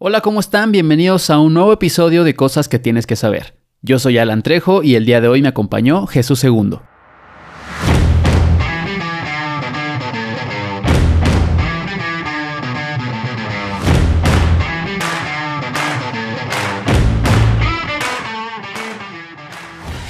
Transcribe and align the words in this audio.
Hola, 0.00 0.20
¿cómo 0.20 0.38
están? 0.38 0.70
Bienvenidos 0.70 1.28
a 1.28 1.40
un 1.40 1.54
nuevo 1.54 1.72
episodio 1.72 2.22
de 2.22 2.36
Cosas 2.36 2.68
que 2.68 2.78
tienes 2.78 3.04
que 3.04 3.16
saber. 3.16 3.56
Yo 3.82 3.98
soy 3.98 4.16
Alan 4.16 4.42
Trejo 4.42 4.84
y 4.84 4.94
el 4.94 5.04
día 5.04 5.20
de 5.20 5.26
hoy 5.26 5.42
me 5.42 5.48
acompañó 5.48 6.06
Jesús 6.06 6.38
Segundo. 6.38 6.84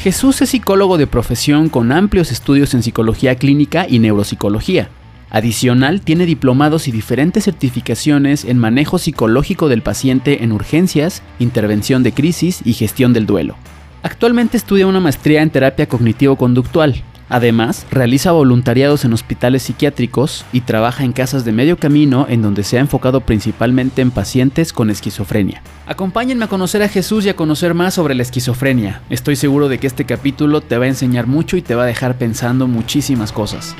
Jesús 0.03 0.43
es 0.43 0.51
psicólogo 0.51 0.99
de 0.99 1.07
profesión 1.07 1.71
con 1.71 1.93
amplios 1.93 2.31
estudios 2.31 2.75
en 2.75 2.83
psicología 2.83 3.37
clínica 3.37 3.87
y 3.89 4.01
neuropsicología. 4.01 4.91
Adicional, 5.31 6.01
tiene 6.01 6.27
diplomados 6.27 6.89
y 6.89 6.93
diferentes 6.93 7.45
certificaciones 7.45 8.45
en 8.45 8.59
manejo 8.59 8.99
psicológico 8.99 9.69
del 9.69 9.83
paciente 9.83 10.43
en 10.43 10.53
urgencias, 10.53 11.23
intervención 11.39 12.03
de 12.03 12.13
crisis 12.13 12.61
y 12.65 12.73
gestión 12.73 13.13
del 13.13 13.27
duelo. 13.27 13.57
Actualmente 14.03 14.57
estudia 14.57 14.87
una 14.87 15.01
maestría 15.01 15.43
en 15.43 15.51
terapia 15.51 15.87
cognitivo-conductual. 15.89 17.03
Además, 17.29 17.87
realiza 17.91 18.33
voluntariados 18.33 19.05
en 19.05 19.13
hospitales 19.13 19.63
psiquiátricos 19.65 20.47
y 20.51 20.63
trabaja 20.63 21.05
en 21.05 21.13
casas 21.13 21.45
de 21.45 21.53
medio 21.53 21.77
camino 21.77 22.25
en 22.29 22.41
donde 22.41 22.63
se 22.63 22.79
ha 22.79 22.81
enfocado 22.81 23.21
principalmente 23.21 24.01
en 24.01 24.11
pacientes 24.11 24.73
con 24.73 24.89
esquizofrenia. 24.89 25.63
Acompáñenme 25.87 26.47
a 26.47 26.49
conocer 26.49 26.83
a 26.83 26.89
Jesús 26.89 27.27
y 27.27 27.29
a 27.29 27.37
conocer 27.37 27.75
más 27.75 27.93
sobre 27.93 28.15
la 28.15 28.23
esquizofrenia. 28.23 29.03
Estoy 29.11 29.37
seguro 29.37 29.69
de 29.69 29.77
que 29.79 29.87
este 29.87 30.07
capítulo 30.07 30.63
te 30.63 30.79
va 30.79 30.87
a 30.87 30.89
enseñar 30.89 31.27
mucho 31.27 31.59
y 31.59 31.63
te 31.63 31.75
va 31.75 31.83
a 31.83 31.87
dejar 31.87 32.17
pensando 32.17 32.67
muchísimas 32.67 33.31
cosas. 33.31 33.77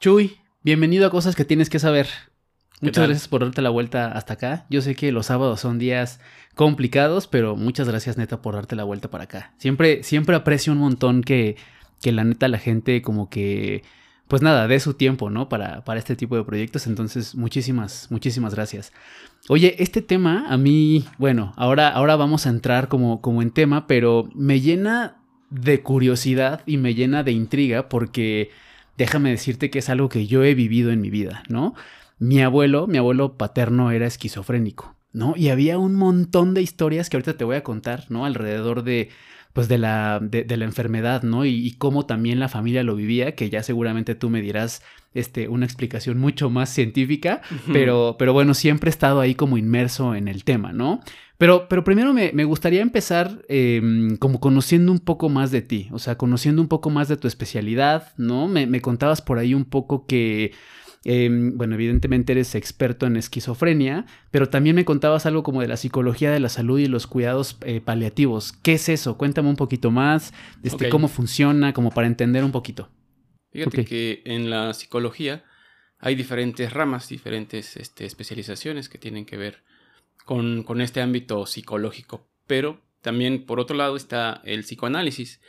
Chuy, 0.00 0.36
bienvenido 0.62 1.08
a 1.08 1.10
Cosas 1.10 1.34
que 1.34 1.44
tienes 1.44 1.68
que 1.68 1.80
saber. 1.80 2.06
Muchas 2.80 2.94
tal? 2.94 3.08
gracias 3.08 3.26
por 3.26 3.42
darte 3.42 3.62
la 3.62 3.70
vuelta 3.70 4.12
hasta 4.12 4.34
acá. 4.34 4.64
Yo 4.70 4.80
sé 4.80 4.94
que 4.94 5.10
los 5.10 5.26
sábados 5.26 5.58
son 5.58 5.80
días 5.80 6.20
complicados, 6.54 7.26
pero 7.26 7.56
muchas 7.56 7.88
gracias 7.88 8.16
neta 8.16 8.40
por 8.40 8.54
darte 8.54 8.76
la 8.76 8.84
vuelta 8.84 9.10
para 9.10 9.24
acá. 9.24 9.54
Siempre, 9.58 10.04
siempre 10.04 10.36
aprecio 10.36 10.72
un 10.72 10.78
montón 10.78 11.22
que, 11.22 11.56
que 12.00 12.12
la 12.12 12.22
neta 12.22 12.46
la 12.46 12.58
gente 12.58 13.02
como 13.02 13.28
que, 13.28 13.82
pues 14.28 14.40
nada, 14.40 14.68
dé 14.68 14.78
su 14.78 14.94
tiempo, 14.94 15.30
¿no? 15.30 15.48
Para, 15.48 15.82
para 15.82 15.98
este 15.98 16.14
tipo 16.14 16.36
de 16.36 16.44
proyectos. 16.44 16.86
Entonces, 16.86 17.34
muchísimas, 17.34 18.06
muchísimas 18.12 18.54
gracias. 18.54 18.92
Oye, 19.48 19.74
este 19.82 20.00
tema 20.00 20.46
a 20.48 20.56
mí, 20.56 21.06
bueno, 21.18 21.54
ahora, 21.56 21.88
ahora 21.88 22.14
vamos 22.14 22.46
a 22.46 22.50
entrar 22.50 22.86
como, 22.86 23.20
como 23.20 23.42
en 23.42 23.50
tema, 23.50 23.88
pero 23.88 24.28
me 24.32 24.60
llena 24.60 25.16
de 25.50 25.82
curiosidad 25.82 26.62
y 26.66 26.76
me 26.76 26.94
llena 26.94 27.24
de 27.24 27.32
intriga 27.32 27.88
porque 27.88 28.52
déjame 28.98 29.30
decirte 29.30 29.70
que 29.70 29.78
es 29.78 29.88
algo 29.88 30.08
que 30.08 30.26
yo 30.26 30.44
he 30.44 30.54
vivido 30.54 30.90
en 30.90 31.00
mi 31.00 31.08
vida, 31.08 31.44
¿no? 31.48 31.74
Mi 32.18 32.42
abuelo, 32.42 32.86
mi 32.86 32.98
abuelo 32.98 33.38
paterno 33.38 33.92
era 33.92 34.06
esquizofrénico, 34.06 34.94
¿no? 35.12 35.34
Y 35.36 35.48
había 35.48 35.78
un 35.78 35.94
montón 35.94 36.52
de 36.52 36.62
historias 36.62 37.08
que 37.08 37.16
ahorita 37.16 37.36
te 37.36 37.44
voy 37.44 37.56
a 37.56 37.62
contar, 37.62 38.06
¿no? 38.08 38.26
Alrededor 38.26 38.82
de, 38.82 39.10
pues, 39.52 39.68
de 39.68 39.78
la, 39.78 40.18
de, 40.20 40.42
de 40.42 40.56
la 40.56 40.64
enfermedad, 40.64 41.22
¿no? 41.22 41.44
Y, 41.44 41.54
y, 41.66 41.74
cómo 41.74 42.06
también 42.06 42.40
la 42.40 42.48
familia 42.48 42.82
lo 42.82 42.96
vivía, 42.96 43.36
que 43.36 43.50
ya 43.50 43.62
seguramente 43.62 44.16
tú 44.16 44.30
me 44.30 44.42
dirás, 44.42 44.82
este, 45.14 45.48
una 45.48 45.64
explicación 45.64 46.18
mucho 46.18 46.50
más 46.50 46.68
científica, 46.68 47.40
pero, 47.72 48.16
pero 48.18 48.32
bueno, 48.32 48.52
siempre 48.52 48.88
he 48.88 48.90
estado 48.90 49.20
ahí 49.20 49.34
como 49.34 49.56
inmerso 49.58 50.14
en 50.14 50.28
el 50.28 50.44
tema, 50.44 50.72
¿no? 50.72 51.00
Pero, 51.38 51.68
pero 51.68 51.84
primero 51.84 52.12
me, 52.12 52.32
me 52.34 52.44
gustaría 52.44 52.82
empezar 52.82 53.44
eh, 53.48 53.80
como 54.18 54.40
conociendo 54.40 54.90
un 54.90 54.98
poco 54.98 55.28
más 55.28 55.52
de 55.52 55.62
ti, 55.62 55.88
o 55.92 56.00
sea, 56.00 56.18
conociendo 56.18 56.60
un 56.60 56.66
poco 56.66 56.90
más 56.90 57.06
de 57.08 57.16
tu 57.16 57.28
especialidad, 57.28 58.12
¿no? 58.16 58.48
Me, 58.48 58.66
me 58.66 58.80
contabas 58.80 59.22
por 59.22 59.38
ahí 59.38 59.54
un 59.54 59.64
poco 59.64 60.04
que, 60.06 60.50
eh, 61.04 61.30
bueno, 61.54 61.76
evidentemente 61.76 62.32
eres 62.32 62.56
experto 62.56 63.06
en 63.06 63.16
esquizofrenia, 63.16 64.04
pero 64.32 64.48
también 64.48 64.74
me 64.74 64.84
contabas 64.84 65.26
algo 65.26 65.44
como 65.44 65.60
de 65.60 65.68
la 65.68 65.76
psicología 65.76 66.32
de 66.32 66.40
la 66.40 66.48
salud 66.48 66.80
y 66.80 66.86
los 66.86 67.06
cuidados 67.06 67.56
eh, 67.62 67.80
paliativos. 67.80 68.52
¿Qué 68.52 68.72
es 68.72 68.88
eso? 68.88 69.16
Cuéntame 69.16 69.48
un 69.48 69.56
poquito 69.56 69.92
más, 69.92 70.34
este, 70.64 70.88
cómo 70.88 71.06
funciona, 71.06 71.72
como 71.72 71.92
para 71.92 72.08
entender 72.08 72.42
un 72.42 72.52
poquito. 72.52 72.90
Fíjate 73.52 73.84
que 73.84 74.22
en 74.24 74.50
la 74.50 74.74
psicología 74.74 75.44
hay 76.00 76.16
diferentes 76.16 76.72
ramas, 76.72 77.08
diferentes 77.08 77.76
este, 77.76 78.06
especializaciones 78.06 78.88
que 78.88 78.98
tienen 78.98 79.24
que 79.24 79.36
ver 79.36 79.67
con, 80.28 80.62
con 80.62 80.82
este 80.82 81.00
ámbito 81.00 81.46
psicológico. 81.46 82.28
Pero 82.46 82.82
también, 83.00 83.46
por 83.46 83.60
otro 83.60 83.74
lado, 83.74 83.96
está 83.96 84.42
el 84.44 84.60
psicoanálisis, 84.60 85.40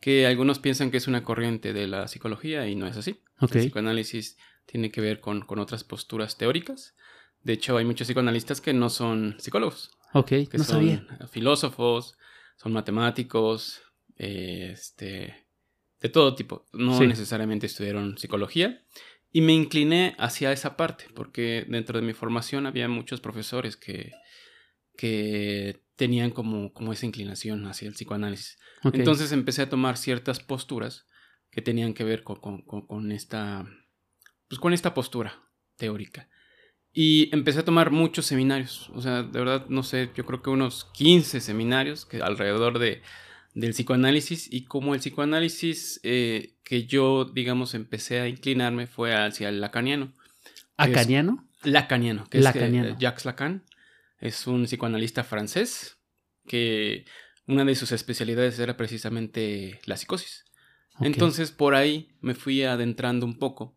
que 0.00 0.28
algunos 0.28 0.60
piensan 0.60 0.92
que 0.92 0.96
es 0.98 1.08
una 1.08 1.24
corriente 1.24 1.72
de 1.72 1.88
la 1.88 2.06
psicología 2.06 2.68
y 2.68 2.76
no 2.76 2.86
es 2.86 2.96
así. 2.96 3.20
El 3.40 3.48
psicoanálisis 3.48 4.36
tiene 4.64 4.92
que 4.92 5.00
ver 5.00 5.18
con, 5.18 5.40
con 5.40 5.58
otras 5.58 5.82
posturas 5.82 6.38
teóricas. 6.38 6.94
De 7.42 7.54
hecho, 7.54 7.76
hay 7.78 7.84
muchos 7.84 8.06
psicoanalistas 8.06 8.60
que 8.60 8.72
no 8.72 8.90
son 8.90 9.34
psicólogos, 9.40 9.90
Ok, 10.12 10.28
que 10.28 10.48
no 10.58 10.62
son 10.64 10.76
sabía. 10.76 11.04
filósofos, 11.32 12.16
son 12.56 12.72
matemáticos, 12.72 13.80
eh, 14.18 14.70
este, 14.72 15.48
de 16.00 16.08
todo 16.10 16.36
tipo. 16.36 16.64
No 16.72 16.96
Sí. 16.96 17.08
necesariamente 17.08 17.66
estudiaron 17.66 18.18
psicología. 18.18 18.84
Y 19.32 19.40
me 19.40 19.52
incliné 19.52 20.14
hacia 20.18 20.52
esa 20.52 20.76
parte, 20.76 21.06
porque 21.14 21.66
dentro 21.68 21.98
de 22.00 22.06
mi 22.06 22.12
formación 22.14 22.66
había 22.66 22.88
muchos 22.88 23.20
profesores 23.20 23.76
que, 23.76 24.12
que 24.98 25.80
tenían 25.96 26.30
como, 26.32 26.72
como 26.72 26.92
esa 26.92 27.06
inclinación 27.06 27.66
hacia 27.66 27.86
el 27.88 27.94
psicoanálisis. 27.94 28.58
Entonces 28.98 29.30
empecé 29.32 29.62
a 29.62 29.68
tomar 29.70 29.96
ciertas 29.96 30.40
posturas 30.40 31.06
que 31.50 31.62
tenían 31.62 31.94
que 31.94 32.02
ver 32.04 32.22
con, 32.24 32.40
con- 32.40 32.62
con- 32.62 32.86
con 32.86 33.12
esta, 33.12 33.64
pues 34.48 34.58
con 34.60 34.72
esta 34.72 34.92
postura 34.92 35.40
teórica. 35.76 36.28
Y 36.92 37.34
empecé 37.34 37.60
a 37.60 37.64
tomar 37.64 37.90
muchos 37.92 38.26
seminarios. 38.26 38.90
O 38.94 39.00
sea, 39.00 39.22
de 39.22 39.38
verdad, 39.38 39.66
no 39.68 39.82
sé, 39.84 40.10
yo 40.16 40.26
creo 40.26 40.42
que 40.42 40.50
unos 40.50 40.86
15 40.94 41.40
seminarios 41.40 42.04
que 42.04 42.20
alrededor 42.20 42.78
de, 42.80 43.02
del 43.54 43.70
psicoanálisis. 43.72 44.52
Y 44.52 44.64
como 44.64 44.94
el 44.94 45.00
psicoanálisis 45.00 46.00
eh, 46.02 46.54
que 46.64 46.86
yo, 46.86 47.24
digamos, 47.24 47.74
empecé 47.74 48.20
a 48.20 48.26
inclinarme 48.28 48.86
fue 48.88 49.14
hacia 49.14 49.48
el 49.48 49.60
lacaniano. 49.60 50.12
¿Acaniano? 50.76 51.46
Lacaniano, 51.62 52.28
que 52.30 52.40
Lacaniano. 52.40 52.88
es 52.88 52.94
que, 52.94 52.98
eh, 52.98 53.00
Jacques 53.00 53.24
Lacan. 53.24 53.64
Es 54.18 54.46
un 54.46 54.64
psicoanalista 54.64 55.24
francés 55.24 55.98
que 56.46 57.04
una 57.46 57.64
de 57.64 57.74
sus 57.74 57.92
especialidades 57.92 58.58
era 58.58 58.76
precisamente 58.76 59.80
la 59.84 59.96
psicosis. 59.96 60.44
Entonces 61.00 61.52
por 61.52 61.74
ahí 61.74 62.16
me 62.20 62.34
fui 62.34 62.62
adentrando 62.62 63.24
un 63.24 63.38
poco 63.38 63.76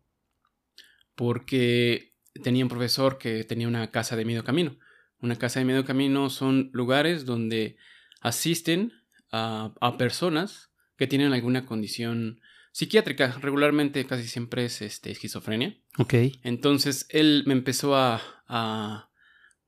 porque 1.14 2.14
tenía 2.42 2.64
un 2.64 2.68
profesor 2.68 3.18
que 3.18 3.44
tenía 3.44 3.68
una 3.68 3.90
casa 3.90 4.16
de 4.16 4.24
medio 4.24 4.44
camino. 4.44 4.76
Una 5.20 5.36
casa 5.36 5.60
de 5.60 5.66
medio 5.66 5.84
camino 5.84 6.30
son 6.30 6.70
lugares 6.72 7.24
donde 7.24 7.76
asisten 8.20 8.92
a, 9.30 9.72
a 9.80 9.96
personas 9.96 10.70
que 10.96 11.06
tienen 11.06 11.32
alguna 11.32 11.64
condición 11.64 12.40
psiquiátrica. 12.72 13.38
Regularmente 13.40 14.04
casi 14.06 14.26
siempre 14.26 14.64
es 14.64 14.82
este, 14.82 15.10
esquizofrenia. 15.10 15.76
Ok. 15.98 16.14
Entonces 16.42 17.06
él 17.10 17.44
me 17.46 17.52
empezó 17.52 17.94
a, 17.94 18.20
a, 18.48 19.10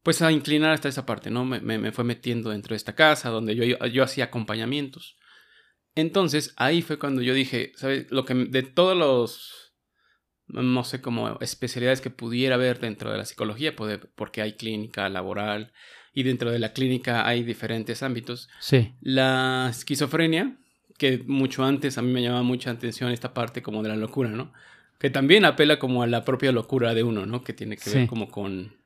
pues 0.04 0.22
a 0.22 0.30
inclinar 0.30 0.70
hasta 0.70 0.88
esa 0.88 1.04
parte, 1.06 1.30
¿no? 1.30 1.44
Me, 1.44 1.60
me- 1.60 1.78
me 1.78 1.90
fue 1.90 2.04
metiendo 2.04 2.50
dentro 2.50 2.74
de 2.74 2.76
esta 2.76 2.94
casa 2.94 3.30
donde 3.30 3.56
yo, 3.56 3.64
yo 3.88 4.04
hacía 4.04 4.26
acompañamientos. 4.26 5.16
Entonces 5.96 6.52
ahí 6.56 6.82
fue 6.82 6.98
cuando 6.98 7.22
yo 7.22 7.34
dije, 7.34 7.72
¿sabes? 7.76 8.06
Lo 8.10 8.24
que 8.24 8.34
de 8.34 8.62
todos 8.62 8.96
los, 8.96 9.72
no 10.46 10.84
sé, 10.84 11.00
como 11.00 11.38
especialidades 11.40 12.00
que 12.00 12.10
pudiera 12.10 12.56
haber 12.56 12.80
dentro 12.80 13.10
de 13.10 13.18
la 13.18 13.24
psicología, 13.24 13.74
puede- 13.76 13.98
porque 13.98 14.42
hay 14.42 14.54
clínica 14.54 15.08
laboral 15.08 15.72
y 16.12 16.22
dentro 16.24 16.50
de 16.50 16.58
la 16.58 16.72
clínica 16.72 17.26
hay 17.26 17.42
diferentes 17.42 18.02
ámbitos. 18.02 18.48
Sí. 18.60 18.92
La 19.00 19.68
esquizofrenia, 19.70 20.58
que 20.98 21.18
mucho 21.26 21.64
antes 21.64 21.96
a 21.98 22.02
mí 22.02 22.12
me 22.12 22.22
llamaba 22.22 22.42
mucha 22.42 22.70
atención 22.70 23.10
esta 23.10 23.32
parte 23.34 23.62
como 23.62 23.82
de 23.82 23.88
la 23.88 23.96
locura, 23.96 24.28
¿no? 24.30 24.52
Que 24.98 25.10
también 25.10 25.44
apela 25.44 25.78
como 25.78 26.02
a 26.02 26.06
la 26.06 26.24
propia 26.24 26.52
locura 26.52 26.92
de 26.94 27.02
uno, 27.02 27.24
¿no? 27.26 27.42
Que 27.42 27.52
tiene 27.52 27.76
que 27.76 27.90
Sí. 27.90 27.98
ver 27.98 28.06
como 28.08 28.28
con, 28.28 28.76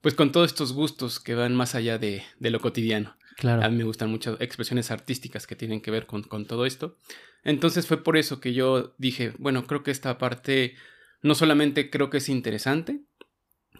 pues 0.00 0.14
con 0.14 0.32
todos 0.32 0.50
estos 0.50 0.72
gustos 0.72 1.20
que 1.20 1.34
van 1.34 1.54
más 1.54 1.74
allá 1.74 1.98
de, 1.98 2.22
de 2.38 2.50
lo 2.50 2.60
cotidiano. 2.60 3.16
Claro. 3.36 3.62
A 3.62 3.68
mí 3.68 3.76
me 3.76 3.84
gustan 3.84 4.10
muchas 4.10 4.40
expresiones 4.40 4.90
artísticas 4.90 5.46
que 5.46 5.56
tienen 5.56 5.80
que 5.80 5.90
ver 5.90 6.06
con, 6.06 6.22
con 6.22 6.46
todo 6.46 6.66
esto. 6.66 6.96
Entonces 7.42 7.86
fue 7.86 8.02
por 8.02 8.16
eso 8.16 8.40
que 8.40 8.52
yo 8.52 8.94
dije, 8.98 9.32
bueno, 9.38 9.66
creo 9.66 9.82
que 9.82 9.90
esta 9.90 10.18
parte 10.18 10.74
no 11.22 11.34
solamente 11.34 11.90
creo 11.90 12.10
que 12.10 12.18
es 12.18 12.28
interesante, 12.28 13.00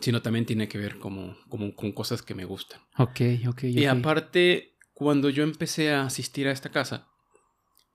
sino 0.00 0.22
también 0.22 0.46
tiene 0.46 0.68
que 0.68 0.78
ver 0.78 0.98
como, 0.98 1.36
como 1.48 1.74
con 1.74 1.92
cosas 1.92 2.22
que 2.22 2.34
me 2.34 2.44
gustan. 2.44 2.80
Ok, 2.96 3.20
ok. 3.48 3.64
Y 3.64 3.86
ok. 3.86 3.98
aparte, 3.98 4.76
cuando 4.94 5.28
yo 5.28 5.42
empecé 5.42 5.92
a 5.92 6.04
asistir 6.04 6.48
a 6.48 6.52
esta 6.52 6.70
casa, 6.70 7.08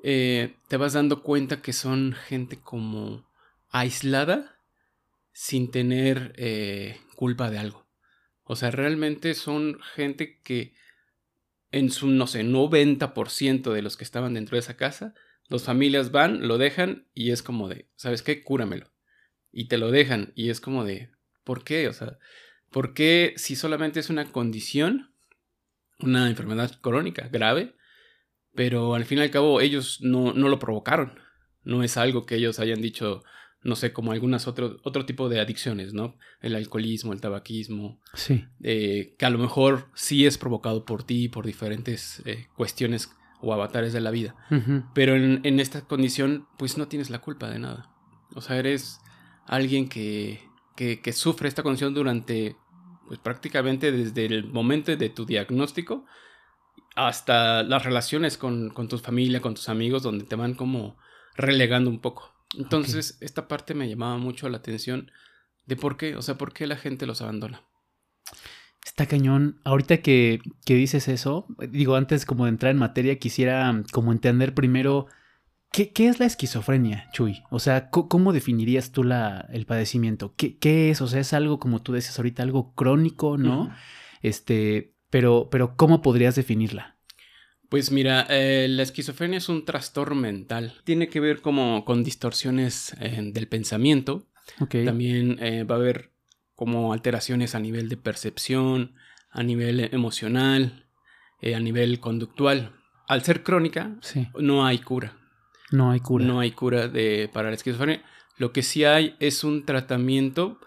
eh, 0.04 0.56
te 0.68 0.78
vas 0.78 0.94
dando 0.94 1.24
cuenta 1.24 1.62
que 1.62 1.74
son 1.74 2.14
gente 2.14 2.60
como 2.60 3.28
aislada 3.70 4.60
sin 5.34 5.72
tener 5.72 6.34
eh, 6.38 7.00
culpa 7.16 7.50
de 7.50 7.58
algo. 7.58 7.85
O 8.46 8.56
sea, 8.56 8.72
realmente 8.72 9.34
son 9.34 9.80
gente 9.96 10.40
que 10.44 10.74
en 11.72 11.92
su, 11.92 12.08
no 12.08 12.26
sé, 12.28 12.44
90% 12.44 13.74
de 13.74 13.82
los 13.82 13.98
que 13.98 14.04
estaban 14.04 14.36
dentro 14.36 14.56
de 14.56 14.60
esa 14.60 14.78
casa, 14.78 15.14
las 15.50 15.64
familias 15.64 16.12
van, 16.12 16.48
lo 16.48 16.58
dejan 16.58 17.08
y 17.14 17.32
es 17.32 17.44
como 17.44 17.68
de, 17.68 17.90
¿sabes 17.96 18.22
qué? 18.22 18.44
Cúramelo. 18.44 18.92
Y 19.52 19.68
te 19.68 19.78
lo 19.78 19.92
dejan 19.92 20.32
y 20.36 20.50
es 20.50 20.62
como 20.62 20.86
de, 20.86 21.10
¿por 21.44 21.64
qué? 21.64 21.88
O 21.88 21.94
sea, 21.94 22.18
¿por 22.72 22.94
qué 22.94 23.34
si 23.36 23.56
solamente 23.56 24.00
es 24.00 24.10
una 24.10 24.32
condición, 24.32 25.12
una 26.00 26.30
enfermedad 26.30 26.80
crónica 26.82 27.28
grave, 27.30 27.76
pero 28.54 28.96
al 28.96 29.06
fin 29.06 29.18
y 29.18 29.22
al 29.22 29.32
cabo 29.32 29.60
ellos 29.60 30.00
no, 30.02 30.34
no 30.34 30.50
lo 30.50 30.60
provocaron? 30.60 31.20
No 31.64 31.84
es 31.84 31.98
algo 31.98 32.26
que 32.26 32.36
ellos 32.36 32.60
hayan 32.60 32.82
dicho, 32.82 33.24
no 33.66 33.76
sé, 33.76 33.92
como 33.92 34.12
algunas 34.12 34.48
otro, 34.48 34.78
otro 34.84 35.06
tipo 35.08 35.28
de 35.28 35.40
adicciones, 35.42 35.92
¿no? 35.92 36.16
El 36.40 36.56
alcoholismo, 36.56 37.14
el 37.14 37.20
tabaquismo. 37.20 38.00
Sí. 38.14 38.46
Eh, 38.62 39.16
que 39.18 39.26
a 39.26 39.32
lo 39.32 39.40
mejor 39.40 39.90
sí 39.96 40.28
es 40.28 40.38
provocado 40.38 40.86
por 40.86 41.04
ti, 41.04 41.30
por 41.30 41.48
diferentes 41.48 42.22
eh, 42.26 42.46
cuestiones 42.56 43.12
o 43.42 43.54
avatares 43.54 43.92
de 43.92 44.02
la 44.02 44.12
vida. 44.12 44.36
Pero 44.94 45.16
en, 45.16 45.60
esta 45.60 45.82
condición, 45.82 46.48
pues 46.60 46.78
no 46.78 46.88
tienes 46.88 47.10
la 47.10 47.20
culpa 47.20 47.50
de 47.50 47.58
nada. 47.58 47.92
O 48.36 48.42
sea, 48.42 48.58
eres 48.58 49.00
alguien 49.48 49.90
que, 49.90 50.42
que, 50.76 51.12
sufre 51.12 51.48
esta 51.48 51.64
condición 51.64 51.96
durante, 51.96 52.56
pues 53.08 53.20
prácticamente 53.20 53.92
desde 53.92 54.26
el 54.26 54.46
momento 54.46 54.96
de 54.96 55.10
tu 55.10 55.26
diagnóstico 55.26 56.06
hasta 56.96 57.64
las 57.64 57.84
relaciones 57.84 58.38
con, 58.38 58.70
con 58.70 58.88
tu 58.88 59.00
familia, 59.00 59.42
con 59.42 59.56
tus 59.56 59.70
amigos, 59.70 60.04
donde 60.04 60.26
te 60.26 60.36
van 60.36 60.54
como 60.54 60.98
relegando 61.36 61.90
un 61.90 62.00
poco. 62.00 62.35
Entonces, 62.58 63.18
esta 63.22 63.48
parte 63.48 63.74
me 63.74 63.90
llamaba 63.90 64.18
mucho 64.18 64.48
la 64.50 64.58
atención 64.58 65.12
de 65.66 65.76
por 65.76 65.98
qué, 65.98 66.16
o 66.16 66.22
sea, 66.22 66.38
por 66.38 66.54
qué 66.54 66.68
la 66.68 66.78
gente 66.78 67.06
los 67.06 67.22
abandona. 67.22 67.64
Está 68.86 69.08
cañón. 69.08 69.60
Ahorita 69.64 69.98
que, 69.98 70.42
que, 70.64 70.76
dices 70.76 71.08
eso, 71.08 71.48
digo, 71.70 71.96
antes 71.96 72.26
como 72.26 72.46
de 72.46 72.52
entrar 72.52 72.72
en 72.72 72.78
materia, 72.78 73.18
quisiera 73.18 73.84
como 73.92 74.12
entender 74.12 74.54
primero 74.54 75.08
qué, 75.72 75.92
qué 75.92 76.08
es 76.08 76.20
la 76.20 76.28
esquizofrenia, 76.28 77.10
Chuy. 77.12 77.44
O 77.50 77.60
sea, 77.60 77.90
¿cómo 77.90 78.32
definirías 78.32 78.92
tú 78.92 79.04
la, 79.04 79.48
el 79.52 79.66
padecimiento? 79.66 80.34
¿Qué, 80.38 80.58
¿Qué, 80.58 80.92
es? 80.92 81.02
O 81.02 81.08
sea, 81.08 81.20
es 81.20 81.34
algo, 81.34 81.60
como 81.60 81.82
tú 81.82 81.94
decías 81.94 82.18
ahorita, 82.20 82.44
algo 82.44 82.74
crónico, 82.76 83.38
¿no? 83.38 83.74
Este, 84.22 84.94
pero, 85.10 85.50
pero 85.50 85.76
¿cómo 85.76 86.02
podrías 86.02 86.36
definirla? 86.36 86.95
Pues 87.70 87.92
mira, 87.92 88.28
eh, 88.30 88.68
la 88.70 88.84
esquizofrenia 88.84 89.38
es 89.38 89.50
un 89.50 89.66
trastorno 89.66 90.16
mental. 90.16 90.76
Tiene 90.84 91.08
que 91.08 91.20
ver 91.20 91.42
como 91.42 91.84
con 91.86 92.04
distorsiones 92.04 92.96
eh, 93.00 93.20
del 93.34 93.48
pensamiento. 93.48 94.28
También 94.70 95.38
eh, 95.42 95.64
va 95.64 95.76
a 95.76 95.80
haber 95.80 96.12
como 96.54 96.94
alteraciones 96.94 97.56
a 97.56 97.60
nivel 97.60 97.90
de 97.90 97.98
percepción, 97.98 98.96
a 99.32 99.44
nivel 99.44 99.90
emocional, 99.92 100.88
a 101.42 101.60
nivel 101.60 102.00
conductual. 102.00 102.76
Al 103.08 103.24
ser 103.24 103.44
crónica, 103.44 103.98
no 104.40 104.66
hay 104.66 104.80
cura. 104.80 105.18
No 105.72 105.92
hay 105.92 106.00
cura. 106.00 106.26
No 106.26 106.40
hay 106.40 106.52
cura 106.52 106.88
de, 106.88 107.30
para 107.34 107.50
la 107.50 107.56
esquizofrenia. 107.56 108.04
Lo 108.38 108.54
que 108.54 108.64
sí 108.64 108.84
hay 108.84 109.16
es 109.20 109.44
un 109.44 109.66
tratamiento 109.66 110.60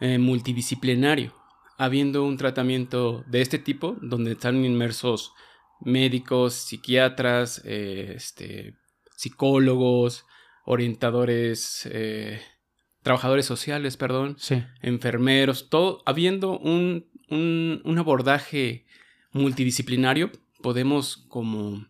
multidisciplinario. 0.00 1.32
Habiendo 1.78 2.24
un 2.24 2.36
tratamiento 2.36 3.24
de 3.28 3.40
este 3.40 3.58
tipo, 3.58 3.96
donde 4.02 4.32
están 4.32 4.64
inmersos 4.64 5.32
médicos, 5.84 6.54
psiquiatras, 6.54 7.62
eh, 7.64 8.14
este, 8.16 8.74
psicólogos, 9.16 10.24
orientadores, 10.64 11.88
eh, 11.90 12.40
trabajadores 13.02 13.46
sociales, 13.46 13.96
perdón, 13.96 14.36
enfermeros, 14.80 15.68
todo, 15.68 16.02
habiendo 16.06 16.58
un, 16.58 17.10
un, 17.28 17.98
abordaje 17.98 18.86
multidisciplinario, 19.32 20.30
podemos 20.62 21.16
como 21.28 21.86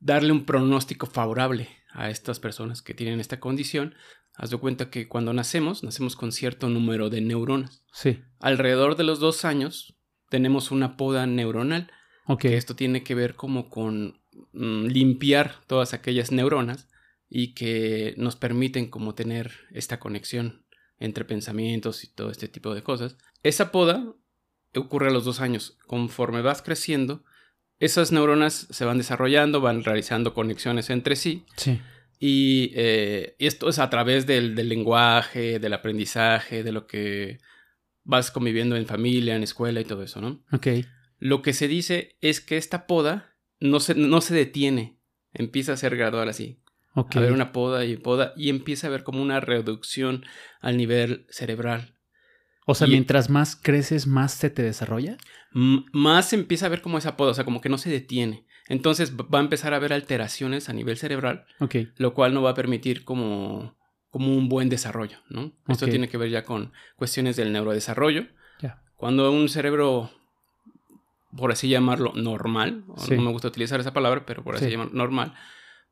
darle 0.00 0.32
un 0.32 0.44
pronóstico 0.44 1.06
favorable 1.06 1.68
a 1.92 2.10
estas 2.10 2.40
personas 2.40 2.82
que 2.82 2.94
tienen 2.94 3.20
esta 3.20 3.40
condición. 3.40 3.94
Haz 4.34 4.50
de 4.50 4.58
cuenta 4.58 4.90
que 4.90 5.08
cuando 5.08 5.32
nacemos, 5.32 5.82
nacemos 5.82 6.14
con 6.16 6.32
cierto 6.32 6.68
número 6.68 7.08
de 7.10 7.20
neuronas. 7.20 7.82
Sí. 7.92 8.20
Alrededor 8.38 8.96
de 8.96 9.04
los 9.04 9.18
dos 9.18 9.44
años 9.44 9.98
tenemos 10.28 10.70
una 10.70 10.96
poda 10.96 11.26
neuronal 11.26 11.90
que 12.38 12.56
esto 12.56 12.74
tiene 12.74 13.02
que 13.02 13.14
ver 13.14 13.34
como 13.34 13.68
con 13.70 14.20
mm, 14.52 14.86
limpiar 14.86 15.60
todas 15.66 15.94
aquellas 15.94 16.32
neuronas 16.32 16.88
y 17.28 17.54
que 17.54 18.14
nos 18.16 18.36
permiten 18.36 18.88
como 18.88 19.14
tener 19.14 19.52
esta 19.72 19.98
conexión 19.98 20.64
entre 20.98 21.24
pensamientos 21.24 22.04
y 22.04 22.08
todo 22.08 22.30
este 22.30 22.48
tipo 22.48 22.74
de 22.74 22.82
cosas. 22.82 23.16
Esa 23.42 23.70
poda 23.70 24.14
ocurre 24.74 25.08
a 25.08 25.12
los 25.12 25.24
dos 25.24 25.40
años. 25.40 25.78
Conforme 25.86 26.42
vas 26.42 26.62
creciendo, 26.62 27.24
esas 27.78 28.12
neuronas 28.12 28.66
se 28.70 28.84
van 28.84 28.98
desarrollando, 28.98 29.60
van 29.60 29.84
realizando 29.84 30.34
conexiones 30.34 30.90
entre 30.90 31.16
sí. 31.16 31.44
Sí. 31.56 31.80
Y, 32.18 32.72
eh, 32.74 33.36
esto 33.38 33.68
es 33.68 33.78
a 33.78 33.90
través 33.90 34.26
del, 34.26 34.54
del, 34.54 34.68
lenguaje, 34.68 35.58
del 35.58 35.74
aprendizaje, 35.74 36.62
de 36.62 36.72
lo 36.72 36.86
que 36.86 37.38
vas 38.04 38.30
conviviendo 38.30 38.76
en 38.76 38.86
familia, 38.86 39.36
en 39.36 39.42
escuela 39.42 39.80
y 39.80 39.84
todo 39.84 40.02
eso, 40.02 40.20
¿no? 40.20 40.42
Ok. 40.52 40.68
Lo 41.18 41.42
que 41.42 41.52
se 41.52 41.68
dice 41.68 42.16
es 42.20 42.40
que 42.40 42.56
esta 42.56 42.86
poda 42.86 43.36
no 43.60 43.80
se, 43.80 43.94
no 43.94 44.20
se 44.20 44.34
detiene, 44.34 44.98
empieza 45.32 45.72
a 45.72 45.76
ser 45.76 45.96
gradual 45.96 46.28
así. 46.28 46.60
A 46.94 47.20
ver 47.20 47.32
una 47.32 47.52
poda 47.52 47.84
y 47.84 47.96
poda 47.98 48.32
y 48.36 48.48
empieza 48.48 48.86
a 48.86 48.88
haber 48.88 49.02
como 49.02 49.20
una 49.20 49.38
reducción 49.38 50.24
al 50.60 50.78
nivel 50.78 51.26
cerebral. 51.28 51.94
O 52.64 52.74
sea, 52.74 52.86
mientras 52.86 53.28
más 53.28 53.54
creces, 53.54 54.06
más 54.06 54.32
se 54.32 54.48
te 54.48 54.62
desarrolla. 54.62 55.18
Más 55.52 56.32
empieza 56.32 56.66
a 56.66 56.70
ver 56.70 56.80
como 56.80 56.98
esa 56.98 57.16
poda, 57.16 57.30
o 57.32 57.34
sea, 57.34 57.44
como 57.44 57.60
que 57.60 57.68
no 57.68 57.78
se 57.78 57.90
detiene. 57.90 58.46
Entonces 58.68 59.14
va 59.16 59.38
a 59.38 59.42
empezar 59.42 59.72
a 59.72 59.76
haber 59.76 59.92
alteraciones 59.92 60.68
a 60.68 60.72
nivel 60.72 60.96
cerebral, 60.96 61.44
lo 61.96 62.14
cual 62.14 62.34
no 62.34 62.42
va 62.42 62.50
a 62.50 62.54
permitir 62.54 63.04
como, 63.04 63.76
como 64.10 64.34
un 64.34 64.48
buen 64.48 64.68
desarrollo, 64.68 65.18
¿no? 65.28 65.52
Esto 65.68 65.86
tiene 65.86 66.08
que 66.08 66.18
ver 66.18 66.30
ya 66.30 66.44
con 66.44 66.72
cuestiones 66.96 67.36
del 67.36 67.52
neurodesarrollo. 67.52 68.26
Cuando 68.96 69.30
un 69.30 69.50
cerebro 69.50 70.10
por 71.36 71.52
así 71.52 71.68
llamarlo, 71.68 72.12
normal, 72.14 72.84
no 72.86 73.22
me 73.22 73.30
gusta 73.30 73.48
utilizar 73.48 73.80
esa 73.80 73.92
palabra, 73.92 74.24
pero 74.26 74.42
por 74.42 74.56
así 74.56 74.70
llamarlo, 74.70 74.94
normal, 74.94 75.34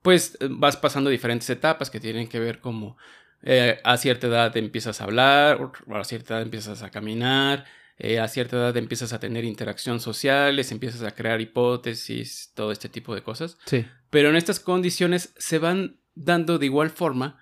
pues 0.02 0.36
eh, 0.40 0.48
vas 0.50 0.76
pasando 0.76 1.10
diferentes 1.10 1.48
etapas 1.50 1.90
que 1.90 2.00
tienen 2.00 2.28
que 2.28 2.40
ver 2.40 2.60
como 2.60 2.96
eh, 3.42 3.80
a 3.84 3.96
cierta 3.96 4.26
edad 4.26 4.56
empiezas 4.56 5.00
a 5.00 5.04
hablar, 5.04 5.72
a 5.92 6.04
cierta 6.04 6.34
edad 6.34 6.42
empiezas 6.42 6.82
a 6.82 6.90
caminar, 6.90 7.64
eh, 7.98 8.18
a 8.18 8.26
cierta 8.26 8.56
edad 8.56 8.76
empiezas 8.76 9.12
a 9.12 9.20
tener 9.20 9.44
interacción 9.44 10.00
sociales, 10.00 10.72
empiezas 10.72 11.02
a 11.02 11.14
crear 11.14 11.40
hipótesis, 11.40 12.52
todo 12.54 12.72
este 12.72 12.88
tipo 12.88 13.14
de 13.14 13.22
cosas. 13.22 13.56
Sí. 13.66 13.86
Pero 14.10 14.30
en 14.30 14.36
estas 14.36 14.60
condiciones 14.60 15.34
se 15.38 15.58
van 15.58 16.00
dando 16.14 16.58
de 16.58 16.66
igual 16.66 16.90
forma, 16.90 17.38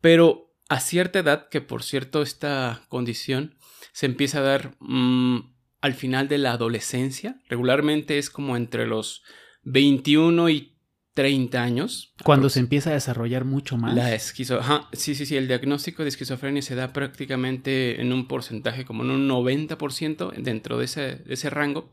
pero 0.00 0.52
a 0.68 0.80
cierta 0.80 1.18
edad, 1.18 1.48
que 1.48 1.60
por 1.60 1.82
cierto 1.82 2.22
esta 2.22 2.82
condición 2.88 3.56
se 3.92 4.06
empieza 4.06 4.38
a 4.38 4.42
dar 4.42 4.76
mm, 4.80 5.49
al 5.80 5.94
final 5.94 6.28
de 6.28 6.38
la 6.38 6.52
adolescencia. 6.52 7.40
Regularmente 7.48 8.18
es 8.18 8.30
como 8.30 8.56
entre 8.56 8.86
los 8.86 9.22
21 9.64 10.50
y 10.50 10.76
30 11.14 11.62
años. 11.62 12.14
Cuando 12.24 12.48
se 12.48 12.60
empieza 12.60 12.90
a 12.90 12.94
desarrollar 12.94 13.44
mucho 13.44 13.76
más. 13.76 13.94
La 13.94 14.14
esquizofrenia. 14.14 14.88
Sí, 14.92 15.14
sí, 15.14 15.26
sí. 15.26 15.36
El 15.36 15.48
diagnóstico 15.48 16.02
de 16.02 16.08
esquizofrenia 16.08 16.62
se 16.62 16.74
da 16.74 16.92
prácticamente 16.92 18.00
en 18.00 18.12
un 18.12 18.28
porcentaje 18.28 18.84
como 18.84 19.02
en 19.02 19.10
un 19.10 19.28
90% 19.28 20.32
dentro 20.36 20.78
de 20.78 20.84
ese, 20.84 21.22
ese 21.26 21.50
rango. 21.50 21.90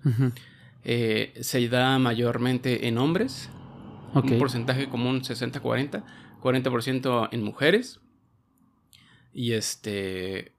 Eh, 0.83 1.33
se 1.41 1.67
da 1.67 1.97
mayormente 1.99 2.87
en 2.87 2.97
hombres. 2.97 3.49
Un 4.13 4.37
porcentaje 4.37 4.89
como 4.89 5.09
un 5.09 5.21
60-40. 5.21 6.03
40% 6.41 7.29
en 7.31 7.43
mujeres. 7.43 7.99
Y 9.33 9.53
este. 9.53 10.56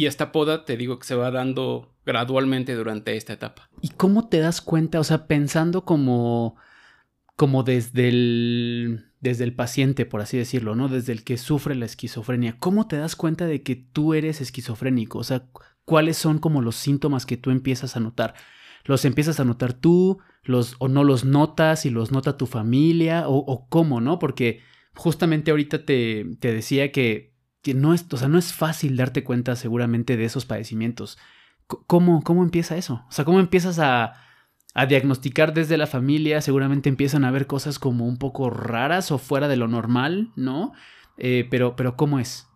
Y 0.00 0.06
esta 0.06 0.32
poda, 0.32 0.64
te 0.64 0.78
digo 0.78 0.98
que 0.98 1.06
se 1.06 1.14
va 1.14 1.30
dando 1.30 1.92
gradualmente 2.06 2.74
durante 2.74 3.18
esta 3.18 3.34
etapa. 3.34 3.68
¿Y 3.82 3.90
cómo 3.90 4.30
te 4.30 4.38
das 4.38 4.62
cuenta? 4.62 4.98
O 4.98 5.04
sea, 5.04 5.26
pensando 5.26 5.84
como, 5.84 6.56
como 7.36 7.64
desde 7.64 8.08
el, 8.08 9.12
desde 9.20 9.44
el 9.44 9.54
paciente, 9.54 10.06
por 10.06 10.22
así 10.22 10.38
decirlo, 10.38 10.74
¿no? 10.74 10.88
Desde 10.88 11.12
el 11.12 11.22
que 11.22 11.36
sufre 11.36 11.74
la 11.74 11.84
esquizofrenia. 11.84 12.56
¿Cómo 12.58 12.88
te 12.88 12.96
das 12.96 13.14
cuenta 13.14 13.44
de 13.44 13.62
que 13.62 13.76
tú 13.76 14.14
eres 14.14 14.40
esquizofrénico? 14.40 15.18
O 15.18 15.24
sea, 15.24 15.44
¿cuáles 15.84 16.16
son 16.16 16.38
como 16.38 16.62
los 16.62 16.76
síntomas 16.76 17.26
que 17.26 17.36
tú 17.36 17.50
empiezas 17.50 17.94
a 17.94 18.00
notar? 18.00 18.32
¿Los 18.84 19.04
empiezas 19.04 19.38
a 19.38 19.44
notar 19.44 19.74
tú? 19.74 20.20
Los, 20.42 20.76
¿O 20.78 20.88
no 20.88 21.04
los 21.04 21.26
notas 21.26 21.84
y 21.84 21.90
los 21.90 22.10
nota 22.10 22.38
tu 22.38 22.46
familia? 22.46 23.24
¿O, 23.26 23.66
cómo, 23.68 24.00
no? 24.00 24.18
Porque 24.18 24.62
justamente 24.94 25.50
ahorita 25.50 25.84
te, 25.84 26.24
te 26.40 26.54
decía 26.54 26.90
que, 26.90 27.29
que 27.62 27.74
no, 27.74 27.94
es, 27.94 28.06
o 28.10 28.16
sea, 28.16 28.28
no 28.28 28.38
es 28.38 28.52
fácil 28.52 28.96
darte 28.96 29.24
cuenta 29.24 29.56
seguramente 29.56 30.16
de 30.16 30.24
esos 30.24 30.46
padecimientos. 30.46 31.18
¿Cómo, 31.66 32.22
¿Cómo 32.22 32.42
empieza 32.42 32.76
eso? 32.76 33.04
O 33.08 33.12
sea, 33.12 33.24
¿cómo 33.24 33.38
empiezas 33.38 33.78
a, 33.78 34.14
a 34.74 34.86
diagnosticar 34.86 35.54
desde 35.54 35.76
la 35.76 35.86
familia? 35.86 36.40
Seguramente 36.40 36.88
empiezan 36.88 37.24
a 37.24 37.30
ver 37.30 37.46
cosas 37.46 37.78
como 37.78 38.06
un 38.06 38.16
poco 38.16 38.50
raras 38.50 39.12
o 39.12 39.18
fuera 39.18 39.46
de 39.46 39.56
lo 39.56 39.68
normal, 39.68 40.32
¿no? 40.36 40.72
Eh, 41.16 41.46
pero, 41.50 41.76
pero 41.76 41.96
¿cómo 41.96 42.18
es? 42.18 42.48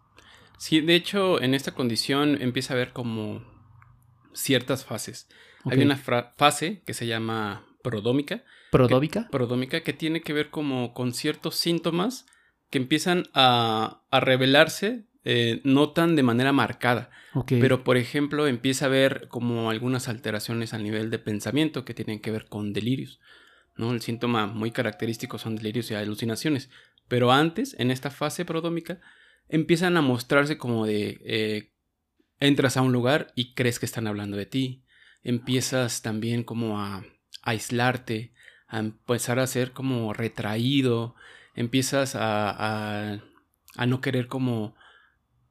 Sí, 0.58 0.80
de 0.80 0.94
hecho, 0.94 1.40
en 1.40 1.54
esta 1.54 1.74
condición 1.74 2.40
empieza 2.40 2.72
a 2.72 2.76
haber 2.76 2.92
como 2.92 3.42
ciertas 4.32 4.84
fases. 4.84 5.28
Hay 5.64 5.80
una 5.80 5.96
fase 5.96 6.82
que 6.84 6.94
se 6.94 7.06
llama 7.06 7.64
prodómica. 7.82 8.44
¿Prodómica? 8.70 9.28
prodómica, 9.30 9.82
que 9.82 9.92
tiene 9.92 10.20
que 10.22 10.32
ver 10.32 10.50
como 10.50 10.94
con 10.94 11.12
ciertos 11.12 11.54
síntomas 11.56 12.26
que 12.74 12.78
empiezan 12.78 13.22
a, 13.34 14.02
a 14.10 14.18
revelarse 14.18 15.04
eh, 15.22 15.60
no 15.62 15.90
tan 15.90 16.16
de 16.16 16.24
manera 16.24 16.52
marcada. 16.52 17.08
Pero, 17.46 17.84
por 17.84 17.96
ejemplo, 17.96 18.48
empieza 18.48 18.84
a 18.84 18.88
haber 18.88 19.28
como 19.28 19.70
algunas 19.70 20.08
alteraciones 20.08 20.74
a 20.74 20.78
nivel 20.78 21.08
de 21.08 21.20
pensamiento 21.20 21.84
que 21.84 21.94
tienen 21.94 22.18
que 22.18 22.32
ver 22.32 22.46
con 22.46 22.72
delirios. 22.72 23.20
¿no? 23.76 23.92
El 23.92 24.02
síntoma 24.02 24.48
muy 24.48 24.72
característico 24.72 25.38
son 25.38 25.54
delirios 25.54 25.88
y 25.88 25.94
alucinaciones. 25.94 26.68
Pero 27.06 27.30
antes, 27.30 27.76
en 27.78 27.92
esta 27.92 28.10
fase 28.10 28.44
prodómica, 28.44 29.00
empiezan 29.48 29.96
a 29.96 30.02
mostrarse 30.02 30.58
como 30.58 30.84
de 30.84 31.20
eh, 31.24 31.70
entras 32.40 32.76
a 32.76 32.82
un 32.82 32.92
lugar 32.92 33.28
y 33.36 33.54
crees 33.54 33.78
que 33.78 33.86
están 33.86 34.08
hablando 34.08 34.36
de 34.36 34.46
ti. 34.46 34.82
Empiezas 35.22 36.02
también 36.02 36.42
como 36.42 36.80
a, 36.80 37.04
aislarte, 37.42 38.32
a 38.66 38.80
empezar 38.80 39.38
a 39.38 39.46
ser 39.46 39.70
como 39.70 40.12
retraído. 40.12 41.14
Empiezas 41.54 42.14
a, 42.14 42.50
a, 42.50 43.20
a 43.76 43.86
no 43.86 44.00
querer 44.00 44.28
como 44.28 44.74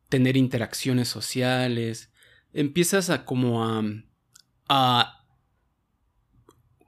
tener 0.09 0.37
interacciones 0.37 1.07
sociales. 1.07 2.11
Empiezas 2.53 3.09
a 3.09 3.25
como 3.25 3.65
a, 3.65 3.83
a 4.69 5.25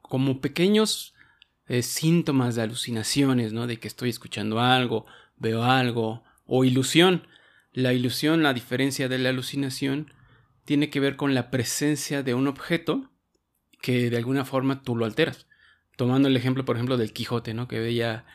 como 0.01 0.41
pequeños 0.41 1.13
eh, 1.67 1.81
síntomas 1.81 2.55
de 2.55 2.61
alucinaciones, 2.61 3.53
¿no? 3.53 3.67
De 3.67 3.79
que 3.79 3.87
estoy 3.87 4.09
escuchando 4.09 4.59
algo, 4.59 5.05
veo 5.37 5.63
algo, 5.63 6.23
o 6.45 6.63
ilusión. 6.63 7.27
La 7.73 7.93
ilusión, 7.93 8.43
la 8.43 8.53
diferencia 8.53 9.09
de 9.09 9.17
la 9.17 9.29
alucinación, 9.29 10.13
tiene 10.63 10.89
que 10.89 10.99
ver 10.99 11.15
con 11.15 11.33
la 11.33 11.49
presencia 11.49 12.23
de 12.23 12.33
un 12.33 12.47
objeto 12.47 13.11
que 13.81 14.09
de 14.09 14.17
alguna 14.17 14.45
forma 14.45 14.83
tú 14.83 14.95
lo 14.95 15.05
alteras. 15.05 15.47
Tomando 15.97 16.27
el 16.27 16.37
ejemplo, 16.37 16.65
por 16.65 16.75
ejemplo, 16.75 16.97
del 16.97 17.13
Quijote, 17.13 17.53
¿no? 17.53 17.67
Que 17.67 17.79
veía 17.79 18.25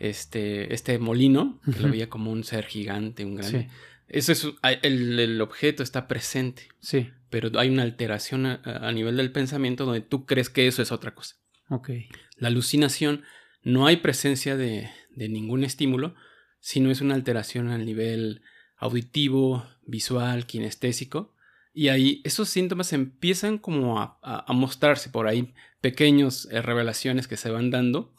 este, 0.00 0.74
este 0.74 0.98
molino, 0.98 1.60
que 1.72 1.80
lo 1.80 1.90
veía 1.90 2.08
como 2.08 2.32
un 2.32 2.42
ser 2.42 2.66
gigante, 2.66 3.24
un 3.24 3.36
grande. 3.36 3.68
Eso 4.08 4.32
es, 4.32 4.46
el, 4.82 5.40
objeto 5.40 5.82
está 5.82 6.08
presente. 6.08 6.68
Sí. 6.80 7.10
Pero 7.28 7.56
hay 7.60 7.68
una 7.68 7.84
alteración 7.84 8.46
a, 8.46 8.90
nivel 8.92 9.16
del 9.16 9.30
pensamiento 9.30 9.84
donde 9.84 10.00
tú 10.00 10.26
crees 10.26 10.50
que 10.50 10.66
eso 10.66 10.82
es 10.82 10.90
otra 10.90 11.14
cosa. 11.14 11.36
Ok. 11.68 11.90
La 12.36 12.48
alucinación, 12.48 13.22
no 13.62 13.86
hay 13.86 13.98
presencia 13.98 14.56
de, 14.56 14.90
de 15.14 15.28
ningún 15.28 15.62
estímulo, 15.62 16.16
sino 16.58 16.90
es 16.90 17.00
una 17.00 17.14
alteración 17.14 17.68
a 17.68 17.78
nivel 17.78 18.42
auditivo, 18.76 19.64
visual, 19.86 20.46
kinestésico. 20.46 21.34
Y 21.72 21.88
ahí 21.88 22.20
esos 22.24 22.48
síntomas 22.48 22.92
empiezan 22.92 23.58
como 23.58 24.00
a, 24.00 24.18
a, 24.22 24.52
mostrarse 24.52 25.10
por 25.10 25.28
ahí, 25.28 25.54
pequeños 25.80 26.48
eh, 26.50 26.62
revelaciones 26.62 27.28
que 27.28 27.36
se 27.36 27.50
van 27.50 27.70
dando. 27.70 28.12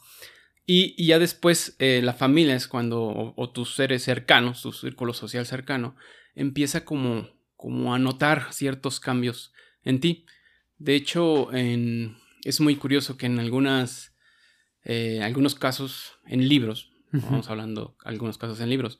Y, 0.74 1.04
ya 1.04 1.18
después 1.18 1.76
eh, 1.80 2.00
la 2.02 2.14
familia 2.14 2.54
es 2.54 2.66
cuando, 2.66 3.34
o, 3.36 3.50
tus 3.50 3.74
seres 3.74 4.02
cercanos, 4.02 4.62
tu 4.62 4.72
círculo 4.72 5.12
social 5.12 5.44
cercano, 5.44 5.96
empieza 6.34 6.86
como, 6.86 7.28
como 7.56 7.94
a 7.94 7.98
notar 7.98 8.54
ciertos 8.54 8.98
cambios 8.98 9.52
en 9.84 10.00
ti. 10.00 10.24
De 10.78 10.94
hecho, 10.94 11.52
en, 11.52 12.16
es 12.44 12.60
muy 12.60 12.76
curioso 12.76 13.18
que 13.18 13.26
en 13.26 13.38
algunas, 13.38 14.14
eh, 14.84 15.20
algunos 15.22 15.54
casos, 15.54 16.12
en 16.24 16.48
libros, 16.48 16.92
Vamos 17.12 17.50
hablando 17.50 17.94
algunos 18.04 18.38
casos 18.38 18.58
en 18.60 18.70
libros. 18.70 18.98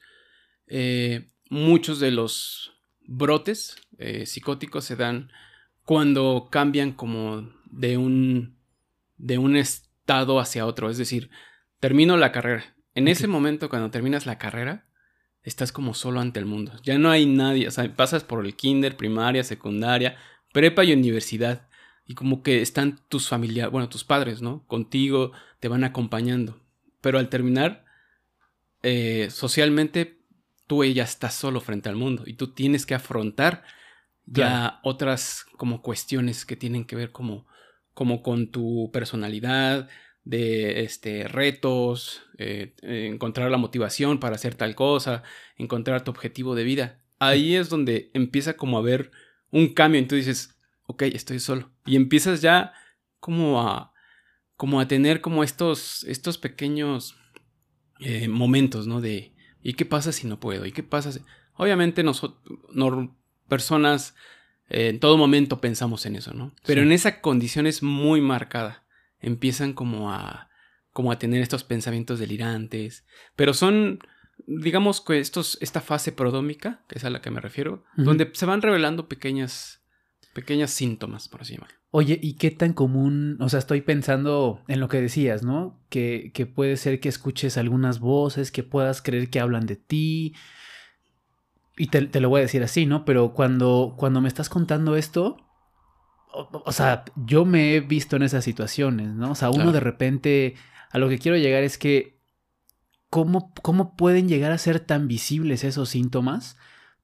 Eh, 0.67 1.31
muchos 1.49 1.99
de 1.99 2.11
los 2.11 2.75
brotes 3.07 3.77
eh, 3.97 4.27
psicóticos 4.27 4.85
se 4.85 4.97
dan 4.97 5.31
cuando 5.83 6.49
cambian 6.51 6.93
como 6.93 7.51
de 7.71 7.97
un, 7.97 8.59
de 9.17 9.39
un 9.39 9.57
estado 9.57 10.41
hacia 10.41 10.67
otro. 10.67 10.91
Es 10.91 10.99
decir, 10.99 11.31
termino 11.83 12.17
la 12.17 12.31
carrera. 12.31 12.77
En 12.95 13.09
ese 13.09 13.27
momento, 13.27 13.69
cuando 13.69 13.91
terminas 13.91 14.25
la 14.25 14.39
carrera, 14.39 14.87
estás 15.43 15.73
como 15.73 15.95
solo 15.95 16.21
ante 16.21 16.39
el 16.39 16.47
mundo. 16.47 16.71
Ya 16.85 16.97
no 16.97 17.11
hay 17.11 17.27
nadie. 17.27 17.67
O 17.67 17.73
sea, 17.73 17.93
pasas 17.97 18.23
por 18.23 18.47
el 18.47 18.55
kinder, 18.55 18.97
primaria, 18.97 19.43
secundaria, 19.43 20.17
prepa 20.53 20.85
y 20.85 20.93
universidad. 20.93 21.67
Y 22.07 22.15
como 22.15 22.45
que 22.45 22.63
están 22.63 23.01
tus 23.09 23.29
familiares, 23.29 23.73
bueno, 23.73 23.89
tus 23.89 24.05
padres, 24.05 24.43
¿no? 24.43 24.65
Contigo, 24.69 25.33
te 25.59 25.67
van 25.67 25.83
acompañando. 25.83 26.63
Pero 27.01 27.19
al 27.19 27.29
terminar, 27.29 27.85
eh, 28.85 29.27
socialmente 29.31 30.21
tú 30.69 30.85
ya 30.85 31.03
estás 31.03 31.35
solo 31.35 31.61
frente 31.61 31.89
al 31.89 31.97
mundo 31.97 32.23
y 32.27 32.35
tú 32.35 32.55
tienes 32.55 32.87
que 32.87 32.95
afrontar 32.95 33.65
ya 34.25 34.79
otras 34.85 35.47
como 35.57 35.83
cuestiones 35.83 36.47
que 36.47 36.55
tienen 36.55 36.85
que 36.85 36.95
ver 36.95 37.11
como, 37.11 37.45
como 37.93 38.23
con 38.23 38.53
tu 38.53 38.89
personalidad, 38.93 39.89
de 40.25 40.85
este, 40.85 41.27
retos, 41.29 42.23
eh, 42.39 42.75
encontrar 42.83 43.51
la 43.51 43.57
motivación 43.57 44.21
para 44.21 44.37
hacer 44.37 44.55
tal 44.55 44.75
cosa, 44.75 45.23
encontrar 45.57 46.05
tu 46.05 46.11
objetivo 46.11 46.55
de 46.55 46.65
vida. 46.65 47.01
Ahí 47.19 47.57
es 47.57 47.69
donde 47.69 48.11
empieza 48.15 48.57
como 48.57 48.77
a 48.77 48.81
haber 48.81 49.11
un 49.51 49.75
cambio 49.75 50.01
y 50.01 50.07
tú 50.07 50.15
dices, 50.15 50.57
ok, 50.87 51.03
estoy 51.03 51.39
solo. 51.41 51.71
Y 51.87 51.97
empiezas 51.97 52.41
ya 52.41 52.73
como 53.21 53.63
a, 53.63 53.93
como 54.57 54.81
a 54.81 54.89
tener 54.89 55.21
como 55.21 55.45
estos, 55.45 56.05
estos 56.05 56.39
pequeños 56.39 57.17
eh, 58.01 58.29
momentos, 58.29 58.87
¿no? 58.87 59.01
De, 59.01 59.33
¿y 59.63 59.75
qué 59.75 59.85
pasa 59.85 60.13
si 60.13 60.27
no 60.27 60.41
puedo? 60.41 60.67
¿Y 60.67 60.73
qué 60.73 60.83
pasa 60.83 61.13
si... 61.13 61.21
Obviamente 61.55 62.03
nosotros, 62.03 62.41
personas, 63.49 64.15
eh, 64.71 64.89
en 64.89 64.99
todo 64.99 65.17
momento 65.17 65.61
pensamos 65.61 66.07
en 66.07 66.17
eso, 66.17 66.33
¿no? 66.33 66.55
Pero 66.65 66.83
en 66.83 66.93
esa 66.93 67.21
condición 67.21 67.67
es 67.67 67.83
muy 67.83 68.21
marcada. 68.21 68.82
Empiezan 69.23 69.73
como 69.73 70.13
a, 70.13 70.51
como 70.93 71.11
a 71.11 71.19
tener 71.19 71.41
estos 71.41 71.65
pensamientos 71.65 72.19
delirantes, 72.19 73.07
pero 73.37 73.55
son, 73.55 74.01
digamos 74.47 75.01
que 75.01 75.19
estos, 75.19 75.57
esta 75.61 75.81
fase 75.81 76.13
prodómica, 76.13 76.85
que 76.89 76.99
es 76.99 77.05
a 77.05 77.11
la 77.11 77.23
que 77.23 77.31
me 77.31 77.41
refiero, 77.41 77.85
donde 77.97 78.31
se 78.35 78.47
van 78.47 78.63
revelando 78.63 79.09
pequeñas, 79.09 79.83
pequeñas 80.35 80.71
síntomas, 80.71 81.29
por 81.29 81.43
así 81.43 81.55
llamarlo. 81.55 81.83
Oye, 81.95 82.19
¿y 82.23 82.35
qué 82.35 82.51
tan 82.51 82.73
común? 82.73 83.37
O 83.39 83.51
sea, 83.51 83.59
estoy 83.59 83.83
pensando 83.83 84.63
en 84.67 84.81
lo 84.81 84.89
que 84.89 85.03
decías, 85.03 85.43
¿no? 85.43 85.79
Que, 85.91 86.31
que 86.33 86.47
puede 86.47 86.79
ser 86.79 87.01
que 87.01 87.11
escuches 87.11 87.59
algunas 87.59 88.01
voces, 88.01 88.51
que 88.51 88.63
puedas 88.63 89.03
creer 89.03 89.29
que 89.29 89.41
hablan 89.41 89.67
de 89.67 89.77
ti. 89.77 90.35
Y 91.77 91.89
te, 91.89 92.19
lo 92.19 92.31
voy 92.31 92.39
a 92.39 92.45
decir 92.45 92.63
así, 92.63 92.87
¿no? 92.87 93.05
Pero 93.05 93.35
cuando, 93.35 93.95
cuando 93.99 94.23
me 94.23 94.29
estás 94.29 94.49
contando 94.49 94.97
esto, 94.97 95.37
o, 96.33 96.73
sea, 96.73 97.05
yo 97.17 97.45
me 97.45 97.75
he 97.75 97.81
visto 97.81 98.17
en 98.17 98.23
esas 98.23 98.45
situaciones, 98.45 99.15
¿no? 99.15 99.33
O 99.33 99.35
sea, 99.35 99.51
uno 99.51 99.73
de 99.73 99.81
repente, 99.81 100.55
a 100.91 100.99
lo 100.99 101.09
que 101.09 101.19
quiero 101.19 101.37
llegar 101.37 101.63
es 101.63 101.79
que, 101.79 102.19
¿cómo, 103.11 103.53
¿cómo 103.63 103.97
pueden 103.97 104.29
llegar 104.29 104.53
a 104.53 104.59
ser 104.59 104.81
tan 104.81 105.09
visibles 105.09 105.65
esos 105.65 105.89
síntomas? 105.89 106.57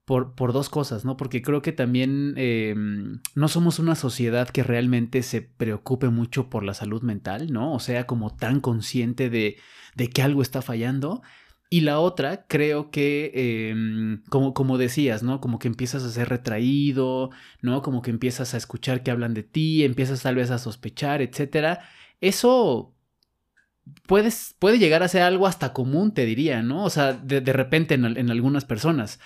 por, 0.09 0.53
dos 0.53 0.69
cosas, 0.69 1.05
¿no? 1.05 1.17
Porque 1.17 1.43
creo 1.43 1.61
que 1.61 1.71
también 1.71 2.33
em, 2.35 3.19
no 3.35 3.47
somos 3.47 3.77
una 3.77 3.93
sociedad 3.93 4.49
que 4.49 4.63
realmente 4.63 5.21
se 5.21 5.43
preocupe 5.43 6.09
mucho 6.09 6.49
por 6.49 6.63
la 6.63 6.73
salud 6.73 7.03
mental, 7.03 7.53
¿no? 7.53 7.73
O 7.73 7.79
sea, 7.79 8.07
como 8.07 8.35
tan 8.35 8.59
consciente 8.59 9.29
de, 9.29 9.57
de 9.95 10.09
que 10.09 10.23
algo 10.23 10.41
está 10.41 10.63
fallando. 10.63 11.21
Y 11.71 11.81
la 11.81 11.99
otra, 11.99 12.47
creo 12.47 12.89
que, 12.89 13.69
em, 13.69 14.23
como, 14.29 14.55
como 14.55 14.79
decías, 14.79 15.21
¿no? 15.21 15.39
Como 15.39 15.59
que 15.59 15.67
empiezas 15.67 16.03
a 16.03 16.09
ser 16.09 16.29
retraído, 16.29 17.29
¿no? 17.61 17.83
Como 17.83 18.01
que 18.01 18.09
empiezas 18.09 18.55
a 18.55 18.57
escuchar 18.57 19.03
que 19.03 19.11
hablan 19.11 19.35
de 19.35 19.43
ti, 19.43 19.83
empiezas 19.83 20.23
tal 20.23 20.35
vez 20.35 20.49
a 20.49 20.57
sospechar, 20.57 21.21
etcétera. 21.21 21.81
Eso 22.21 22.95
puedes, 24.07 24.55
puede 24.59 24.79
llegar 24.79 25.03
a 25.03 25.07
ser 25.07 25.21
algo 25.21 25.45
hasta 25.47 25.73
común, 25.73 26.13
te 26.13 26.25
diría, 26.25 26.63
¿no? 26.63 26.83
O 26.85 26.89
sea, 26.89 27.13
de, 27.13 27.41
repente 27.53 27.95
en, 27.95 28.31
algunas 28.31 28.65
personas. 28.65 29.19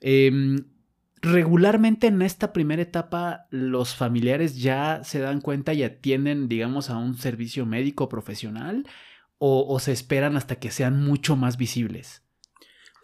Em, 0.00 0.64
regularmente 1.22 2.08
en 2.08 2.22
esta 2.22 2.52
primera 2.52 2.82
etapa 2.82 3.46
los 3.50 3.94
familiares 3.94 4.58
ya 4.60 5.02
se 5.04 5.20
dan 5.20 5.40
cuenta 5.40 5.72
y 5.74 5.82
atienden, 5.82 6.48
digamos, 6.48 6.90
a 6.90 6.96
un 6.98 7.16
servicio 7.16 7.66
médico 7.66 8.08
profesional 8.08 8.84
o, 9.46 9.78
se 9.78 9.92
esperan 9.92 10.36
hasta 10.36 10.56
que 10.56 10.70
sean 10.70 11.04
mucho 11.04 11.36
más 11.36 11.58
visibles. 11.58 12.22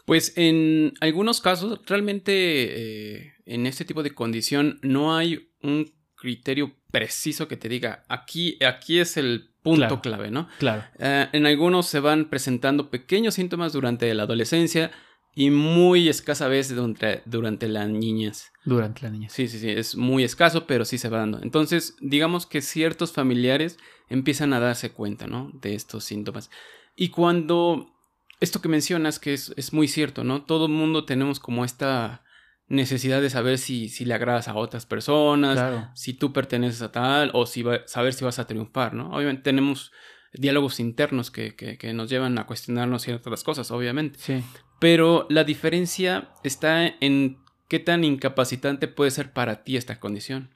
Pues 0.06 0.32
en 0.36 0.94
algunos 1.00 1.40
casos, 1.40 1.80
realmente 1.86 2.32
eh, 2.32 3.34
en 3.44 3.66
este 3.66 3.84
tipo 3.84 4.02
de 4.02 4.14
condición 4.14 4.78
no 4.82 5.16
hay 5.16 5.50
un 5.62 5.92
criterio 6.14 6.74
preciso 6.90 7.46
que 7.46 7.56
te 7.56 7.68
diga 7.68 8.04
aquí, 8.08 8.58
aquí 8.64 8.98
es 9.00 9.18
el 9.18 9.50
punto 9.62 10.00
clave, 10.00 10.30
¿no? 10.30 10.48
Claro. 10.58 10.82
Eh, 10.98 11.28
en 11.32 11.44
algunos 11.44 11.86
se 11.86 12.00
van 12.00 12.30
presentando 12.30 12.90
pequeños 12.90 13.34
síntomas 13.34 13.74
durante 13.74 14.12
la 14.14 14.22
adolescencia, 14.22 14.90
y 15.34 15.50
muy 15.50 16.08
escasa 16.08 16.48
vez 16.48 16.74
durante, 16.74 17.22
durante 17.24 17.68
la 17.68 17.86
niñez. 17.86 18.50
Durante 18.64 19.02
la 19.02 19.10
niñez. 19.10 19.32
Sí, 19.32 19.46
sí, 19.48 19.58
sí, 19.58 19.70
es 19.70 19.96
muy 19.96 20.24
escaso, 20.24 20.66
pero 20.66 20.84
sí 20.84 20.98
se 20.98 21.08
va 21.08 21.18
dando. 21.18 21.40
Entonces, 21.42 21.96
digamos 22.00 22.46
que 22.46 22.60
ciertos 22.60 23.12
familiares 23.12 23.78
empiezan 24.10 24.52
a 24.52 24.60
darse 24.60 24.90
cuenta, 24.90 25.26
¿no? 25.26 25.50
De 25.54 25.74
estos 25.74 26.04
síntomas. 26.04 26.50
Y 26.94 27.08
cuando, 27.08 27.94
esto 28.40 28.60
que 28.60 28.68
mencionas, 28.68 29.18
que 29.18 29.32
es, 29.32 29.54
es 29.56 29.72
muy 29.72 29.88
cierto, 29.88 30.24
¿no? 30.24 30.42
Todo 30.42 30.66
el 30.66 30.72
mundo 30.72 31.06
tenemos 31.06 31.40
como 31.40 31.64
esta 31.64 32.22
necesidad 32.70 33.20
de 33.20 33.30
saber 33.30 33.58
si, 33.58 33.88
si 33.88 34.04
le 34.04 34.14
agradas 34.14 34.48
a 34.48 34.54
otras 34.54 34.86
personas, 34.86 35.90
si 35.94 36.14
tú 36.14 36.32
perteneces 36.32 36.82
a 36.82 36.92
tal, 36.92 37.30
o 37.34 37.46
si 37.46 37.62
va, 37.62 37.86
saber 37.86 38.12
si 38.12 38.24
vas 38.24 38.38
a 38.38 38.46
triunfar, 38.46 38.94
¿no? 38.94 39.10
Obviamente 39.12 39.42
tenemos 39.42 39.92
diálogos 40.32 40.78
internos 40.78 41.30
que, 41.30 41.56
que, 41.56 41.92
nos 41.92 42.08
llevan 42.08 42.38
a 42.38 42.46
cuestionarnos 42.46 43.02
ciertas 43.02 43.42
cosas, 43.42 43.70
obviamente. 43.72 44.18
Sí. 44.20 44.44
Pero 44.78 45.26
la 45.28 45.42
diferencia 45.42 46.28
está 46.44 46.86
en 46.86 47.38
qué 47.68 47.80
tan 47.80 48.04
incapacitante 48.04 48.86
puede 48.86 49.10
ser 49.10 49.32
para 49.32 49.64
ti 49.64 49.76
esta 49.76 49.98
condición. 49.98 50.50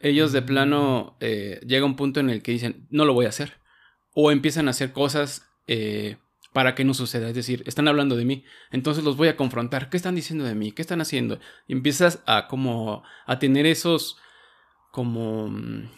Ellos 0.00 0.32
de 0.32 0.42
plano 0.42 1.16
mm. 1.20 1.24
eh, 1.24 1.60
llega 1.66 1.86
un 1.86 1.96
punto 1.96 2.20
en 2.20 2.30
el 2.30 2.42
que 2.42 2.52
dicen, 2.52 2.86
no 2.90 3.04
lo 3.04 3.14
voy 3.14 3.26
a 3.26 3.30
hacer. 3.30 3.54
O 4.14 4.30
empiezan 4.30 4.68
a 4.68 4.72
hacer 4.72 4.92
cosas 4.92 5.48
eh, 5.66 6.16
para 6.52 6.74
que 6.74 6.84
no 6.84 6.94
suceda. 6.94 7.28
Es 7.28 7.34
decir, 7.34 7.62
están 7.66 7.88
hablando 7.88 8.16
de 8.16 8.24
mí, 8.24 8.44
entonces 8.70 9.04
los 9.04 9.16
voy 9.16 9.28
a 9.28 9.36
confrontar. 9.36 9.90
¿Qué 9.90 9.96
están 9.96 10.14
diciendo 10.14 10.44
de 10.44 10.54
mí? 10.54 10.72
¿Qué 10.72 10.82
están 10.82 11.00
haciendo? 11.00 11.38
Y 11.66 11.72
empiezas 11.72 12.22
a 12.26 12.48
como 12.48 13.02
a 13.26 13.38
tener 13.38 13.66
esos 13.66 14.16
como 14.90 15.48
mm, 15.48 15.90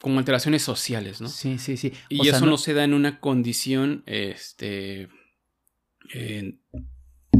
como 0.00 0.18
alteraciones 0.18 0.62
sociales, 0.62 1.20
¿no? 1.20 1.28
Sí, 1.28 1.58
sí, 1.58 1.76
sí. 1.76 1.92
y 2.08 2.28
eso 2.28 2.46
no... 2.46 2.58
se 2.58 2.74
da 2.74 2.84
en 2.84 2.94
una 2.94 3.18
condición 3.18 4.04
este 4.06 5.08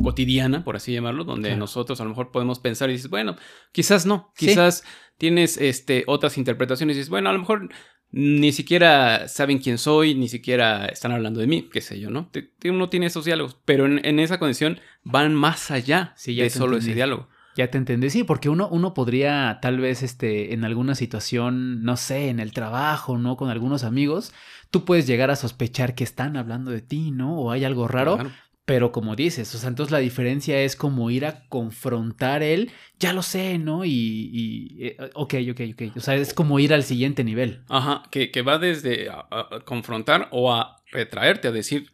cotidiana, 0.03 0.65
por 0.65 0.77
así 0.77 0.93
llamarlo, 0.93 1.25
donde 1.25 1.57
nosotros 1.57 2.01
a 2.01 2.05
lo 2.05 2.11
mejor 2.11 2.31
podemos 2.31 2.59
pensar 2.59 2.91
y 2.91 2.95
dices, 2.95 3.11
bueno, 3.11 3.37
quizás 3.73 4.07
no, 4.07 4.33
quizás 4.37 4.85
tienes 5.19 5.57
este, 5.57 6.05
otras 6.07 6.39
interpretaciones 6.39 6.97
y 6.97 6.99
dices, 6.99 7.11
bueno, 7.11 7.31
a 7.31 7.33
lo 7.33 7.39
mejor 7.39 7.69
ni 8.11 8.53
siquiera 8.53 9.29
saben 9.29 9.59
quién 9.59 9.79
soy, 9.79 10.15
ni 10.15 10.29
siquiera 10.29 10.87
están 10.87 11.13
hablando 11.13 11.41
de 11.41 11.47
mí, 11.47 11.69
qué 11.73 11.81
sé 11.81 12.01
yo, 12.01 12.11
¿no? 12.11 12.31
Uno 12.65 12.89
tiene 12.89 13.07
esos 13.07 13.25
diálogos, 13.25 13.59
pero 13.65 13.87
en, 13.87 14.19
esa 14.21 14.39
condición 14.39 14.81
van 15.03 15.35
más 15.35 15.71
allá 15.71 16.15
de 16.25 16.51
solo 16.51 16.77
ese 16.77 16.95
diálogo. 16.95 17.29
Ya 17.57 17.71
te 17.71 17.79
entendí, 17.79 18.11
sí, 18.11 18.23
porque 18.23 18.51
uno, 18.51 18.69
uno 18.71 18.93
podría 18.93 19.61
tal 19.63 19.81
vez 19.81 20.03
este, 20.03 20.53
en 20.53 20.65
alguna 20.65 20.95
situación, 20.95 21.83
no 21.83 21.97
sé, 21.97 22.29
en 22.29 22.39
el 22.39 22.53
trabajo, 22.53 23.17
¿no? 23.17 23.39
Con 23.39 23.49
algunos 23.49 23.83
amigos, 23.83 24.35
tú 24.71 24.85
puedes 24.85 25.07
llegar 25.07 25.31
a 25.31 25.37
sospechar 25.37 25.95
que 25.95 26.05
están 26.05 26.37
hablando 26.37 26.71
de 26.71 26.83
ti, 26.83 27.13
¿no? 27.13 27.39
O 27.39 27.51
hay 27.51 27.65
algo 27.65 27.89
raro, 27.89 28.19
pero 28.67 28.91
como 28.91 29.15
dices, 29.15 29.55
o 29.55 29.59
sea, 29.59 29.69
entonces 29.69 29.93
la 29.93 30.01
diferencia 30.01 30.61
es 30.61 30.75
como 30.75 31.09
ir 31.11 31.25
a 31.25 31.47
confrontar 31.49 32.43
él, 32.43 32.73
ya 32.99 33.13
lo 33.13 33.23
sé, 33.23 33.59
¿no? 33.59 33.85
Y, 33.85 33.91
y 33.93 34.87
eh, 34.87 34.97
ok, 35.15 35.35
ok, 35.53 35.61
ok. 35.73 35.97
O 35.97 36.01
sea, 36.01 36.17
es 36.17 36.35
como 36.35 36.59
ir 36.59 36.75
al 36.75 36.83
siguiente 36.83 37.23
nivel. 37.23 37.63
Ajá, 37.69 38.03
que, 38.11 38.33
que 38.33 38.43
va 38.43 38.59
desde 38.59 39.09
a, 39.09 39.29
confrontar 39.65 40.29
o 40.33 40.53
a 40.53 40.83
retraerte, 40.91 41.47
a 41.47 41.53
decir, 41.53 41.93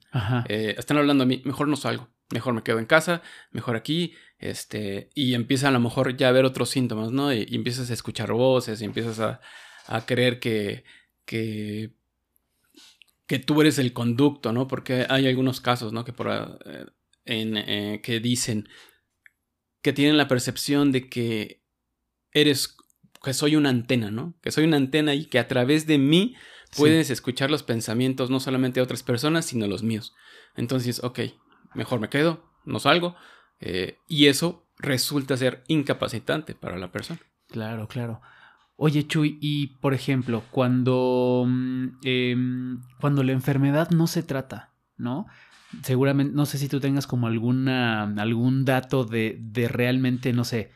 eh, 0.49 0.75
están 0.79 0.97
hablando 0.97 1.25
a 1.25 1.27
mí, 1.27 1.43
mejor 1.45 1.69
no 1.69 1.77
salgo, 1.77 2.09
mejor 2.31 2.55
me 2.55 2.63
quedo 2.63 2.79
en 2.79 2.87
casa, 2.87 3.21
mejor 3.51 3.77
aquí, 3.77 4.15
este, 4.39 5.11
y 5.15 5.35
empieza 5.35 5.69
a 5.69 5.73
lo 5.73 5.81
mejor 5.81 6.17
ya 6.17 6.29
a 6.29 6.33
ver 6.33 6.47
otros 6.47 6.71
síntomas, 6.71 7.13
¿no? 7.13 7.35
Y, 7.35 7.47
y 7.51 7.55
empiezas 7.55 7.91
a 7.91 7.93
escuchar 7.93 8.33
voces, 8.33 8.81
y 8.81 8.87
empiezas 8.87 9.21
a, 9.21 9.41
a 9.89 10.07
creer 10.07 10.41
que, 10.41 10.85
que 11.27 11.93
que 13.33 13.39
tú 13.39 13.63
eres 13.63 13.79
el 13.79 13.95
conducto, 13.95 14.53
¿no? 14.53 14.69
Porque 14.69 15.07
hay 15.09 15.27
algunos 15.27 15.63
casos, 15.63 15.95
¿no? 15.95 16.05
Que, 16.05 16.13
por, 16.13 16.29
eh, 16.67 16.85
en, 17.25 17.57
eh, 17.57 18.03
que 18.03 18.21
dicen 18.21 18.69
que 19.81 19.95
tienen 19.95 20.19
la 20.19 20.29
percepción 20.29 20.93
de 20.93 21.09
que 21.09 21.65
eres, 22.33 22.77
que 23.25 23.33
soy 23.33 23.57
una 23.57 23.71
antena, 23.71 24.11
¿no? 24.11 24.35
Que 24.43 24.51
soy 24.51 24.65
una 24.65 24.77
antena 24.77 25.15
y 25.15 25.25
que 25.25 25.39
a 25.39 25.49
través 25.49 25.87
de 25.87 25.97
mí 25.97 26.37
puedes 26.77 27.09
escuchar 27.09 27.51
los 27.51 27.63
pensamientos 27.63 28.29
no 28.29 28.39
solamente 28.39 28.81
de 28.81 28.85
otras 28.85 29.03
personas, 29.03 29.47
sino 29.47 29.67
los 29.67 29.83
míos. 29.83 30.13
Entonces, 30.55 31.03
ok, 31.03 31.21
mejor 31.75 32.01
me 32.01 32.11
quedo, 32.11 32.45
no 32.67 32.81
salgo. 32.81 33.17
Eh, 33.61 33.97
y 34.09 34.27
eso 34.27 34.67
resulta 34.77 35.39
ser 35.39 35.65
incapacitante 35.69 36.55
para 36.55 36.77
la 36.77 36.93
persona. 36.93 37.21
Claro, 37.49 37.89
claro. 37.89 38.21
Oye, 38.85 39.07
Chuy, 39.07 39.39
y 39.41 39.69
por 39.81 39.95
ejemplo, 39.95 40.43
cuando, 40.51 41.45
mm, 41.47 41.87
em, 42.03 42.81
cuando 43.01 43.23
la 43.23 43.31
enfermedad 43.31 43.91
no 43.91 44.09
se 44.09 44.25
trata, 44.25 44.73
¿no? 44.97 45.27
Seguramente, 45.85 46.35
no 46.35 46.47
sé 46.47 46.59
si 46.59 46.69
tú 46.69 46.81
tengas 46.81 47.07
como 47.07 47.29
alguna, 47.29 48.03
algún 48.03 48.65
dato 48.65 49.05
de, 49.05 49.39
de 49.41 49.69
realmente, 49.69 50.33
no 50.33 50.43
sé, 50.43 50.73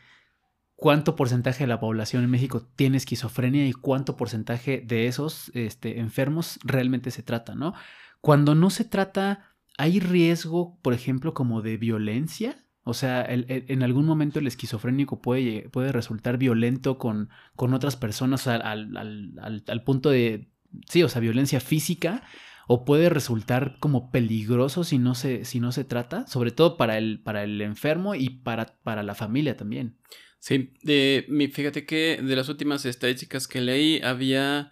cuánto 0.77 1.17
porcentaje 1.17 1.65
de 1.65 1.67
la 1.67 1.81
población 1.81 2.23
en 2.23 2.29
México 2.29 2.65
tiene 2.77 2.95
esquizofrenia 2.95 3.67
y 3.67 3.73
cuánto 3.73 4.15
porcentaje 4.15 4.81
de 4.87 5.07
esos 5.07 5.51
este, 5.53 5.99
enfermos 5.99 6.59
realmente 6.63 7.11
se 7.11 7.23
trata, 7.23 7.55
¿no? 7.55 7.73
Cuando 8.21 8.55
no 8.55 8.69
se 8.69 8.85
trata, 8.85 9.53
¿hay 9.77 9.99
riesgo, 9.99 10.79
por 10.81 10.93
ejemplo, 10.93 11.33
como 11.33 11.61
de 11.61 11.75
violencia? 11.75 12.66
O 12.87 12.93
sea, 12.93 13.25
en 13.27 13.83
algún 13.83 14.05
momento 14.05 14.39
el 14.39 14.47
esquizofrénico 14.47 15.21
puede, 15.21 15.67
puede 15.69 15.91
resultar 15.91 16.37
violento 16.37 16.97
con, 16.97 17.29
con 17.57 17.73
otras 17.73 17.97
personas 17.97 18.47
al, 18.47 18.61
al, 18.95 19.63
al, 19.67 19.83
punto 19.83 20.09
de, 20.09 20.47
sí, 20.87 21.03
o 21.03 21.09
sea, 21.09 21.19
violencia 21.19 21.59
física, 21.59 22.23
o 22.65 22.85
puede 22.85 23.09
resultar 23.09 23.75
como 23.81 24.09
peligroso 24.09 24.85
si 24.85 24.99
no 24.99 25.15
se, 25.15 25.43
si 25.43 25.59
no 25.59 25.73
se 25.73 25.83
trata, 25.83 26.25
sobre 26.27 26.51
todo 26.51 26.77
para 26.77 26.97
el, 26.97 27.19
para 27.19 27.43
el 27.43 27.61
enfermo 27.61 28.15
y 28.15 28.29
para, 28.29 28.77
para 28.83 29.03
la 29.03 29.15
familia 29.15 29.57
también. 29.57 29.97
Sí, 30.39 30.71
de, 30.81 31.25
fíjate 31.53 31.85
que 31.85 32.21
de 32.23 32.35
las 32.37 32.47
últimas 32.47 32.85
estadísticas 32.85 33.49
que 33.49 33.59
leí 33.59 33.99
había 34.01 34.71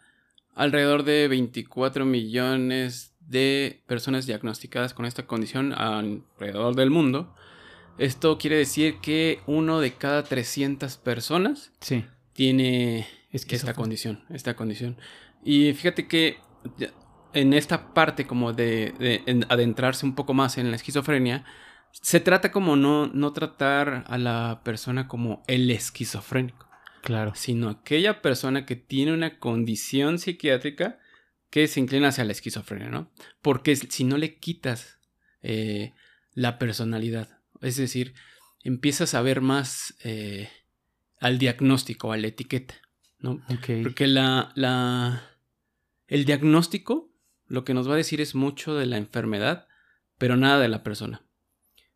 alrededor 0.54 1.04
de 1.04 1.28
24 1.28 2.06
millones 2.06 3.14
de 3.20 3.84
personas 3.88 4.26
diagnosticadas 4.26 4.94
con 4.94 5.06
esta 5.06 5.28
condición 5.28 5.74
alrededor 5.74 6.76
del 6.76 6.92
mundo. 6.92 7.36
Esto 7.98 8.38
quiere 8.38 8.58
decir 8.58 9.00
que 9.02 9.40
uno 9.48 9.80
de 9.80 9.94
cada 9.94 10.24
300 10.24 10.98
personas 10.98 11.72
sí. 11.80 12.06
tiene 12.34 13.08
esta 13.32 13.74
condición, 13.74 14.24
esta 14.30 14.56
condición. 14.56 14.98
Y 15.44 15.74
fíjate 15.74 16.08
que 16.08 16.40
en 17.34 17.54
esta 17.54 17.94
parte 17.94 18.26
como 18.26 18.54
de, 18.54 19.24
adentrarse 19.50 20.06
un 20.06 20.16
poco 20.16 20.34
más 20.34 20.58
en 20.58 20.70
la 20.70 20.76
esquizofrenia, 20.76 21.46
se 21.92 22.20
trata 22.20 22.52
como 22.52 22.76
no, 22.76 23.08
no 23.08 23.32
tratar 23.32 24.04
a 24.08 24.18
la 24.18 24.62
persona 24.64 25.08
como 25.08 25.44
el 25.48 25.70
esquizofrénico. 25.72 26.68
Claro. 27.02 27.34
Sino 27.36 27.70
aquella 27.70 28.22
persona 28.22 28.66
que 28.66 28.76
tiene 28.76 29.14
una 29.14 29.38
condición 29.40 30.18
psiquiátrica 30.18 31.00
que 31.50 31.68
se 31.68 31.80
inclina 31.80 32.10
hacia 32.10 32.26
la 32.26 32.32
esquizofrenia, 32.32 32.90
¿no? 32.90 33.12
Porque 33.42 33.76
si 33.76 34.04
no 34.04 34.18
le 34.18 34.40
quitas 34.40 35.00
eh, 35.42 35.94
la 36.34 36.58
personalidad, 36.58 37.40
es 37.62 37.78
decir, 37.78 38.14
empiezas 38.64 39.14
a 39.14 39.22
ver 39.22 39.42
más 39.42 39.96
eh, 40.04 40.50
al 41.20 41.38
diagnóstico, 41.38 42.12
a 42.12 42.18
la 42.18 42.28
etiqueta, 42.28 42.76
¿no? 43.20 43.42
Porque 43.84 44.08
la, 44.08 44.52
la, 44.56 45.24
el 46.08 46.26
diagnóstico 46.26 47.12
lo 47.48 47.64
que 47.64 47.74
nos 47.74 47.88
va 47.90 47.94
a 47.94 47.98
decir 47.98 48.22
es 48.22 48.36
mucho 48.36 48.76
de 48.76 48.86
la 48.86 48.98
enfermedad, 48.98 49.68
pero 50.18 50.36
nada 50.36 50.60
de 50.60 50.68
la 50.68 50.84
persona. 50.84 51.24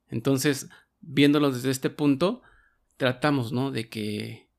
Entonces, 0.07 0.69
viéndolo 0.99 1.51
desde 1.51 1.71
este 1.71 1.89
punto, 1.89 2.41
tratamos, 2.97 3.51
¿no? 3.51 3.71
De 3.71 3.89
que, 3.89 4.49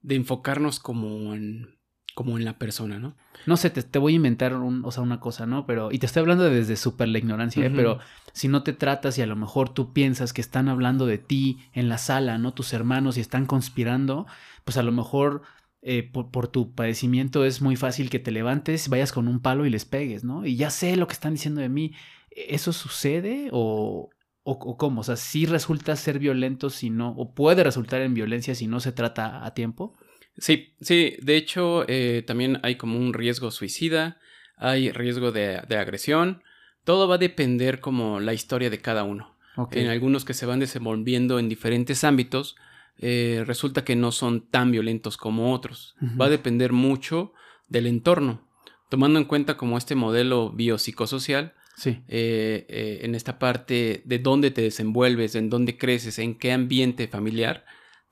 de 0.00 0.16
enfocarnos 0.16 0.80
como 0.80 1.34
en, 1.34 1.78
como 2.14 2.38
en 2.38 2.44
la 2.44 2.58
persona, 2.58 2.98
¿no? 2.98 3.16
No 3.46 3.56
sé, 3.56 3.70
te, 3.70 3.98
voy 3.98 4.12
a 4.12 4.16
inventar 4.16 4.54
un, 4.54 4.84
o 4.84 4.90
sea, 4.92 5.02
una 5.02 5.20
cosa, 5.20 5.46
¿no? 5.46 5.66
Pero, 5.66 5.90
y 5.90 5.98
te 5.98 6.06
estoy 6.06 6.20
hablando 6.20 6.44
desde 6.44 6.76
súper 6.76 7.08
la 7.08 7.18
ignorancia, 7.18 7.66
¿eh? 7.66 7.70
Pero 7.70 7.98
si 8.32 8.48
no 8.48 8.62
te 8.62 8.72
tratas 8.72 9.18
y 9.18 9.22
a 9.22 9.26
lo 9.26 9.36
mejor 9.36 9.68
tú 9.68 9.92
piensas 9.92 10.32
que 10.32 10.40
están 10.40 10.68
hablando 10.68 11.06
de 11.06 11.18
ti 11.18 11.58
en 11.72 11.88
la 11.88 11.98
sala, 11.98 12.38
¿no? 12.38 12.54
Tus 12.54 12.72
hermanos 12.72 13.18
y 13.18 13.20
están 13.20 13.46
conspirando, 13.46 14.26
pues 14.64 14.76
a 14.76 14.82
lo 14.84 14.92
mejor 14.92 15.42
eh, 15.82 16.08
por, 16.10 16.48
tu 16.48 16.72
padecimiento 16.72 17.44
es 17.44 17.60
muy 17.60 17.76
fácil 17.76 18.08
que 18.08 18.20
te 18.20 18.30
levantes, 18.30 18.88
vayas 18.88 19.12
con 19.12 19.26
un 19.26 19.40
palo 19.40 19.66
y 19.66 19.70
les 19.70 19.84
pegues, 19.84 20.22
¿no? 20.22 20.46
Y 20.46 20.56
ya 20.56 20.70
sé 20.70 20.96
lo 20.96 21.08
que 21.08 21.14
están 21.14 21.34
diciendo 21.34 21.60
de 21.60 21.68
mí. 21.68 21.92
¿Eso 22.30 22.72
sucede 22.72 23.50
o, 23.52 24.08
o, 24.44 24.52
o 24.52 24.76
cómo? 24.76 25.00
O 25.00 25.04
sea, 25.04 25.16
¿sí 25.16 25.46
resulta 25.46 25.96
ser 25.96 26.20
violento 26.20 26.70
si 26.70 26.90
no, 26.90 27.10
o 27.10 27.34
puede 27.34 27.64
resultar 27.64 28.00
en 28.02 28.14
violencia 28.14 28.54
si 28.54 28.68
no 28.68 28.78
se 28.78 28.92
trata 28.92 29.44
a 29.44 29.52
tiempo? 29.52 29.94
Sí, 30.38 30.74
sí, 30.80 31.16
de 31.20 31.36
hecho 31.36 31.84
eh, 31.88 32.22
también 32.26 32.58
hay 32.62 32.76
como 32.76 32.98
un 32.98 33.14
riesgo 33.14 33.50
suicida, 33.50 34.18
hay 34.56 34.90
riesgo 34.90 35.32
de, 35.32 35.58
agresión, 35.76 36.42
todo 36.84 37.08
va 37.08 37.16
a 37.16 37.18
depender 37.18 37.80
como 37.80 38.20
la 38.20 38.34
historia 38.34 38.70
de 38.70 38.78
cada 38.78 39.04
uno. 39.04 39.34
En 39.70 39.86
algunos 39.86 40.24
que 40.24 40.34
se 40.34 40.46
van 40.46 40.58
desenvolviendo 40.58 41.38
en 41.38 41.48
diferentes 41.48 42.02
ámbitos, 42.02 42.56
eh, 42.98 43.44
resulta 43.46 43.84
que 43.84 43.94
no 43.94 44.10
son 44.10 44.40
tan 44.48 44.72
violentos 44.72 45.16
como 45.16 45.52
otros. 45.52 45.94
Va 46.20 46.26
a 46.26 46.30
depender 46.30 46.72
mucho 46.72 47.32
del 47.68 47.86
entorno. 47.86 48.48
Tomando 48.88 49.20
en 49.20 49.26
cuenta 49.26 49.56
como 49.56 49.78
este 49.78 49.94
modelo 49.94 50.50
biopsicosocial, 50.50 51.54
sí. 51.76 52.02
Eh, 52.08 53.00
en 53.02 53.14
esta 53.14 53.38
parte 53.38 54.02
de 54.04 54.18
dónde 54.18 54.50
te 54.50 54.62
desenvuelves, 54.62 55.36
en 55.36 55.50
dónde 55.50 55.78
creces, 55.78 56.18
en 56.18 56.36
qué 56.36 56.52
ambiente 56.52 57.06
familiar, 57.06 57.64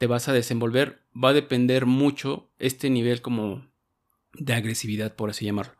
te 0.02 0.08
vas 0.08 0.28
a 0.28 0.32
desenvolver, 0.32 1.04
va 1.14 1.28
a 1.28 1.32
depender 1.32 1.86
mucho 1.86 2.50
este 2.58 2.90
nivel 2.90 3.22
como 3.22 3.70
de 4.32 4.52
agresividad, 4.52 5.14
por 5.14 5.30
así 5.30 5.44
llamarlo. 5.44 5.74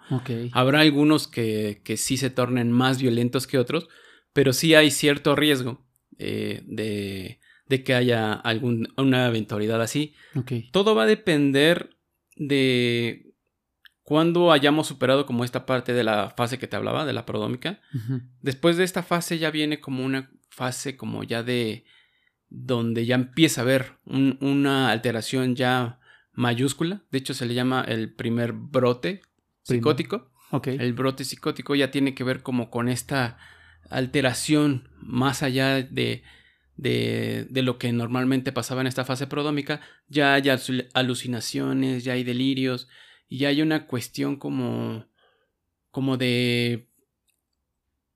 Habrá 0.53 0.79
algunos 0.79 1.27
que, 1.27 1.83
que, 1.83 1.97
sí 1.97 2.17
se 2.17 2.31
tornen 2.31 2.71
más 2.71 3.03
violentos 3.03 3.49
que 3.49 3.59
otros, 3.59 3.89
pero 4.33 4.53
sí 4.53 4.77
hay 4.77 4.93
cierto 4.93 5.35
riesgo 5.35 5.85
eh, 6.19 6.63
de, 6.67 7.41
de 7.67 7.83
que 7.83 7.95
haya 7.95 8.33
alguna 8.35 9.27
eventualidad 9.27 9.83
así. 9.83 10.15
Todo 10.71 10.95
va 10.95 11.03
a 11.03 11.07
depender 11.07 11.97
de 12.37 13.35
cuando 14.05 14.53
hayamos 14.53 14.87
superado 14.87 15.27
como 15.27 15.43
esta 15.43 15.67
parte 15.67 15.95
de 15.95 16.05
la 16.05 16.31
fase 16.31 16.61
que 16.61 16.69
te 16.69 16.77
hablaba, 16.77 17.05
de 17.07 17.13
la 17.13 17.27
prodómica. 17.27 17.81
Después 18.41 18.77
de 18.77 18.85
esta 18.85 19.03
fase 19.03 19.39
ya 19.39 19.51
viene 19.51 19.81
como 19.81 20.05
una 20.05 20.31
fase 20.49 20.97
como 20.97 21.25
ya 21.25 21.43
de 21.43 21.85
donde 22.55 23.07
ya 23.07 23.15
empieza 23.15 23.61
a 23.61 23.65
haber 23.65 23.93
un- 24.05 24.37
una 24.41 24.91
alteración 24.91 25.57
ya 25.57 25.99
mayúscula. 26.33 27.03
De 27.11 27.19
hecho 27.19 27.33
se 27.35 27.47
le 27.47 27.55
llama 27.55 27.83
el 27.89 28.13
primer 28.13 28.53
brote 28.53 29.23
psicótico. 29.63 30.31
El 30.79 30.93
brote 30.93 31.25
psicótico 31.25 31.75
ya 31.75 31.91
tiene 31.91 32.15
que 32.15 32.25
ver 32.25 32.43
como 32.43 32.69
con 32.71 32.89
esta 32.89 33.39
alteración 33.89 34.89
más 35.01 35.43
allá 35.43 35.83
de, 35.83 36.23
de, 36.77 37.47
de 37.49 37.63
lo 37.63 37.79
que 37.79 37.91
normalmente 37.93 38.53
pasaba 38.53 38.83
en 38.83 38.87
esta 38.87 39.05
fase 39.07 39.27
prodómica. 39.27 39.81
Ya 40.09 40.35
hay 40.35 40.43
alu- 40.43 40.89
alucinaciones, 40.93 42.05
ya 42.05 42.13
hay 42.13 42.23
delirios 42.23 42.87
y 43.29 43.39
ya 43.39 43.49
hay 43.49 43.63
una 43.63 43.87
cuestión 43.87 44.37
como, 44.37 45.07
como 45.91 46.19
de, 46.19 46.91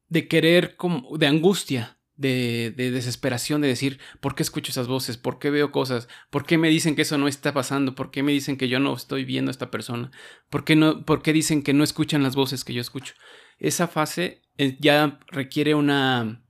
de 0.08 0.28
querer, 0.28 0.76
como, 0.76 1.16
de 1.16 1.26
angustia. 1.26 1.95
De, 2.16 2.72
de 2.74 2.90
desesperación 2.90 3.60
de 3.60 3.68
decir, 3.68 4.00
¿por 4.20 4.34
qué 4.34 4.42
escucho 4.42 4.70
esas 4.70 4.86
voces? 4.86 5.18
¿Por 5.18 5.38
qué 5.38 5.50
veo 5.50 5.70
cosas? 5.70 6.08
¿Por 6.30 6.46
qué 6.46 6.56
me 6.56 6.70
dicen 6.70 6.96
que 6.96 7.02
eso 7.02 7.18
no 7.18 7.28
está 7.28 7.52
pasando? 7.52 7.94
¿Por 7.94 8.10
qué 8.10 8.22
me 8.22 8.32
dicen 8.32 8.56
que 8.56 8.68
yo 8.68 8.80
no 8.80 8.94
estoy 8.94 9.26
viendo 9.26 9.50
a 9.50 9.52
esta 9.52 9.70
persona? 9.70 10.10
¿Por 10.48 10.64
qué, 10.64 10.76
no, 10.76 11.04
¿Por 11.04 11.20
qué 11.20 11.34
dicen 11.34 11.62
que 11.62 11.74
no 11.74 11.84
escuchan 11.84 12.22
las 12.22 12.34
voces 12.34 12.64
que 12.64 12.72
yo 12.72 12.80
escucho? 12.80 13.12
Esa 13.58 13.86
fase 13.86 14.42
eh, 14.58 14.76
ya 14.80 15.20
requiere 15.28 15.74
una 15.74 16.42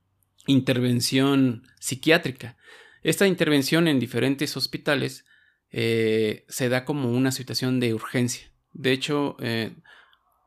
intervención 0.45 1.67
psiquiátrica. 1.79 2.57
Esta 3.03 3.27
intervención 3.27 3.87
en 3.87 3.99
diferentes 3.99 4.57
hospitales 4.57 5.25
eh, 5.71 6.45
se 6.47 6.69
da 6.69 6.85
como 6.85 7.11
una 7.11 7.31
situación 7.31 7.79
de 7.79 7.93
urgencia. 7.93 8.51
De 8.73 8.91
hecho, 8.91 9.35
eh, 9.39 9.75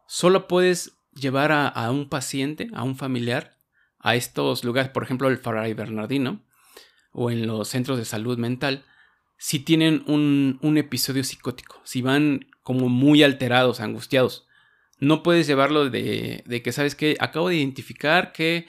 solo 0.07 0.49
puedes 0.49 0.99
llevar 1.13 1.53
a 1.53 1.91
un 1.91 2.09
paciente, 2.09 2.69
a 2.73 2.85
un 2.85 2.97
familiar, 2.97 3.59
a 4.01 4.17
estos 4.17 4.65
lugares, 4.65 4.91
por 4.91 5.03
ejemplo, 5.03 5.29
el 5.29 5.39
Fray 5.39 5.75
Bernardino, 5.75 6.43
o 7.13 7.31
en 7.31 7.47
los 7.47 7.69
centros 7.69 7.99
de 7.99 8.05
salud 8.05 8.39
mental, 8.39 8.85
si 9.37 9.59
tienen 9.59 10.05
un, 10.07 10.59
un 10.63 10.79
episodio 10.79 11.25
psicótico, 11.25 11.81
si 11.85 12.03
van 12.03 12.47
como 12.63 12.89
muy 12.89 13.23
alterados, 13.23 13.81
angustiados. 13.81 14.47
No 14.99 15.23
puedes 15.23 15.47
llevarlo 15.47 15.89
de, 15.89 16.45
de 16.47 16.63
que, 16.63 16.73
¿sabes 16.73 16.95
qué? 16.95 17.17
Acabo 17.21 17.49
de 17.49 17.57
identificar 17.57 18.33
que 18.33 18.67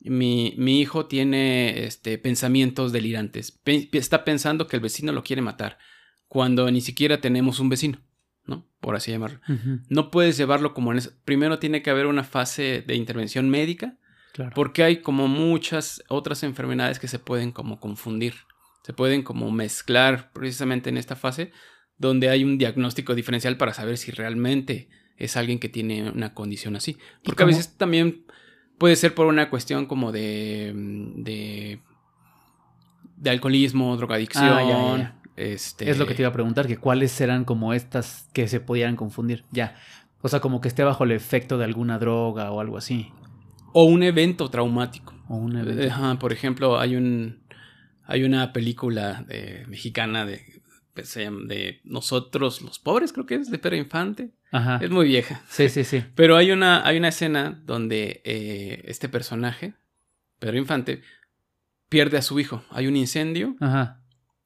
mi, 0.00 0.54
mi 0.58 0.80
hijo 0.80 1.06
tiene 1.06 1.84
este, 1.84 2.18
pensamientos 2.18 2.92
delirantes. 2.92 3.52
Pe- 3.52 3.88
está 3.92 4.24
pensando 4.24 4.66
que 4.66 4.76
el 4.76 4.82
vecino 4.82 5.12
lo 5.12 5.22
quiere 5.22 5.40
matar, 5.40 5.78
cuando 6.26 6.70
ni 6.70 6.80
siquiera 6.80 7.20
tenemos 7.20 7.60
un 7.60 7.68
vecino, 7.68 8.00
¿no? 8.44 8.66
Por 8.80 8.96
así 8.96 9.12
llamarlo. 9.12 9.40
No 9.88 10.10
puedes 10.10 10.36
llevarlo 10.36 10.74
como 10.74 10.90
en 10.92 10.98
eso. 10.98 11.12
Primero 11.24 11.58
tiene 11.58 11.80
que 11.82 11.90
haber 11.90 12.06
una 12.06 12.24
fase 12.24 12.82
de 12.86 12.96
intervención 12.96 13.48
médica, 13.48 13.96
Claro. 14.32 14.52
porque 14.54 14.82
hay 14.84 14.98
como 15.02 15.26
muchas 15.26 16.02
otras 16.08 16.42
enfermedades 16.42 16.98
que 16.98 17.08
se 17.08 17.18
pueden 17.18 17.50
como 17.50 17.80
confundir, 17.80 18.34
se 18.82 18.92
pueden 18.92 19.22
como 19.22 19.50
mezclar 19.50 20.30
precisamente 20.32 20.90
en 20.90 20.96
esta 20.96 21.16
fase 21.16 21.50
donde 21.96 22.28
hay 22.28 22.44
un 22.44 22.58
diagnóstico 22.58 23.14
diferencial 23.14 23.56
para 23.56 23.74
saber 23.74 23.98
si 23.98 24.12
realmente 24.12 24.88
es 25.16 25.36
alguien 25.36 25.58
que 25.58 25.68
tiene 25.68 26.10
una 26.10 26.32
condición 26.32 26.76
así. 26.76 26.96
Porque 27.24 27.42
a 27.42 27.46
veces 27.46 27.76
también 27.76 28.24
puede 28.78 28.94
ser 28.94 29.14
por 29.14 29.26
una 29.26 29.50
cuestión 29.50 29.86
como 29.86 30.12
de 30.12 30.72
de, 31.16 31.80
de 33.16 33.30
alcoholismo, 33.30 33.96
drogadicción, 33.96 34.44
Ah, 34.44 34.62
ya, 34.62 34.68
ya, 34.68 34.96
ya. 34.98 35.20
este 35.36 35.90
Es 35.90 35.98
lo 35.98 36.06
que 36.06 36.14
te 36.14 36.22
iba 36.22 36.28
a 36.28 36.32
preguntar, 36.32 36.68
que 36.68 36.76
cuáles 36.76 37.20
eran 37.20 37.44
como 37.44 37.74
estas 37.74 38.28
que 38.32 38.46
se 38.46 38.60
podían 38.60 38.94
confundir. 38.94 39.44
Ya. 39.50 39.74
O 40.20 40.28
sea, 40.28 40.38
como 40.40 40.60
que 40.60 40.68
esté 40.68 40.84
bajo 40.84 41.02
el 41.04 41.10
efecto 41.12 41.58
de 41.58 41.64
alguna 41.64 41.98
droga 41.98 42.50
o 42.52 42.60
algo 42.60 42.76
así. 42.76 43.10
O 43.80 43.84
un 43.84 44.02
evento 44.02 44.50
traumático. 44.50 45.14
O 45.28 45.36
un 45.36 45.56
evento. 45.56 45.84
Ajá, 45.84 46.18
por 46.18 46.32
ejemplo, 46.32 46.80
hay 46.80 46.96
un 46.96 47.44
hay 48.02 48.24
una 48.24 48.52
película 48.52 49.24
mexicana 49.68 50.26
de, 50.26 50.42
de 50.94 51.80
Nosotros 51.84 52.60
los 52.60 52.80
pobres, 52.80 53.12
creo 53.12 53.24
que 53.24 53.36
es 53.36 53.52
de 53.52 53.58
Pedro 53.58 53.76
Infante. 53.76 54.30
Ajá. 54.50 54.80
Es 54.82 54.90
muy 54.90 55.06
vieja. 55.06 55.42
Sí, 55.48 55.68
sí, 55.68 55.84
sí. 55.84 56.02
Pero 56.16 56.36
hay 56.36 56.50
una, 56.50 56.84
hay 56.84 56.96
una 56.96 57.08
escena 57.08 57.62
donde 57.66 58.20
eh, 58.24 58.82
este 58.86 59.08
personaje, 59.08 59.74
Pedro 60.40 60.58
Infante, 60.58 61.02
pierde 61.88 62.16
a 62.16 62.22
su 62.22 62.40
hijo. 62.40 62.64
Hay 62.70 62.88
un 62.88 62.96
incendio 62.96 63.54
Ajá. 63.60 64.02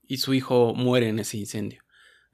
y 0.06 0.18
su 0.18 0.34
hijo 0.34 0.74
muere 0.74 1.08
en 1.08 1.20
ese 1.20 1.38
incendio. 1.38 1.84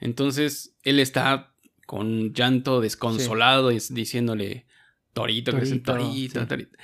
Entonces 0.00 0.74
él 0.82 0.98
está 0.98 1.54
con 1.86 2.32
llanto 2.32 2.80
desconsolado 2.80 3.70
y 3.70 3.78
diciéndole 3.90 4.66
Torito, 5.12 5.52
que 5.52 5.62
es 5.62 5.72
el 5.72 5.82
Torito, 5.82 6.08
Torito, 6.08 6.40
sí. 6.40 6.46
Torito. 6.46 6.78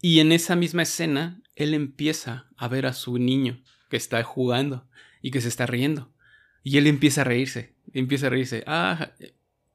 Y 0.00 0.20
en 0.20 0.32
esa 0.32 0.56
misma 0.56 0.82
escena, 0.82 1.42
él 1.56 1.74
empieza 1.74 2.48
a 2.56 2.68
ver 2.68 2.86
a 2.86 2.92
su 2.92 3.18
niño 3.18 3.62
que 3.90 3.96
está 3.96 4.22
jugando 4.22 4.88
y 5.22 5.30
que 5.30 5.40
se 5.40 5.48
está 5.48 5.66
riendo. 5.66 6.12
Y 6.62 6.78
él 6.78 6.86
empieza 6.86 7.22
a 7.22 7.24
reírse, 7.24 7.74
empieza 7.92 8.28
a 8.28 8.30
reírse. 8.30 8.62
Ah, 8.66 9.12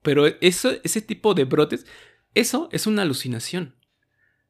pero 0.01 0.27
eso, 0.41 0.71
ese 0.83 1.01
tipo 1.01 1.33
de 1.33 1.45
brotes, 1.45 1.85
eso 2.33 2.69
es 2.71 2.87
una 2.87 3.01
alucinación. 3.01 3.75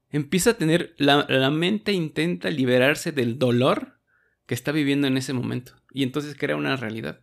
Empieza 0.10 0.52
a 0.52 0.58
tener, 0.58 0.94
la, 0.98 1.26
la 1.28 1.50
mente 1.50 1.92
intenta 1.92 2.52
liberarse 2.52 3.12
del 3.12 3.40
dolor 3.40 4.00
que 4.46 4.54
está 4.54 4.72
viviendo 4.72 5.08
en 5.08 5.18
ese 5.18 5.34
momento. 5.34 5.74
Y 5.92 6.04
entonces 6.04 6.36
crea 6.38 6.56
una 6.56 6.76
realidad. 6.76 7.22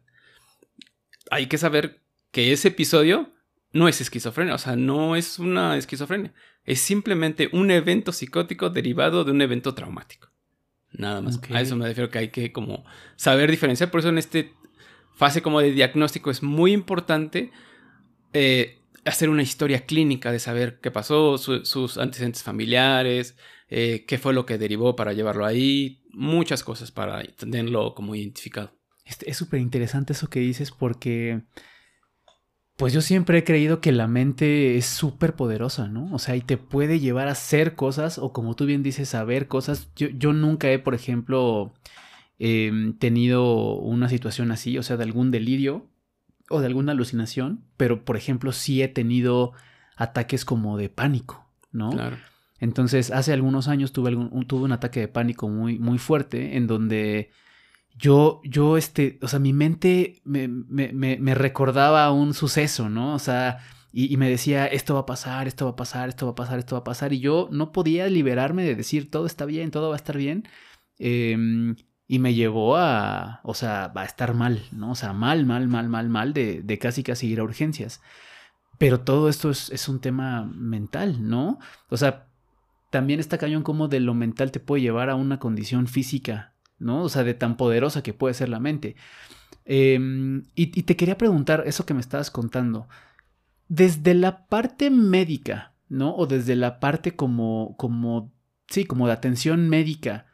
Hay 1.30 1.46
que 1.46 1.58
saber 1.58 2.02
que 2.32 2.52
ese 2.52 2.68
episodio 2.68 3.32
no 3.72 3.88
es 3.88 4.00
esquizofrenia, 4.00 4.54
o 4.54 4.58
sea, 4.58 4.76
no 4.76 5.16
es 5.16 5.38
una 5.38 5.76
esquizofrenia. 5.76 6.32
Es 6.64 6.80
simplemente 6.80 7.48
un 7.52 7.70
evento 7.70 8.12
psicótico 8.12 8.70
derivado 8.70 9.24
de 9.24 9.32
un 9.32 9.42
evento 9.42 9.74
traumático. 9.74 10.28
Nada 10.92 11.20
más. 11.20 11.36
Ok. 11.36 11.50
A 11.52 11.60
eso 11.60 11.76
me 11.76 11.86
refiero 11.86 12.10
que 12.10 12.18
hay 12.18 12.28
que 12.30 12.52
como 12.52 12.84
saber 13.16 13.50
diferenciar. 13.50 13.90
Por 13.90 14.00
eso 14.00 14.08
en 14.08 14.18
esta 14.18 14.38
fase 15.14 15.40
como 15.42 15.60
de 15.60 15.72
diagnóstico 15.72 16.30
es 16.30 16.42
muy 16.42 16.72
importante 16.72 17.52
eh, 18.32 18.78
hacer 19.04 19.28
una 19.28 19.42
historia 19.42 19.86
clínica 19.86 20.32
de 20.32 20.38
saber 20.38 20.80
qué 20.80 20.90
pasó, 20.90 21.38
su- 21.38 21.64
sus 21.64 21.96
antecedentes 21.98 22.42
familiares, 22.42 23.36
eh, 23.68 24.04
qué 24.06 24.18
fue 24.18 24.34
lo 24.34 24.46
que 24.46 24.58
derivó 24.58 24.96
para 24.96 25.12
llevarlo 25.12 25.46
ahí, 25.46 26.02
muchas 26.12 26.64
cosas 26.64 26.90
para 26.90 27.22
tenerlo 27.24 27.94
como 27.94 28.14
identificado. 28.14 28.72
Este, 29.04 29.30
Es 29.30 29.36
súper 29.36 29.60
interesante 29.60 30.12
eso 30.12 30.28
que 30.28 30.40
dices 30.40 30.70
porque, 30.70 31.42
pues 32.80 32.94
yo 32.94 33.02
siempre 33.02 33.36
he 33.36 33.44
creído 33.44 33.82
que 33.82 33.92
la 33.92 34.06
mente 34.06 34.78
es 34.78 34.86
súper 34.86 35.34
poderosa, 35.34 35.86
¿no? 35.86 36.08
O 36.14 36.18
sea, 36.18 36.34
y 36.34 36.40
te 36.40 36.56
puede 36.56 36.98
llevar 36.98 37.28
a 37.28 37.32
hacer 37.32 37.74
cosas 37.74 38.16
o 38.16 38.32
como 38.32 38.56
tú 38.56 38.64
bien 38.64 38.82
dices, 38.82 39.14
a 39.14 39.22
ver 39.22 39.48
cosas. 39.48 39.90
Yo, 39.96 40.08
yo 40.08 40.32
nunca 40.32 40.70
he, 40.70 40.78
por 40.78 40.94
ejemplo, 40.94 41.74
em, 42.38 42.94
tenido 42.96 43.74
una 43.74 44.08
situación 44.08 44.50
así, 44.50 44.78
o 44.78 44.82
sea, 44.82 44.96
de 44.96 45.04
algún 45.04 45.30
delirio 45.30 45.88
o 46.48 46.60
de 46.60 46.68
alguna 46.68 46.92
alucinación, 46.92 47.62
pero, 47.76 48.02
por 48.02 48.16
ejemplo, 48.16 48.50
sí 48.50 48.80
he 48.80 48.88
tenido 48.88 49.52
ataques 49.96 50.46
como 50.46 50.78
de 50.78 50.88
pánico, 50.88 51.46
¿no? 51.72 51.90
Claro. 51.90 52.16
Entonces, 52.60 53.10
hace 53.10 53.34
algunos 53.34 53.68
años 53.68 53.92
tuve, 53.92 54.08
algún, 54.08 54.30
un, 54.32 54.46
tuve 54.46 54.64
un 54.64 54.72
ataque 54.72 55.00
de 55.00 55.08
pánico 55.08 55.50
muy, 55.50 55.78
muy 55.78 55.98
fuerte 55.98 56.56
en 56.56 56.66
donde 56.66 57.30
yo, 57.98 58.40
yo, 58.44 58.76
este, 58.76 59.18
o 59.22 59.28
sea, 59.28 59.38
mi 59.38 59.52
mente 59.52 60.20
me, 60.24 60.48
me, 60.48 60.92
me, 60.92 61.34
recordaba 61.34 62.10
un 62.12 62.34
suceso, 62.34 62.88
¿no? 62.88 63.14
O 63.14 63.18
sea, 63.18 63.58
y, 63.92 64.16
me 64.16 64.30
decía, 64.30 64.66
esto 64.66 64.94
va 64.94 65.00
a 65.00 65.06
pasar, 65.06 65.48
esto 65.48 65.66
va 65.66 65.72
a 65.72 65.76
pasar, 65.76 66.08
esto 66.08 66.26
va 66.26 66.32
a 66.32 66.34
pasar, 66.34 66.58
esto 66.58 66.76
va 66.76 66.80
a 66.80 66.84
pasar. 66.84 67.12
Y 67.12 67.20
yo 67.20 67.48
no 67.50 67.72
podía 67.72 68.08
liberarme 68.08 68.62
de 68.64 68.74
decir, 68.74 69.10
todo 69.10 69.26
está 69.26 69.44
bien, 69.44 69.70
todo 69.70 69.88
va 69.88 69.96
a 69.96 69.96
estar 69.96 70.16
bien. 70.16 70.48
Eh, 70.98 71.36
y 72.10 72.18
me 72.18 72.34
llevó 72.34 72.76
a, 72.76 73.40
o 73.44 73.54
sea, 73.54 73.92
a 73.94 74.04
estar 74.04 74.34
mal, 74.34 74.64
¿no? 74.72 74.90
O 74.90 74.94
sea, 74.96 75.12
mal, 75.12 75.46
mal, 75.46 75.68
mal, 75.68 75.88
mal, 75.88 76.08
mal, 76.08 76.32
de, 76.32 76.60
de 76.60 76.76
casi 76.76 77.04
casi 77.04 77.28
ir 77.28 77.38
a 77.38 77.44
urgencias. 77.44 78.00
Pero 78.78 79.00
todo 79.00 79.28
esto 79.28 79.48
es, 79.48 79.70
es 79.70 79.88
un 79.88 80.00
tema 80.00 80.44
mental, 80.44 81.28
¿no? 81.28 81.60
O 81.88 81.96
sea, 81.96 82.26
también 82.90 83.20
está 83.20 83.38
cañón 83.38 83.62
como 83.62 83.86
de 83.86 84.00
lo 84.00 84.14
mental 84.14 84.50
te 84.50 84.58
puede 84.58 84.82
llevar 84.82 85.08
a 85.08 85.14
una 85.14 85.38
condición 85.38 85.86
física, 85.86 86.49
¿no? 86.80 87.04
O 87.04 87.08
sea, 87.08 87.22
de 87.22 87.34
tan 87.34 87.56
poderosa 87.56 88.02
que 88.02 88.14
puede 88.14 88.34
ser 88.34 88.48
la 88.48 88.58
mente. 88.58 88.96
Eh, 89.64 90.42
y, 90.56 90.66
te 90.82 90.96
quería 90.96 91.16
preguntar 91.16 91.62
eso 91.66 91.86
que 91.86 91.94
me 91.94 92.00
estabas 92.00 92.30
contando. 92.30 92.88
Desde 93.68 94.14
la 94.14 94.46
parte 94.46 94.90
médica, 94.90 95.74
¿no? 95.88 96.14
O 96.16 96.26
desde 96.26 96.56
la 96.56 96.80
parte 96.80 97.14
como, 97.14 97.76
como, 97.76 98.32
sí, 98.68 98.84
como 98.84 99.06
de 99.06 99.12
atención 99.12 99.68
médica, 99.68 100.26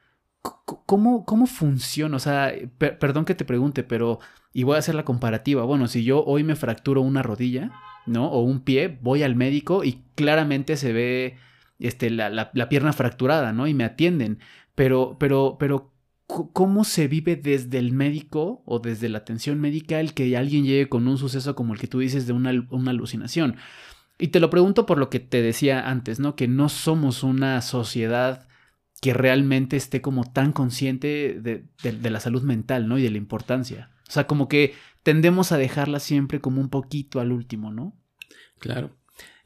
¿cómo, 0.87 1.25
cómo 1.27 1.47
funciona? 1.47 2.17
O 2.17 2.21
sea, 2.21 2.53
per, 2.79 2.99
perdón 2.99 3.25
que 3.27 3.35
te 3.35 3.45
pregunte, 3.45 3.83
pero, 3.83 4.21
y 4.53 4.63
voy 4.63 4.77
a 4.77 4.79
hacer 4.79 4.95
la 4.95 5.05
comparativa. 5.05 5.65
Bueno, 5.65 5.89
si 5.89 6.05
yo 6.05 6.25
hoy 6.25 6.45
me 6.45 6.57
fracturo 6.57 7.03
una 7.03 7.23
rodilla, 7.23 7.73
¿no? 8.07 8.29
O 8.29 8.43
un 8.43 8.61
pie, 8.61 8.99
voy 9.03 9.23
al 9.23 9.37
médico 9.37 9.85
y 9.85 10.05
claramente 10.15 10.77
se 10.77 10.93
ve 10.93 11.37
este, 11.79 12.11
la, 12.11 12.31
la, 12.31 12.51
la, 12.55 12.69
pierna 12.69 12.93
fracturada, 12.93 13.53
¿no? 13.53 13.67
Y 13.67 13.75
me 13.75 13.85
atienden. 13.85 14.39
Pero, 14.75 15.17
pero, 15.19 15.57
pero, 15.59 15.93
cómo 16.27 16.85
se 16.85 17.09
vive 17.09 17.37
desde 17.37 17.79
el 17.79 17.93
médico 17.93 18.63
o 18.67 18.79
desde 18.81 19.09
la 19.09 19.19
atención 19.19 19.61
médica 19.61 20.01
el 20.01 20.13
que 20.13 20.37
alguien 20.37 20.65
llegue 20.65 20.89
con 20.89 21.07
un 21.07 21.19
suceso 21.19 21.55
como 21.55 21.73
el 21.73 21.81
que 21.81 21.87
tú 21.87 22.01
dices 22.01 22.27
de 22.27 22.33
una, 22.33 22.51
alucinación. 22.51 23.57
Y 24.19 24.29
te 24.29 24.41
lo 24.41 24.51
pregunto 24.51 24.87
por 24.87 24.99
lo 24.99 25.09
que 25.11 25.21
te 25.21 25.43
decía 25.43 25.89
antes, 25.89 26.19
¿no? 26.19 26.35
Que 26.35 26.49
no 26.49 26.69
somos 26.69 27.23
una 27.23 27.61
sociedad 27.63 28.49
que 29.01 29.13
realmente 29.13 29.77
esté 29.77 30.01
como 30.01 30.25
tan 30.25 30.53
consciente 30.53 31.39
de, 31.41 32.11
la 32.11 32.21
salud 32.21 32.43
mental, 32.43 32.89
¿no? 32.89 32.99
Y 32.99 33.03
de 33.03 33.11
la 33.11 33.19
importancia. 33.19 33.91
O 34.09 34.11
sea, 34.11 34.27
como 34.27 34.49
que 34.49 34.75
tendemos 35.03 35.53
a 35.53 35.59
dejarla 35.59 36.01
siempre 36.01 36.41
como 36.41 36.61
un 36.61 36.71
poquito 36.71 37.21
al 37.21 37.31
último, 37.31 37.73
¿no? 37.73 37.95
Claro. 38.59 38.97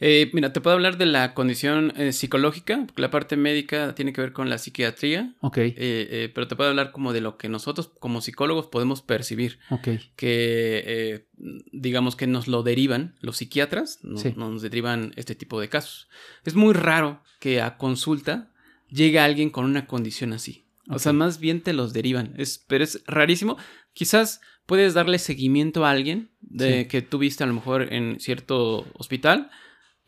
Eh, 0.01 0.31
mira, 0.33 0.53
te 0.53 0.63
puedo 0.63 0.75
hablar 0.75 0.97
de 0.97 1.05
la 1.05 1.35
condición 1.35 1.93
eh, 1.97 2.13
psicológica, 2.13 2.83
porque 2.87 3.03
la 3.03 3.11
parte 3.11 3.37
médica 3.37 3.95
tiene 3.95 4.15
que 4.15 4.23
ver 4.23 4.33
con 4.33 4.49
la 4.49 4.57
psiquiatría. 4.57 5.35
Ok. 5.41 5.59
Eh, 5.59 6.31
pero 6.35 6.49
te 6.49 6.57
puedo 6.57 6.71
hablar 6.71 6.91
como 6.91 7.13
de 7.13 7.21
lo 7.21 7.37
que 7.37 7.51
nosotros 7.51 7.91
como 7.99 8.23
psicólogos 8.23 8.67
podemos 8.67 9.03
percibir. 9.03 9.59
Ok. 9.69 9.89
Que 10.17 11.27
digamos 11.73 12.17
que 12.17 12.27
nos 12.27 12.49
lo 12.49 12.63
derivan 12.63 13.15
los 13.21 13.37
psiquiatras, 13.37 14.01
nos 14.03 14.63
derivan 14.63 15.13
este 15.17 15.35
tipo 15.35 15.61
de 15.61 15.69
casos. 15.69 16.09
Es 16.45 16.55
muy 16.55 16.73
raro 16.73 17.23
que 17.39 17.61
a 17.61 17.77
consulta 17.77 18.51
llegue 18.89 19.21
alguien 19.21 19.51
con 19.51 19.67
una 19.67 19.87
condición 19.87 20.33
así. 20.33 20.65
O 20.89 20.99
sea, 20.99 21.13
más 21.13 21.39
bien 21.39 21.61
te 21.61 21.73
los 21.73 21.93
derivan. 21.93 22.35
Es, 22.37 22.65
pero 22.67 22.83
es 22.83 23.03
rarísimo. 23.07 23.57
Quizás 23.93 24.41
puedes 24.67 24.95
darle 24.95 25.19
seguimiento 25.19 25.85
a 25.85 25.91
alguien 25.91 26.31
de 26.41 26.89
que 26.89 27.03
tú 27.03 27.19
viste 27.19 27.45
a 27.45 27.47
lo 27.47 27.55
mejor 27.55 27.93
en 27.93 28.19
cierto 28.19 28.87
hospital 28.95 29.51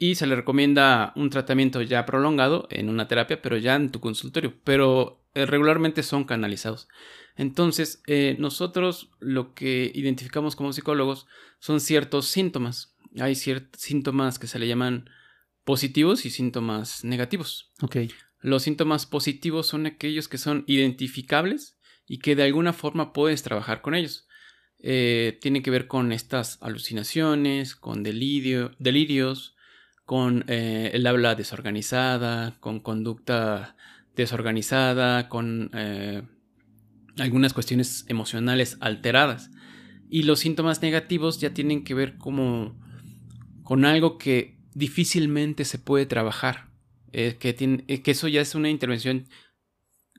y 0.03 0.17
se 0.17 0.27
le 0.27 0.35
recomienda 0.35 1.13
un 1.15 1.31
tratamiento 1.31 1.81
ya 1.81 2.05
prolongado 2.05 2.67
en 2.71 2.89
una 2.89 3.07
terapia, 3.07 3.41
pero 3.41 3.57
ya 3.57 3.77
en 3.77 3.93
tu 3.93 4.01
consultorio, 4.01 4.53
pero 4.65 5.25
eh, 5.33 5.47
regularmente 5.47 6.03
son 6.03 6.25
canalizados. 6.25 6.89
Entonces, 7.37 8.03
eh, 8.09 8.35
nosotros 8.41 9.13
lo 9.21 9.55
que 9.55 9.93
identificamos 9.95 10.57
como 10.57 10.73
psicólogos 10.73 11.29
son 11.61 11.79
ciertos 11.79 12.27
síntomas. 12.27 12.97
Hay 13.21 13.37
ciertos 13.37 13.81
síntomas 13.81 14.41
que 14.41 14.49
se 14.49 14.59
le 14.59 14.67
llaman 14.67 15.09
positivos 15.63 16.27
y 16.27 16.31
síntomas 16.31 17.05
negativos. 17.05 17.71
Ok. 17.81 17.99
Los 18.41 18.65
síntomas 18.65 19.07
positivos 19.07 19.69
son 19.69 19.87
aquellos 19.87 20.27
que 20.27 20.37
son 20.37 20.65
identificables 20.67 21.79
y 22.09 22.19
que 22.19 22.35
de 22.35 22.43
alguna 22.43 22.73
forma 22.73 23.13
puedes 23.13 23.45
trabajar 23.45 23.83
con 23.83 23.95
ellos. 23.95 24.27
Eh, 24.81 25.39
tiene 25.41 25.63
que 25.63 25.71
ver 25.71 25.87
con 25.87 26.11
estas 26.11 26.61
alucinaciones, 26.61 27.77
con 27.77 28.03
delirio, 28.03 28.73
delirios, 28.81 29.55
con 30.13 30.45
eh, 30.47 30.91
el 30.93 31.07
habla 31.07 31.35
desorganizada, 31.37 32.55
con 32.61 32.81
conducta 32.81 33.77
desorganizada, 34.15 35.31
con 35.31 35.71
eh, 35.73 36.21
algunas 37.17 37.55
cuestiones 37.55 38.05
emocionales 38.09 38.77
alteradas. 38.81 39.51
Y 40.11 40.25
los 40.25 40.41
síntomas 40.41 40.83
negativos 40.83 41.41
ya 41.41 41.55
tienen 41.55 41.83
que 41.83 41.95
ver 41.95 42.19
como 42.19 42.79
con 43.63 43.87
algo 43.87 44.19
que 44.19 44.59
difícilmente 44.75 45.65
se 45.65 45.79
puede 45.79 46.05
trabajar. 46.05 46.69
Eh, 47.13 47.39
que, 47.41 48.03
eso 48.05 48.29
ya 48.29 48.43
es 48.43 48.55
una 48.55 48.69
intervención 48.69 49.29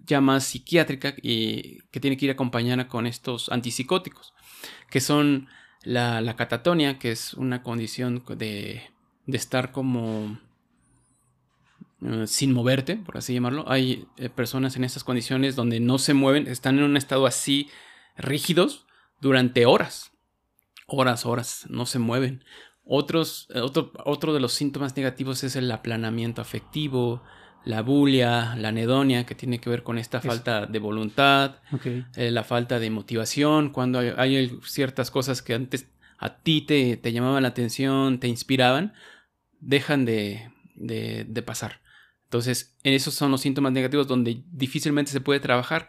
ya 0.08 0.22
más 0.22 0.44
psiquiátrica 0.46 1.14
y 1.22 1.84
que 1.92 2.00
tiene 2.00 2.18
que 2.18 2.26
ir 2.26 2.32
acompañada 2.32 2.88
con 2.88 3.06
estos 3.06 3.48
antipsicóticos, 3.50 4.34
que 4.90 5.02
son 5.02 5.50
la 5.84 6.36
catatonia, 6.36 6.98
que 6.98 7.12
es 7.12 7.36
una 7.36 7.62
condición 7.62 8.24
de 8.36 8.93
de 9.26 9.38
estar 9.38 9.72
como 9.72 10.38
eh, 12.06 12.28
sin 12.28 12.54
moverte, 12.54 12.98
por 12.98 13.18
así 13.18 13.34
llamarlo. 13.34 13.64
Hay 13.68 14.08
eh, 14.18 14.30
personas 14.30 14.76
en 14.76 14.84
estas 14.84 15.04
condiciones 15.06 15.56
donde 15.56 15.80
no 15.80 15.98
se 15.98 16.14
mueven, 16.14 16.48
están 16.48 16.78
en 16.78 16.84
un 16.84 16.98
estado 16.98 17.26
así 17.26 17.70
rígidos 18.18 18.86
durante 19.22 19.66
horas. 19.66 20.12
Horas, 20.86 21.26
horas, 21.26 21.66
no 21.70 21.86
se 21.86 22.00
mueven. 22.00 22.44
Otros, 22.84 23.48
eh, 23.54 23.62
otro, 23.62 23.94
otro 24.04 24.34
de 24.34 24.42
los 24.42 24.52
síntomas 24.54 24.98
negativos 24.98 25.46
es 25.46 25.56
el 25.56 25.72
aplanamiento 25.72 26.42
afectivo, 26.42 27.24
la 27.64 27.82
bulia, 27.82 28.56
la 28.58 28.70
anedonia, 28.70 29.26
que 29.26 29.36
tiene 29.36 29.60
que 29.60 29.70
ver 29.70 29.84
con 29.84 29.98
esta 29.98 30.20
falta 30.20 30.66
de 30.66 30.80
voluntad, 30.80 31.60
la 32.18 32.44
falta 32.44 32.78
de 32.78 32.90
motivación, 32.90 33.70
cuando 33.70 34.00
hay, 34.00 34.60
ciertas 34.66 35.10
cosas 35.10 35.42
que 35.42 35.54
antes 35.54 35.88
a 36.18 36.40
ti 36.40 36.64
te, 36.64 36.98
te 36.98 37.14
llamaban 37.14 37.44
la 37.44 37.50
atención, 37.50 38.20
te 38.20 38.28
inspiraban, 38.28 38.92
dejan 39.64 40.06
de, 40.06 40.52
de, 40.76 41.42
pasar. 41.42 41.82
Entonces, 42.26 42.76
esos 42.84 43.14
son 43.14 43.32
los 43.32 43.42
síntomas 43.42 43.72
negativos 43.72 44.08
donde 44.08 44.44
difícilmente 44.52 45.12
se 45.12 45.22
puede 45.22 45.40
trabajar 45.40 45.88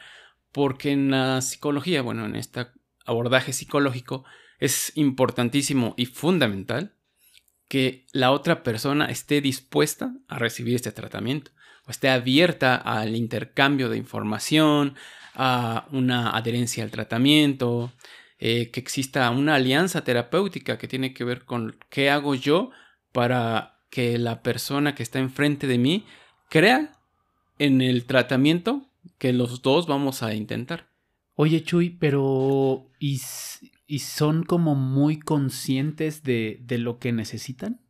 porque 0.53 0.93
en 0.93 1.11
la 1.11 1.41
psicología, 1.41 2.03
bueno, 2.03 2.25
en 2.27 2.37
este 2.37 2.67
abordaje 3.05 3.53
psicológico, 3.53 4.25
es 4.59 4.93
importantísimo 4.95 5.95
y 5.97 6.07
fundamental 6.07 6.95
que 7.69 8.07
la 8.13 8.31
otra 8.31 8.63
persona 8.63 9.07
esté 9.07 9.41
dispuesta 9.41 10.15
a 10.29 10.39
recibir 10.39 10.77
este 10.77 10.93
tratamiento 10.93 11.51
o 11.87 11.91
esté 11.91 12.09
abierta 12.09 12.77
al 12.77 13.17
intercambio 13.17 13.89
de 13.89 13.97
información, 13.97 14.95
a 15.35 15.87
una 15.91 16.31
adherencia 16.31 16.85
al 16.85 16.91
tratamiento, 16.91 17.93
eh, 18.39 18.71
que 18.71 18.81
exista 18.81 19.29
una 19.31 19.57
alianza 19.57 20.05
terapéutica 20.05 20.79
que 20.79 20.89
tiene 20.89 21.13
que 21.13 21.25
ver 21.25 21.45
con 21.45 21.77
qué 21.91 22.11
hago 22.11 22.35
yo 22.35 22.71
para 23.15 23.79
que 23.91 24.19
la 24.19 24.43
persona 24.43 24.97
que 24.97 25.05
está 25.05 25.21
enfrente 25.21 25.69
de 25.69 25.79
mí 25.79 26.05
crea 26.51 26.99
en 27.61 27.81
el 27.81 28.07
tratamiento 28.07 28.91
que 29.19 29.33
los 29.33 29.63
dos 29.63 29.87
vamos 29.87 30.25
a 30.25 30.35
intentar. 30.35 30.89
Oye, 31.37 31.63
Chuy, 31.63 31.91
pero 31.91 32.91
¿y, 32.99 33.19
son 34.01 34.43
como 34.43 34.75
muy 34.75 35.21
conscientes 35.21 36.25
de, 36.25 36.61
lo 36.69 36.99
que 36.99 37.13
necesitan? 37.13 37.81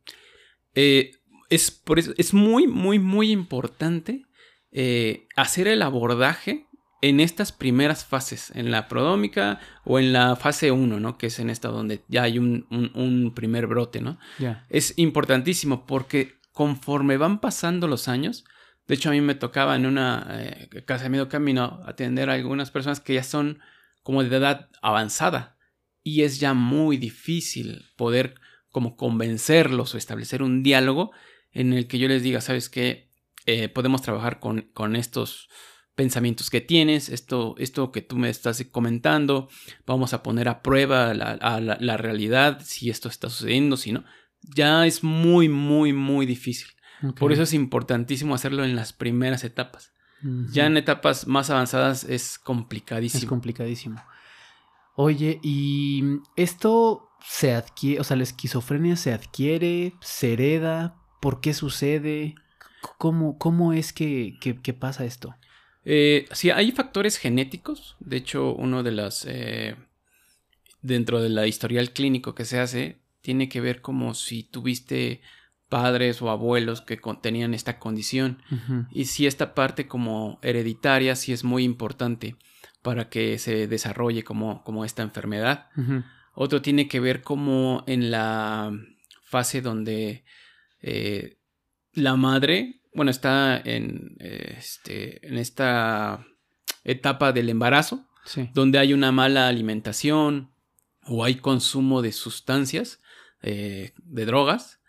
Eh, 0.75 1.13
es, 1.49 1.71
por 1.71 1.97
eso, 1.97 2.13
es 2.17 2.35
muy, 2.35 2.67
muy, 2.67 2.99
muy 2.99 3.31
importante 3.31 4.27
eh, 4.71 5.27
hacer 5.35 5.67
el 5.67 5.81
abordaje 5.81 6.64
en 7.09 7.19
estas 7.19 7.51
primeras 7.51 8.03
fases, 8.03 8.51
en 8.55 8.71
la 8.71 8.87
prodómica 8.87 9.59
o 9.83 9.99
en 9.99 10.11
la 10.11 10.35
fase 10.35 10.71
1, 10.71 10.99
¿no? 10.99 11.19
Que 11.19 11.27
es 11.27 11.37
en 11.37 11.51
esta 11.51 11.67
donde 11.67 12.01
ya 12.07 12.23
hay 12.23 12.39
un, 12.39 13.31
primer 13.35 13.67
brote, 13.67 14.01
¿no? 14.01 14.17
Es 14.69 14.95
importantísimo 14.97 15.85
porque 15.85 16.39
conforme 16.51 17.17
van 17.17 17.41
pasando 17.41 17.87
los 17.87 18.07
años, 18.07 18.43
de 18.87 18.95
hecho 18.95 19.09
a 19.09 19.11
mí 19.11 19.21
me 19.21 19.35
tocaba 19.35 19.75
en 19.75 19.85
una 19.85 20.25
eh, 20.31 20.83
casa 20.85 21.03
de 21.03 21.09
medio 21.11 21.29
camino 21.29 21.79
atender 21.85 22.31
a 22.31 22.33
algunas 22.33 22.71
personas 22.71 22.99
que 22.99 23.13
ya 23.13 23.23
son 23.23 23.59
como 24.01 24.23
de 24.23 24.35
edad 24.35 24.69
avanzada 24.81 25.57
y 26.01 26.23
es 26.23 26.39
ya 26.39 26.55
muy 26.55 26.97
difícil 26.97 27.85
poder 27.97 28.33
como 28.71 28.95
convencerlos 28.95 29.93
o 29.93 29.97
establecer 29.99 30.41
un 30.41 30.63
diálogo 30.63 31.11
en 31.51 31.71
el 31.73 31.87
que 31.87 31.99
yo 31.99 32.07
les 32.07 32.23
diga, 32.23 32.41
¿sabes 32.41 32.67
qué? 32.67 33.11
Eh, 33.45 33.69
podemos 33.69 34.01
trabajar 34.01 34.39
con, 34.39 34.61
con 34.73 34.95
estos 34.95 35.49
pensamientos 35.95 36.49
que 36.49 36.61
tienes, 36.61 37.09
esto, 37.09 37.55
esto 37.57 37.91
que 37.91 38.01
tú 38.01 38.17
me 38.17 38.29
estás 38.29 38.63
comentando, 38.71 39.49
vamos 39.87 40.13
a 40.13 40.21
poner 40.21 40.49
a 40.49 40.61
prueba 40.61 41.13
la, 41.13 41.97
realidad, 41.97 42.61
si 42.63 42.89
esto 42.89 43.07
está 43.07 43.29
sucediendo, 43.29 43.77
si 43.77 43.93
no, 43.93 44.03
ya 44.41 44.85
es 44.85 45.03
muy, 45.03 45.49
muy, 45.49 45.93
muy 45.93 46.25
difícil. 46.25 46.67
Por 47.17 47.31
eso 47.31 47.43
es 47.43 47.53
importantísimo 47.53 48.35
hacerlo 48.35 48.63
en 48.63 48.75
las 48.75 48.93
primeras 48.93 49.43
etapas. 49.43 49.91
Ya 50.51 50.65
en 50.65 50.75
etapas 50.75 51.27
más 51.27 51.49
avanzadas 51.49 52.03
es 52.03 52.39
complicadísimo. 52.39 53.21
Es 53.21 53.27
complicadísimo. 53.27 54.01
Oye, 54.95 55.39
¿y 55.43 56.03
esto 56.35 57.09
se 57.21 57.53
adquiere, 57.53 57.99
o 57.99 58.03
sea, 58.03 58.17
la 58.17 58.23
esquizofrenia 58.23 58.95
se 58.95 59.13
adquiere, 59.13 59.93
se 60.01 60.33
hereda? 60.33 60.95
¿Por 61.21 61.41
qué 61.41 61.53
sucede? 61.53 62.35
¿Cómo, 62.97 63.37
cómo 63.37 63.73
es 63.73 63.93
que, 63.93 64.37
que 64.39 64.73
pasa 64.73 65.05
esto? 65.05 65.35
Eh, 65.85 66.25
sí, 66.31 66.49
hay 66.49 66.71
factores 66.71 67.17
genéticos. 67.17 67.95
De 67.99 68.17
hecho, 68.17 68.53
uno 68.53 68.83
de 68.83 68.91
las. 68.91 69.25
Eh, 69.29 69.75
dentro 70.81 71.21
de 71.21 71.29
la 71.29 71.47
historial 71.47 71.91
clínico 71.91 72.35
que 72.35 72.45
se 72.45 72.59
hace, 72.59 72.99
tiene 73.21 73.49
que 73.49 73.61
ver 73.61 73.81
como 73.81 74.13
si 74.13 74.43
tuviste 74.43 75.21
padres 75.69 76.21
o 76.21 76.29
abuelos 76.29 76.81
que 76.81 76.99
tenían 77.21 77.53
esta 77.53 77.79
condición. 77.79 78.41
Y 78.91 79.05
si 79.05 79.25
esta 79.25 79.55
parte 79.55 79.87
como 79.87 80.39
hereditaria 80.43 81.15
sí 81.15 81.33
es 81.33 81.43
muy 81.43 81.63
importante 81.63 82.35
para 82.83 83.09
que 83.09 83.39
se 83.39 83.65
desarrolle 83.67 84.23
como, 84.23 84.63
como 84.63 84.85
esta 84.85 85.01
enfermedad. 85.01 85.69
Otro 86.35 86.61
tiene 86.61 86.87
que 86.87 86.99
ver 86.99 87.23
como 87.23 87.83
en 87.87 88.11
la 88.11 88.71
fase 89.23 89.61
donde 89.61 90.23
eh, 90.81 91.39
la 91.93 92.15
madre 92.15 92.81
bueno, 92.95 93.11
está 93.11 93.61
en, 93.63 94.15
este, 94.19 95.25
en 95.27 95.37
esta 95.37 96.25
etapa 96.83 97.31
del 97.33 97.49
embarazo, 97.49 98.07
donde 98.53 98.79
hay 98.79 98.93
una 98.93 99.11
mala 99.11 99.47
alimentación 99.47 100.51
o 101.03 101.23
hay 101.23 101.35
consumo 101.35 102.01
de 102.01 102.11
sustancias, 102.11 103.01
eh, 103.41 103.91
de 103.97 104.25
drogas. 104.25 104.79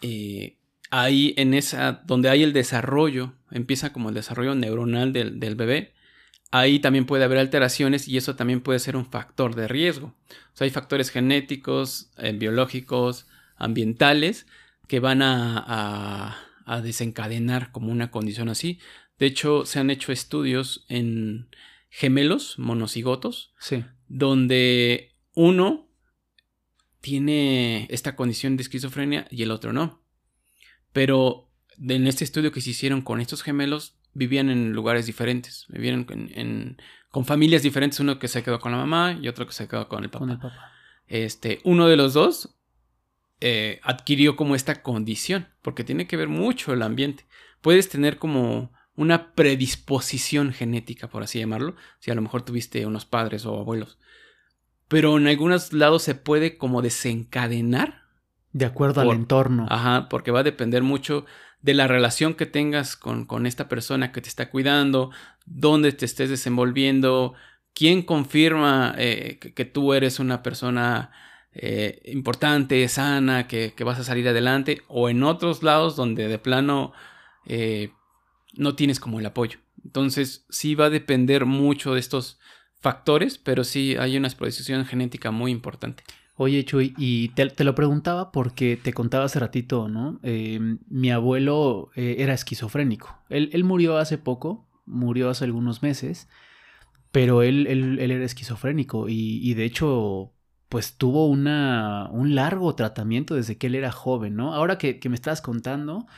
Eh, 0.00 0.58
ahí 0.90 1.34
en 1.36 1.54
esa, 1.54 2.02
donde 2.06 2.30
hay 2.30 2.42
el 2.42 2.52
desarrollo, 2.52 3.34
empieza 3.50 3.92
como 3.92 4.08
el 4.08 4.14
desarrollo 4.14 4.54
neuronal 4.54 5.12
del, 5.12 5.54
bebé, 5.56 5.92
ahí 6.50 6.78
también 6.78 7.04
puede 7.04 7.24
haber 7.24 7.38
alteraciones 7.38 8.06
y 8.06 8.16
eso 8.16 8.36
también 8.36 8.60
puede 8.60 8.78
ser 8.78 8.96
un 8.96 9.06
factor 9.06 9.54
de 9.54 9.68
riesgo. 9.68 10.14
O 10.28 10.56
sea, 10.56 10.66
hay 10.66 10.70
factores 10.70 11.10
genéticos, 11.10 12.10
eh, 12.16 12.32
biológicos, 12.32 13.26
ambientales 13.56 14.46
que 14.88 15.00
van 15.00 15.22
a, 15.22 15.64
a, 15.66 16.36
desencadenar 16.82 17.72
como 17.72 17.90
una 17.90 18.10
condición 18.10 18.48
así. 18.48 18.78
De 19.18 19.26
hecho, 19.26 19.64
se 19.66 19.78
han 19.78 19.90
hecho 19.90 20.12
estudios 20.12 20.84
en 20.88 21.48
gemelos 21.88 22.58
monocigotos, 22.58 23.52
sí. 23.58 23.84
donde 24.08 25.14
uno 25.34 25.88
tiene 27.00 27.86
esta 27.90 28.16
condición 28.16 28.56
de 28.56 28.62
esquizofrenia 28.62 29.26
y 29.30 29.42
el 29.42 29.50
otro 29.50 29.72
no. 29.72 30.02
Pero 30.92 31.50
en 31.78 32.06
este 32.06 32.24
estudio 32.24 32.50
que 32.50 32.60
se 32.60 32.70
hicieron 32.70 33.02
con 33.02 33.20
estos 33.20 33.42
gemelos, 33.42 33.96
vivían 34.14 34.48
en 34.48 34.72
lugares 34.72 35.06
diferentes, 35.06 35.66
vivían 35.68 36.04
con 36.04 37.24
familias 37.24 37.62
diferentes, 37.62 38.00
uno 38.00 38.18
que 38.18 38.28
se 38.28 38.42
quedó 38.42 38.58
con 38.58 38.72
la 38.72 38.78
mamá 38.78 39.18
y 39.20 39.28
otro 39.28 39.46
que 39.46 39.52
se 39.52 39.68
quedó 39.68 39.88
con 39.88 40.04
el 40.04 40.10
papá. 40.10 40.40
Este, 41.06 41.60
uno 41.64 41.86
de 41.88 41.96
los 41.96 42.14
dos 42.14 42.56
eh, 43.40 43.80
adquirió 43.82 44.36
como 44.36 44.54
esta 44.54 44.82
condición, 44.82 45.48
porque 45.62 45.84
tiene 45.84 46.06
que 46.06 46.16
ver 46.16 46.28
mucho 46.28 46.72
el 46.72 46.82
ambiente. 46.82 47.26
Puedes 47.60 47.88
tener 47.88 48.18
como 48.18 48.72
una 48.96 49.34
predisposición 49.34 50.52
genética, 50.52 51.08
por 51.08 51.22
así 51.22 51.38
llamarlo, 51.38 51.76
si 51.98 52.10
a 52.10 52.14
lo 52.14 52.22
mejor 52.22 52.42
tuviste 52.42 52.86
unos 52.86 53.04
padres 53.04 53.44
o 53.46 53.58
abuelos. 53.58 53.98
Pero 54.88 55.16
en 55.16 55.26
algunos 55.26 55.72
lados 55.72 56.02
se 56.02 56.14
puede 56.14 56.56
como 56.58 56.82
desencadenar. 56.82 58.04
De 58.52 58.66
acuerdo 58.66 59.00
al 59.00 59.10
entorno. 59.10 59.66
Ajá, 59.68 60.08
porque 60.08 60.30
va 60.30 60.40
a 60.40 60.44
depender 60.44 60.82
mucho 60.82 61.26
de 61.60 61.74
la 61.74 61.88
relación 61.88 62.34
que 62.34 62.46
tengas 62.46 62.94
con, 62.94 63.24
con 63.24 63.46
esta 63.46 63.68
persona 63.68 64.12
que 64.12 64.20
te 64.20 64.28
está 64.28 64.50
cuidando, 64.50 65.10
dónde 65.46 65.92
te 65.92 66.04
estés 66.04 66.28
desenvolviendo, 66.28 67.34
quién 67.74 68.02
confirma 68.02 68.94
eh, 68.96 69.38
que, 69.38 69.64
tú 69.64 69.92
eres 69.92 70.20
una 70.20 70.42
persona 70.42 71.10
eh, 71.54 72.00
importante, 72.06 72.86
sana, 72.88 73.46
que, 73.46 73.72
vas 73.84 73.98
a 73.98 74.04
salir 74.04 74.28
adelante, 74.28 74.82
o 74.88 75.08
en 75.08 75.22
otros 75.22 75.62
lados 75.62 75.96
donde 75.96 76.28
de 76.28 76.38
plano 76.38 76.92
eh, 77.46 77.90
no 78.54 78.74
tienes 78.74 79.00
como 79.00 79.20
el 79.20 79.26
apoyo. 79.26 79.58
Entonces 79.84 80.46
sí 80.50 80.74
va 80.74 80.86
a 80.86 80.90
depender 80.90 81.46
mucho 81.46 81.94
de 81.94 82.00
estos 82.00 82.38
factores, 82.80 83.38
pero 83.38 83.64
sí 83.64 83.96
hay 83.98 84.16
una 84.16 84.28
exposición 84.28 84.84
genética 84.84 85.30
muy 85.30 85.50
importante. 85.50 86.04
Oye, 86.36 86.64
Chuy, 86.64 86.94
y 86.98 87.28
te, 87.28 87.64
lo 87.64 87.74
preguntaba 87.76 88.32
porque 88.32 88.76
te 88.76 88.92
contaba 88.92 89.24
hace 89.24 89.38
ratito, 89.38 89.88
¿no? 89.88 90.18
Eh, 90.24 90.58
mi 90.88 91.10
abuelo 91.12 91.90
eh, 91.94 92.16
era 92.18 92.34
esquizofrénico. 92.34 93.16
Él, 93.28 93.62
murió 93.62 93.98
hace 93.98 94.18
poco, 94.18 94.68
murió 94.84 95.30
hace 95.30 95.44
algunos 95.44 95.82
meses, 95.82 96.28
pero 97.12 97.42
él, 97.42 97.68
él, 97.68 98.00
era 98.00 98.24
esquizofrénico 98.24 99.08
y, 99.08 99.38
y, 99.48 99.54
de 99.54 99.64
hecho, 99.64 100.33
pues 100.74 100.96
tuvo 100.96 101.28
una, 101.28 102.08
un 102.10 102.34
largo 102.34 102.74
tratamiento 102.74 103.36
desde 103.36 103.56
que 103.56 103.68
él 103.68 103.76
era 103.76 103.92
joven, 103.92 104.34
¿no? 104.34 104.54
Ahora 104.54 104.76
que, 104.76 104.98
que 104.98 105.08
me 105.08 105.14
estás 105.14 105.40
contando, 105.40 106.08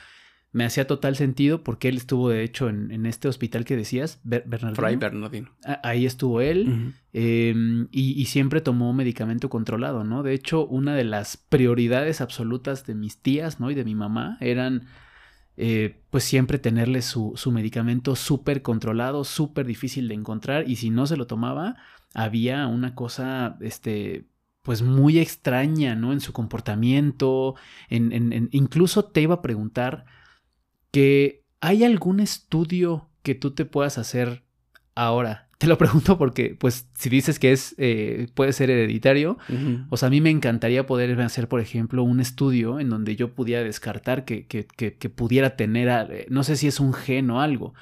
me 0.50 0.64
hacía 0.64 0.86
total 0.86 1.14
sentido 1.14 1.62
porque 1.62 1.90
él 1.90 1.98
estuvo 1.98 2.30
de 2.30 2.42
hecho 2.42 2.70
en, 2.70 3.04
este 3.04 3.28
hospital 3.28 3.66
que 3.66 3.76
decías, 3.76 4.18
Bernardino. 4.24 4.74
Fray 4.74 4.96
Bernardino. 4.96 5.50
Ahí 5.82 6.06
estuvo 6.06 6.40
él 6.40 6.94
em, 7.12 7.88
y, 7.90 8.24
siempre 8.24 8.62
tomó 8.62 8.94
medicamento 8.94 9.50
controlado, 9.50 10.04
¿no? 10.04 10.22
De 10.22 10.32
hecho, 10.32 10.66
una 10.66 10.94
de 10.94 11.04
las 11.04 11.36
prioridades 11.36 12.22
absolutas 12.22 12.86
de 12.86 12.94
mis 12.94 13.18
tías, 13.18 13.60
¿no? 13.60 13.70
Y 13.70 13.74
de 13.74 13.84
mi 13.84 13.94
mamá 13.94 14.38
eran, 14.40 14.86
eh, 15.58 16.00
pues 16.08 16.24
siempre 16.24 16.58
tenerle 16.58 17.02
su, 17.02 17.34
su 17.36 17.52
medicamento 17.52 18.16
súper 18.16 18.62
controlado, 18.62 19.22
súper 19.24 19.66
difícil 19.66 20.08
de 20.08 20.14
encontrar 20.14 20.66
y 20.66 20.76
si 20.76 20.88
no 20.88 21.06
se 21.06 21.18
lo 21.18 21.26
tomaba, 21.26 21.76
había 22.14 22.66
una 22.68 22.94
cosa, 22.94 23.58
este, 23.60 24.24
pues 24.66 24.82
muy 24.82 25.20
extraña, 25.20 25.94
¿no? 25.94 26.12
En 26.12 26.20
su 26.20 26.32
comportamiento, 26.32 27.54
en, 27.88 28.12
en, 28.12 28.48
incluso 28.50 29.04
te 29.04 29.20
iba 29.20 29.36
a 29.36 29.40
preguntar 29.40 30.06
que 30.90 31.44
hay 31.60 31.84
algún 31.84 32.18
estudio 32.18 33.08
que 33.22 33.36
tú 33.36 33.52
te 33.52 33.64
puedas 33.64 33.96
hacer 33.96 34.42
ahora. 34.96 35.48
Te 35.58 35.68
lo 35.68 35.78
pregunto 35.78 36.18
porque, 36.18 36.56
pues, 36.58 36.88
si 36.94 37.08
dices 37.08 37.38
que 37.38 37.52
es, 37.52 37.76
eh, 37.78 38.26
puede 38.34 38.52
ser 38.52 38.68
hereditario, 38.70 39.38
o 39.88 39.96
sea, 39.96 40.08
a 40.08 40.10
mí 40.10 40.20
me 40.20 40.30
encantaría 40.30 40.84
poder 40.84 41.20
hacer, 41.20 41.46
por 41.46 41.60
ejemplo, 41.60 42.02
un 42.02 42.18
estudio 42.18 42.80
en 42.80 42.90
donde 42.90 43.14
yo 43.14 43.36
pudiera 43.36 43.62
descartar 43.62 44.24
que, 44.24 44.48
que, 44.48 44.66
que, 44.66 45.10
pudiera 45.10 45.54
tener, 45.54 46.10
eh, 46.10 46.26
no 46.28 46.42
sé 46.42 46.56
si 46.56 46.66
es 46.66 46.80
un 46.80 46.92
gen 46.92 47.30
o 47.30 47.40
algo, 47.40 47.72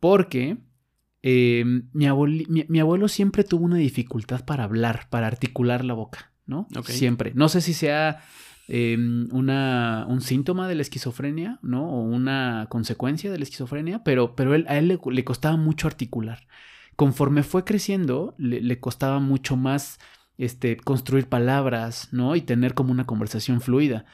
porque 0.00 0.58
eh, 1.22 1.64
mi, 1.92 2.06
mi, 2.68 2.80
abuelo 2.80 3.08
siempre 3.08 3.44
tuvo 3.44 3.64
una 3.64 3.76
dificultad 3.76 4.44
para 4.44 4.64
hablar, 4.64 5.08
para 5.10 5.26
articular 5.26 5.84
la 5.84 5.94
boca, 5.94 6.32
¿no? 6.46 6.68
Siempre. 6.84 7.32
No 7.34 7.48
sé 7.48 7.60
si 7.60 7.74
sea 7.74 8.20
Em, 8.70 9.28
una, 9.32 10.04
un 10.10 10.20
síntoma 10.20 10.68
de 10.68 10.74
la 10.74 10.82
esquizofrenia, 10.82 11.58
¿no? 11.62 11.88
O 11.90 12.02
una 12.02 12.66
consecuencia 12.68 13.32
de 13.32 13.38
la 13.38 13.44
esquizofrenia, 13.44 14.04
pero, 14.04 14.36
pero 14.36 14.54
él, 14.54 14.66
a 14.68 14.76
él 14.76 14.88
le, 14.88 15.24
costaba 15.24 15.56
mucho 15.56 15.86
articular. 15.86 16.46
Conforme 16.94 17.42
fue 17.44 17.64
creciendo, 17.64 18.34
le, 18.36 18.78
costaba 18.78 19.20
mucho 19.20 19.56
más 19.56 19.98
este, 20.36 20.76
construir 20.76 21.28
palabras, 21.28 22.08
¿no? 22.12 22.36
Y 22.36 22.42
tener 22.42 22.74
como 22.74 22.92
una 22.92 23.06
conversación 23.06 23.62
fluida. 23.62 24.04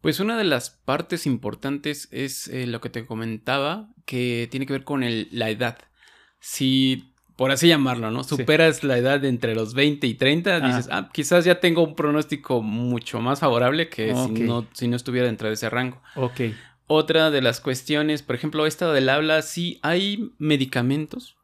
Pues 0.00 0.20
una 0.20 0.38
de 0.38 0.44
las 0.44 0.70
partes 0.70 1.26
importantes 1.26 2.08
es 2.12 2.46
eh, 2.46 2.68
lo 2.68 2.80
que 2.80 2.90
te 2.90 3.04
comentaba, 3.04 3.88
que 4.04 4.46
tiene 4.52 4.66
que 4.66 4.72
ver 4.72 4.84
con 4.84 5.02
la 5.02 5.50
edad. 5.50 5.78
Si 6.40 7.10
por 7.40 7.52
así 7.52 7.68
llamarlo, 7.68 8.10
¿no? 8.10 8.22
Superas 8.22 8.84
la 8.84 8.98
edad 8.98 9.18
de 9.18 9.28
entre 9.28 9.54
los 9.54 9.72
20 9.72 10.06
y 10.06 10.12
30, 10.12 10.60
dices, 10.60 10.88
ah, 10.92 11.08
quizás 11.10 11.46
ya 11.46 11.58
tengo 11.58 11.82
un 11.82 11.94
pronóstico 11.94 12.60
mucho 12.60 13.18
más 13.22 13.40
favorable 13.40 13.88
que 13.88 14.14
si, 14.14 14.42
no, 14.42 14.66
si 14.74 14.88
no 14.88 14.96
estuviera 14.96 15.26
dentro 15.26 15.48
de 15.48 15.54
ese 15.54 15.70
rango. 15.70 16.02
Ok. 16.16 16.40
Otra 16.86 17.30
de 17.30 17.40
las 17.40 17.62
cuestiones, 17.62 18.22
por 18.22 18.36
ejemplo, 18.36 18.66
esta 18.66 18.92
del 18.92 19.08
habla, 19.08 19.40
sí 19.40 19.78
hay 19.80 20.32
medicamentos. 20.36 21.38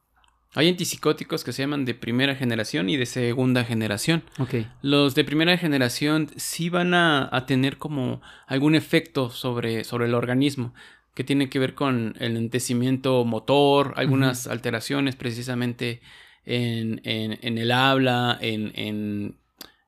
Hay 0.54 0.68
antipsicóticos 0.68 1.44
que 1.44 1.52
se 1.52 1.62
llaman 1.62 1.86
de 1.86 1.94
primera 1.94 2.34
generación 2.34 2.90
y 2.90 2.98
de 2.98 3.06
segunda 3.06 3.64
generación. 3.64 4.22
Ok. 4.38 4.66
Los 4.82 5.14
de 5.14 5.24
primera 5.24 5.56
generación 5.56 6.28
sí 6.36 6.68
van 6.68 6.92
a, 6.92 7.26
a 7.32 7.46
tener 7.46 7.78
como 7.78 8.20
algún 8.46 8.74
efecto 8.74 9.30
sobre, 9.30 9.84
sobre 9.84 10.04
el 10.04 10.14
organismo 10.14 10.74
que 11.16 11.24
tiene 11.24 11.48
que 11.48 11.58
ver 11.58 11.74
con 11.74 12.14
el 12.20 12.34
lentecimiento 12.34 13.24
motor, 13.24 13.94
algunas 13.96 14.46
alteraciones 14.46 15.16
precisamente 15.16 16.02
en, 16.44 17.00
el 17.02 17.72
habla, 17.72 18.36
en, 18.38 19.38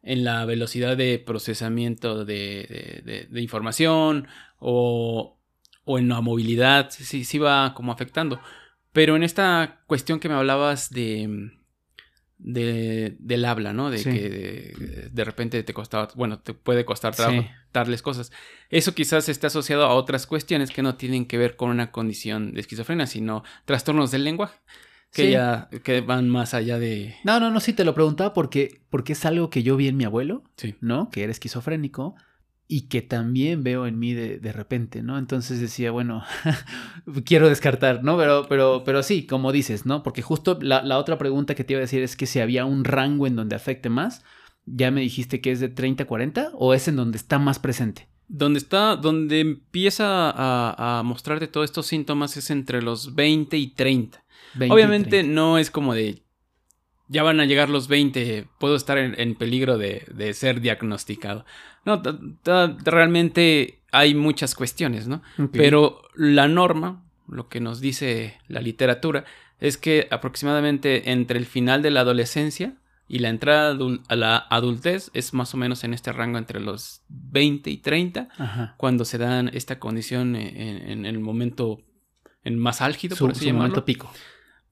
la 0.02 0.46
velocidad 0.46 0.96
de 0.96 1.18
procesamiento 1.18 2.24
de, 2.24 3.28
información 3.36 4.26
o, 4.58 5.36
en 5.86 6.08
la 6.08 6.22
movilidad, 6.22 6.88
sí, 6.88 7.26
sí 7.26 7.38
va 7.38 7.74
como 7.74 7.92
afectando. 7.92 8.40
Pero 8.92 9.14
en 9.14 9.22
esta 9.22 9.82
cuestión 9.86 10.20
que 10.20 10.30
me 10.30 10.34
hablabas 10.34 10.88
de, 10.88 11.50
de, 12.38 13.16
del 13.18 13.44
habla, 13.44 13.74
¿no? 13.74 13.90
De 13.90 14.02
que 14.02 15.10
de, 15.12 15.24
repente 15.24 15.62
te 15.62 15.74
costaba, 15.74 16.08
bueno, 16.14 16.38
te 16.38 16.54
puede 16.54 16.86
costar 16.86 17.14
trabajo 17.14 17.46
darles 17.78 18.02
cosas. 18.02 18.32
Eso 18.70 18.94
quizás 18.94 19.28
esté 19.28 19.46
asociado 19.46 19.84
a 19.84 19.94
otras 19.94 20.26
cuestiones 20.26 20.70
que 20.70 20.82
no 20.82 20.96
tienen 20.96 21.26
que 21.26 21.38
ver 21.38 21.56
con 21.56 21.70
una 21.70 21.90
condición 21.90 22.54
de 22.54 22.60
esquizofrenia, 22.60 23.06
sino 23.06 23.42
trastornos 23.64 24.10
del 24.10 24.24
lenguaje. 24.24 24.58
Que 25.10 25.30
ya 25.30 25.70
que 25.84 26.02
van 26.02 26.28
más 26.28 26.52
allá 26.52 26.78
de. 26.78 27.16
No, 27.24 27.40
no, 27.40 27.50
no, 27.50 27.60
sí 27.60 27.72
te 27.72 27.84
lo 27.84 27.94
preguntaba 27.94 28.34
porque, 28.34 28.82
porque 28.90 29.14
es 29.14 29.24
algo 29.24 29.48
que 29.48 29.62
yo 29.62 29.74
vi 29.76 29.88
en 29.88 29.96
mi 29.96 30.04
abuelo, 30.04 30.44
¿no? 30.82 31.08
Que 31.08 31.22
era 31.22 31.32
esquizofrénico 31.32 32.14
y 32.70 32.82
que 32.82 33.00
también 33.00 33.64
veo 33.64 33.86
en 33.86 33.98
mí 33.98 34.12
de, 34.12 34.38
de 34.38 34.52
repente, 34.52 35.02
¿no? 35.02 35.18
Entonces 35.18 35.58
decía, 35.58 35.90
bueno, 35.90 36.22
quiero 37.24 37.48
descartar, 37.48 38.04
¿no? 38.04 38.18
Pero, 38.18 38.44
pero, 38.46 38.82
pero 38.84 39.02
sí, 39.02 39.26
como 39.26 39.52
dices, 39.52 39.86
¿no? 39.86 40.02
Porque 40.02 40.20
justo 40.20 40.58
la, 40.60 40.82
la, 40.82 40.98
otra 40.98 41.16
pregunta 41.16 41.54
que 41.54 41.64
te 41.64 41.72
iba 41.72 41.78
a 41.78 41.88
decir 41.88 42.02
es 42.02 42.14
que 42.14 42.26
si 42.26 42.40
había 42.40 42.66
un 42.66 42.84
rango 42.84 43.26
en 43.26 43.36
donde 43.36 43.56
afecte 43.56 43.88
más, 43.88 44.22
ya 44.74 44.90
me 44.90 45.00
dijiste 45.00 45.40
que 45.40 45.52
es 45.52 45.60
de 45.60 45.68
30 45.68 46.04
a 46.04 46.06
40 46.06 46.50
o 46.54 46.74
es 46.74 46.88
en 46.88 46.96
donde 46.96 47.18
está 47.18 47.38
más 47.38 47.58
presente. 47.58 48.08
Donde 48.28 48.58
está, 48.58 48.96
donde 48.96 49.40
empieza 49.40 50.30
a, 50.30 50.98
a 50.98 51.02
mostrarte 51.02 51.46
todos 51.46 51.64
estos 51.64 51.86
síntomas 51.86 52.36
es 52.36 52.50
entre 52.50 52.82
los 52.82 53.14
20 53.14 53.56
y 53.56 53.68
30. 53.68 54.22
Obviamente 54.68 55.22
no 55.22 55.58
es 55.58 55.70
como 55.70 55.94
de 55.94 56.22
ya 57.08 57.22
van 57.22 57.40
a 57.40 57.46
llegar 57.46 57.70
los 57.70 57.88
20, 57.88 58.48
puedo 58.58 58.76
estar 58.76 58.98
en, 58.98 59.34
peligro 59.34 59.78
de, 59.78 60.04
de, 60.14 60.34
ser 60.34 60.60
diagnosticado. 60.60 61.46
No, 61.84 62.02
realmente 62.84 63.80
hay 63.92 64.14
muchas 64.14 64.54
cuestiones, 64.54 65.08
¿no? 65.08 65.22
Pero 65.52 66.02
la 66.14 66.48
norma, 66.48 67.02
lo 67.26 67.48
que 67.48 67.60
nos 67.60 67.80
dice 67.80 68.38
la 68.46 68.60
literatura, 68.60 69.24
es 69.58 69.78
que 69.78 70.06
aproximadamente 70.10 71.10
entre 71.10 71.38
el 71.38 71.46
final 71.46 71.80
de 71.82 71.90
la 71.90 72.00
adolescencia 72.00 72.74
y 73.08 73.20
la 73.20 73.30
entrada 73.30 73.76
a 74.08 74.16
la 74.16 74.36
adultez 74.36 75.10
es 75.14 75.32
más 75.32 75.54
o 75.54 75.56
menos 75.56 75.82
en 75.82 75.94
este 75.94 76.12
rango 76.12 76.36
entre 76.36 76.60
los 76.60 77.02
20 77.08 77.70
y 77.70 77.78
30, 77.78 78.74
cuando 78.76 79.06
se 79.06 79.16
dan 79.16 79.50
esta 79.54 79.78
condición 79.78 80.36
en, 80.36 81.06
el 81.06 81.18
momento 81.18 81.80
en 82.44 82.58
más 82.58 82.82
álgido, 82.82 83.16
por 83.16 83.30
así 83.30 83.50
momento 83.50 83.86
pico. 83.86 84.12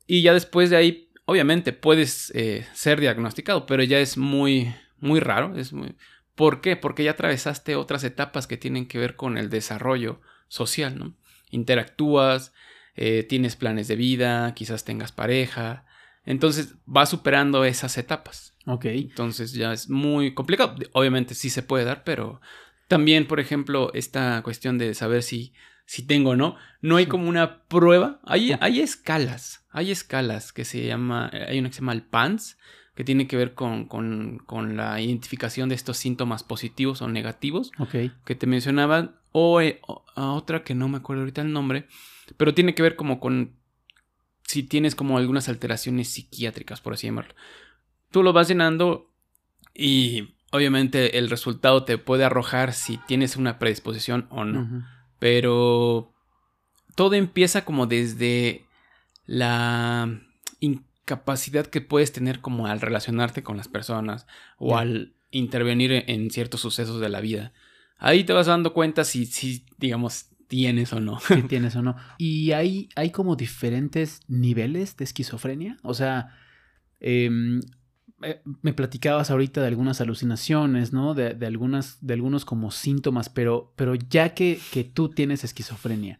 Y 0.06 0.20
ya 0.20 0.34
después 0.34 0.68
de 0.68 0.76
ahí, 0.76 1.10
obviamente, 1.24 1.72
puedes 1.72 2.30
eh, 2.34 2.66
ser 2.74 3.00
diagnosticado, 3.00 3.64
pero 3.64 3.82
ya 3.82 3.98
es 4.00 4.18
muy, 4.18 4.72
muy 4.98 5.18
raro. 5.18 5.56
Es 5.56 5.72
muy... 5.72 5.96
¿Por 6.34 6.60
qué? 6.60 6.76
Porque 6.76 7.04
ya 7.04 7.12
atravesaste 7.12 7.74
otras 7.74 8.04
etapas 8.04 8.46
que 8.46 8.58
tienen 8.58 8.86
que 8.86 8.98
ver 8.98 9.16
con 9.16 9.38
el 9.38 9.48
desarrollo 9.48 10.20
social, 10.48 10.98
¿no? 10.98 11.16
Interactúas, 11.50 12.52
eh, 12.96 13.22
tienes 13.22 13.56
planes 13.56 13.88
de 13.88 13.96
vida, 13.96 14.52
quizás 14.54 14.84
tengas 14.84 15.10
pareja. 15.10 15.85
Entonces 16.26 16.74
vas 16.84 17.08
superando 17.08 17.64
esas 17.64 17.96
etapas. 17.96 18.54
Ok. 18.66 18.84
Entonces 18.86 19.52
ya 19.52 19.72
es 19.72 19.88
muy 19.88 20.34
complicado. 20.34 20.74
Obviamente 20.92 21.34
sí 21.34 21.48
se 21.48 21.62
puede 21.62 21.84
dar, 21.84 22.04
pero 22.04 22.40
también, 22.88 23.26
por 23.26 23.40
ejemplo, 23.40 23.90
esta 23.94 24.42
cuestión 24.42 24.76
de 24.76 24.92
saber 24.94 25.22
si, 25.22 25.52
si 25.86 26.02
tengo 26.06 26.30
o 26.30 26.36
no, 26.36 26.56
no 26.82 26.96
hay 26.96 27.06
como 27.06 27.28
una 27.28 27.62
prueba. 27.68 28.20
Hay, 28.24 28.54
hay 28.60 28.80
escalas, 28.80 29.64
hay 29.70 29.90
escalas 29.92 30.52
que 30.52 30.64
se 30.64 30.84
llama, 30.84 31.30
hay 31.32 31.58
una 31.60 31.68
que 31.70 31.74
se 31.74 31.80
llama 31.80 31.92
el 31.94 32.02
PANS, 32.02 32.58
que 32.96 33.04
tiene 33.04 33.26
que 33.28 33.36
ver 33.36 33.54
con, 33.54 33.86
con, 33.86 34.38
con 34.46 34.76
la 34.76 35.00
identificación 35.00 35.68
de 35.68 35.74
estos 35.74 35.96
síntomas 35.96 36.42
positivos 36.42 37.02
o 37.02 37.08
negativos 37.08 37.70
Ok. 37.78 37.94
que 38.24 38.34
te 38.34 38.46
mencionaban, 38.46 39.16
o, 39.32 39.60
eh, 39.60 39.80
o- 39.86 40.04
a 40.14 40.32
otra 40.32 40.64
que 40.64 40.74
no 40.74 40.88
me 40.88 40.96
acuerdo 40.96 41.20
ahorita 41.22 41.42
el 41.42 41.52
nombre, 41.52 41.86
pero 42.38 42.54
tiene 42.54 42.74
que 42.74 42.82
ver 42.82 42.96
como 42.96 43.20
con 43.20 43.54
si 44.46 44.62
tienes 44.62 44.94
como 44.94 45.18
algunas 45.18 45.48
alteraciones 45.48 46.08
psiquiátricas, 46.08 46.80
por 46.80 46.94
así 46.94 47.06
llamarlo. 47.06 47.34
Tú 48.10 48.22
lo 48.22 48.32
vas 48.32 48.48
llenando 48.48 49.10
y 49.74 50.34
obviamente 50.52 51.18
el 51.18 51.28
resultado 51.28 51.84
te 51.84 51.98
puede 51.98 52.24
arrojar 52.24 52.72
si 52.72 52.98
tienes 53.06 53.36
una 53.36 53.58
predisposición 53.58 54.26
o 54.30 54.44
no. 54.44 54.60
Pero 55.18 56.14
todo 56.94 57.14
empieza 57.14 57.64
como 57.64 57.86
desde 57.86 58.64
la 59.26 60.20
incapacidad 60.60 61.66
que 61.66 61.80
puedes 61.80 62.12
tener 62.12 62.40
como 62.40 62.66
al 62.66 62.80
relacionarte 62.80 63.42
con 63.42 63.56
las 63.56 63.68
personas 63.68 64.26
o 64.58 64.76
al 64.78 65.14
intervenir 65.30 65.92
en- 65.92 66.04
en 66.08 66.30
ciertos 66.30 66.60
sucesos 66.60 67.00
de 67.00 67.08
la 67.08 67.20
vida. 67.20 67.52
Ahí 67.98 68.24
te 68.24 68.32
vas 68.32 68.46
dando 68.46 68.72
cuenta 68.72 69.04
si, 69.04 69.26
si 69.26 69.66
digamos, 69.78 70.26
tienes 70.48 70.92
o 70.92 71.00
no. 71.00 71.20
si 71.26 71.42
tienes 71.42 71.76
o 71.76 71.82
no. 71.82 71.96
Y 72.18 72.52
hay, 72.52 72.88
hay 72.96 73.10
como 73.10 73.36
diferentes 73.36 74.20
niveles 74.28 74.96
de 74.96 75.04
esquizofrenia. 75.04 75.76
O 75.82 75.94
sea, 75.94 76.36
em, 77.00 77.60
eh, 78.22 78.40
me 78.62 78.72
platicabas 78.72 79.30
ahorita 79.30 79.60
de 79.60 79.68
algunas 79.68 80.00
alucinaciones, 80.00 80.92
¿no? 80.92 81.14
De, 81.14 81.34
de 81.34 81.46
algunas, 81.46 81.98
de 82.00 82.14
algunos 82.14 82.44
como 82.44 82.70
síntomas, 82.70 83.28
pero, 83.28 83.72
pero 83.76 83.94
ya 83.94 84.34
que, 84.34 84.58
que 84.72 84.84
tú 84.84 85.10
tienes 85.10 85.44
esquizofrenia, 85.44 86.18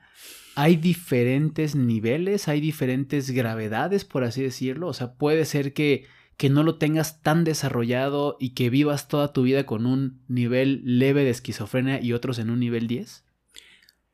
¿hay 0.57 0.77
diferentes 0.77 1.74
niveles? 1.74 2.49
¿Hay 2.49 2.61
diferentes 2.61 3.31
gravedades, 3.31 4.05
por 4.05 4.24
así 4.24 4.43
decirlo? 4.43 4.89
O 4.89 4.93
sea, 4.93 5.14
puede 5.14 5.45
ser 5.45 5.72
que, 5.72 6.07
que 6.37 6.51
no 6.51 6.62
lo 6.62 6.77
tengas 6.77 7.22
tan 7.22 7.45
desarrollado 7.45 8.37
y 8.39 8.51
que 8.51 8.70
vivas 8.70 9.09
toda 9.09 9.33
tu 9.33 9.43
vida 9.43 9.64
con 9.64 9.87
un 9.87 10.20
nivel 10.29 10.83
leve 10.85 11.24
de 11.24 11.31
esquizofrenia 11.31 12.01
y 12.03 12.12
otros 12.12 12.39
en 12.39 12.51
un 12.51 12.61
nivel 12.61 12.89
10. 12.89 13.26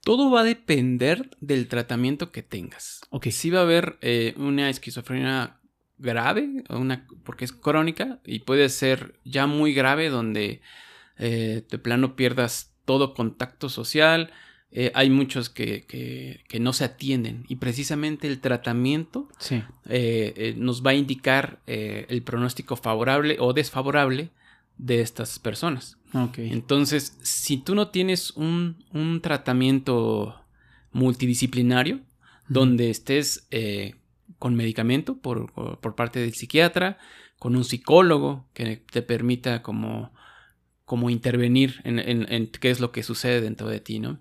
Todo 0.05 0.31
va 0.31 0.41
a 0.41 0.45
depender 0.45 1.31
del 1.41 1.69
tratamiento 1.69 2.33
que 2.33 2.43
tengas. 2.43 3.01
Ok. 3.11 3.29
Sí 3.29 3.51
va 3.51 3.61
a 3.61 3.63
haber 3.63 3.99
eh, 4.01 4.35
una 4.37 4.69
esquizofrenia 4.69 5.59
grave, 5.99 6.65
una, 6.71 7.07
porque 7.25 7.45
es 7.45 7.53
crónica, 7.53 8.19
y 8.27 8.41
puede 8.41 8.69
ser 8.69 9.15
ya 9.25 9.47
muy 9.47 9.73
grave 9.75 10.09
donde 10.09 10.61
eh, 11.19 11.63
de 11.71 11.79
plano 11.79 12.17
pierdas 12.17 12.73
todo 12.85 13.15
contacto 13.15 13.69
social. 13.69 14.33
Eh, 14.73 14.91
hay 14.95 15.11
muchos 15.11 15.51
que, 15.51 15.85
que- 15.87 16.43
que 16.49 16.59
no 16.59 16.73
se 16.73 16.85
atienden 16.85 17.45
y 17.49 17.57
precisamente 17.57 18.27
el 18.27 18.41
tratamiento 18.41 19.29
Sí. 19.39 19.63
eh, 19.89 20.55
nos 20.57 20.85
va 20.85 20.93
a 20.93 20.95
indicar 20.95 21.61
el 21.67 22.23
pronóstico 22.23 22.75
favorable 22.77 23.37
o 23.39 23.53
desfavorable 23.53 24.31
de 24.79 25.01
estas 25.03 25.39
personas. 25.39 25.99
Ok. 26.15 26.39
Entonces, 26.39 27.19
si 27.23 27.57
tú 27.57 27.75
no 27.75 27.89
tienes 27.89 28.33
un, 28.33 28.85
un 28.93 29.21
tratamiento 29.21 30.41
multidisciplinario, 30.93 32.01
donde 32.49 32.91
estés 32.91 33.47
eh, 33.51 33.95
con 34.39 34.55
medicamento 34.55 35.17
por, 35.19 35.53
por- 35.53 35.95
parte 35.95 36.21
del 36.21 36.35
psiquiatra, 36.35 36.99
con 37.39 37.57
un 37.57 37.65
psicólogo 37.65 38.47
que 38.53 38.77
te 38.77 39.03
permita 39.03 39.63
como, 39.63 40.13
como 40.85 41.09
intervenir 41.11 41.81
en, 41.85 41.99
en- 41.99 42.31
en 42.33 42.47
qué 42.49 42.71
es 42.71 42.81
lo 42.81 42.93
que 42.93 43.03
sucede 43.03 43.41
dentro 43.41 43.69
de 43.69 43.81
ti, 43.81 43.99
¿no? 43.99 44.19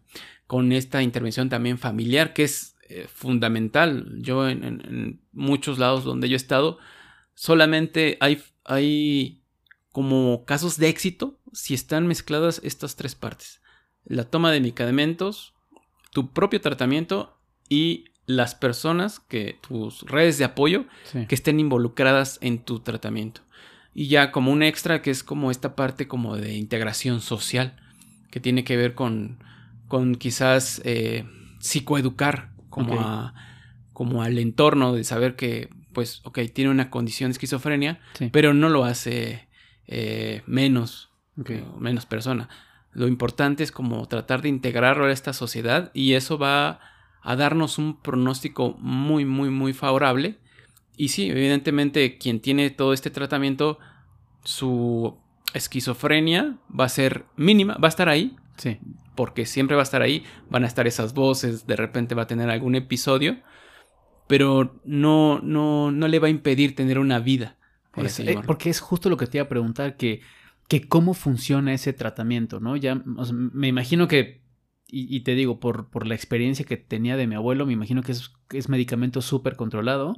Con 0.47 0.71
esta 0.71 1.01
intervención 1.03 1.49
también 1.49 1.77
familiar, 1.77 2.33
que 2.33 2.43
es 2.43 2.75
eh, 2.89 3.07
fundamental. 3.13 4.15
Yo 4.21 4.47
en, 4.47 4.63
en- 4.63 4.81
en 4.85 5.21
muchos 5.33 5.77
lados 5.77 6.03
donde 6.05 6.29
yo 6.29 6.35
he 6.35 6.37
estado, 6.37 6.77
solamente 7.33 8.17
hay, 8.21 8.41
hay 8.63 9.41
como 9.91 10.45
casos 10.45 10.77
de 10.77 10.87
éxito 10.89 11.37
si 11.53 11.73
están 11.73 12.07
mezcladas 12.07 12.61
estas 12.63 12.95
tres 12.95 13.15
partes. 13.15 13.61
La 14.05 14.23
toma 14.23 14.51
de 14.51 14.59
medicamentos, 14.61 15.53
tu 16.11 16.31
propio 16.31 16.59
tratamiento 16.61 17.37
y 17.69 18.05
las 18.25 18.55
personas 18.55 19.19
que 19.19 19.57
tus 19.67 20.03
redes 20.03 20.37
de 20.37 20.45
apoyo 20.45 20.85
Sí. 21.05 21.25
que 21.27 21.35
estén 21.35 21.59
involucradas 21.59 22.37
en 22.41 22.59
tu 22.59 22.79
tratamiento. 22.79 23.41
Y 23.93 24.07
ya 24.07 24.31
como 24.31 24.51
un 24.51 24.63
extra 24.63 25.01
que 25.01 25.11
es 25.11 25.23
como 25.23 25.51
esta 25.51 25.75
parte 25.75 26.07
como 26.07 26.37
de 26.37 26.55
integración 26.55 27.19
social, 27.21 27.75
que 28.29 28.39
tiene 28.39 28.63
que 28.63 28.77
ver 28.77 28.93
con, 28.95 29.43
con 29.89 30.15
quizás 30.15 30.81
eh, 30.85 31.25
psicoeducar 31.59 32.51
como, 32.69 32.99
a- 33.01 33.33
como 33.93 34.23
al 34.23 34.37
entorno 34.39 34.93
de 34.93 35.03
saber 35.03 35.35
que, 35.35 35.69
pues, 35.93 36.21
ok, 36.23 36.39
tiene 36.53 36.71
una 36.71 36.89
condición 36.89 37.29
de 37.29 37.33
esquizofrenia, 37.33 37.99
Sí. 38.13 38.29
pero 38.31 38.53
no 38.53 38.69
lo 38.69 38.85
hace 38.85 39.47
eh, 39.87 40.41
menos, 40.47 41.09
Eh, 41.47 41.63
menos 41.79 42.05
persona. 42.05 42.49
Lo 42.93 43.07
importante 43.07 43.63
es 43.63 43.71
como 43.71 44.05
tratar 44.07 44.41
de 44.41 44.49
integrarlo 44.49 45.05
a 45.05 45.11
esta 45.11 45.33
sociedad 45.33 45.91
y 45.93 46.13
eso 46.13 46.37
va 46.37 46.79
a 47.23 47.35
darnos 47.35 47.77
un 47.77 48.01
pronóstico 48.01 48.75
muy, 48.79 49.25
muy, 49.25 49.49
muy 49.49 49.73
favorable. 49.73 50.37
Y 50.97 51.09
sí, 51.09 51.29
evidentemente 51.29 52.17
quien 52.17 52.41
tiene 52.41 52.69
todo 52.69 52.93
este 52.93 53.09
tratamiento, 53.09 53.79
su 54.43 55.17
esquizofrenia 55.53 56.57
va 56.77 56.85
a 56.85 56.89
ser 56.89 57.25
mínima, 57.37 57.75
va 57.75 57.87
a 57.87 57.89
estar 57.89 58.09
ahí, 58.09 58.35
Sí. 58.57 58.77
porque 59.15 59.45
siempre 59.45 59.75
va 59.75 59.81
a 59.81 59.83
estar 59.83 60.01
ahí, 60.01 60.23
van 60.49 60.63
a 60.63 60.67
estar 60.67 60.85
esas 60.87 61.13
voces, 61.13 61.65
de 61.65 61.75
repente 61.75 62.13
va 62.15 62.23
a 62.23 62.27
tener 62.27 62.49
algún 62.49 62.75
episodio, 62.75 63.37
pero 64.27 64.79
no, 64.83 65.39
no, 65.41 65.91
no 65.91 66.07
le 66.07 66.19
va 66.19 66.27
a 66.27 66.31
impedir 66.31 66.75
tener 66.75 66.99
una 66.99 67.19
vida. 67.19 67.57
por 67.93 68.05
Es- 68.05 68.19
eh, 68.21 68.39
porque 68.45 68.69
es 68.69 68.79
justo 68.79 69.09
lo 69.09 69.17
que 69.17 69.27
te 69.27 69.37
iba 69.37 69.45
a 69.45 69.49
preguntar, 69.49 69.97
que, 69.97 70.21
que 70.71 70.87
cómo 70.87 71.13
funciona 71.13 71.73
ese 71.73 71.91
tratamiento, 71.91 72.61
¿no? 72.61 72.77
Ya, 72.77 72.95
me 72.95 73.67
imagino 73.67 74.07
que, 74.07 74.41
y, 74.87 75.19
te 75.19 75.35
digo, 75.35 75.59
por, 75.59 75.89
por 75.89 76.07
la 76.07 76.15
experiencia 76.15 76.63
que 76.63 76.77
tenía 76.77 77.17
de 77.17 77.27
mi 77.27 77.35
abuelo, 77.35 77.65
me 77.65 77.73
imagino 77.73 78.03
que 78.03 78.13
es, 78.13 78.31
que 78.47 78.57
es 78.57 78.69
medicamento 78.69 79.21
súper 79.21 79.57
controlado, 79.57 80.15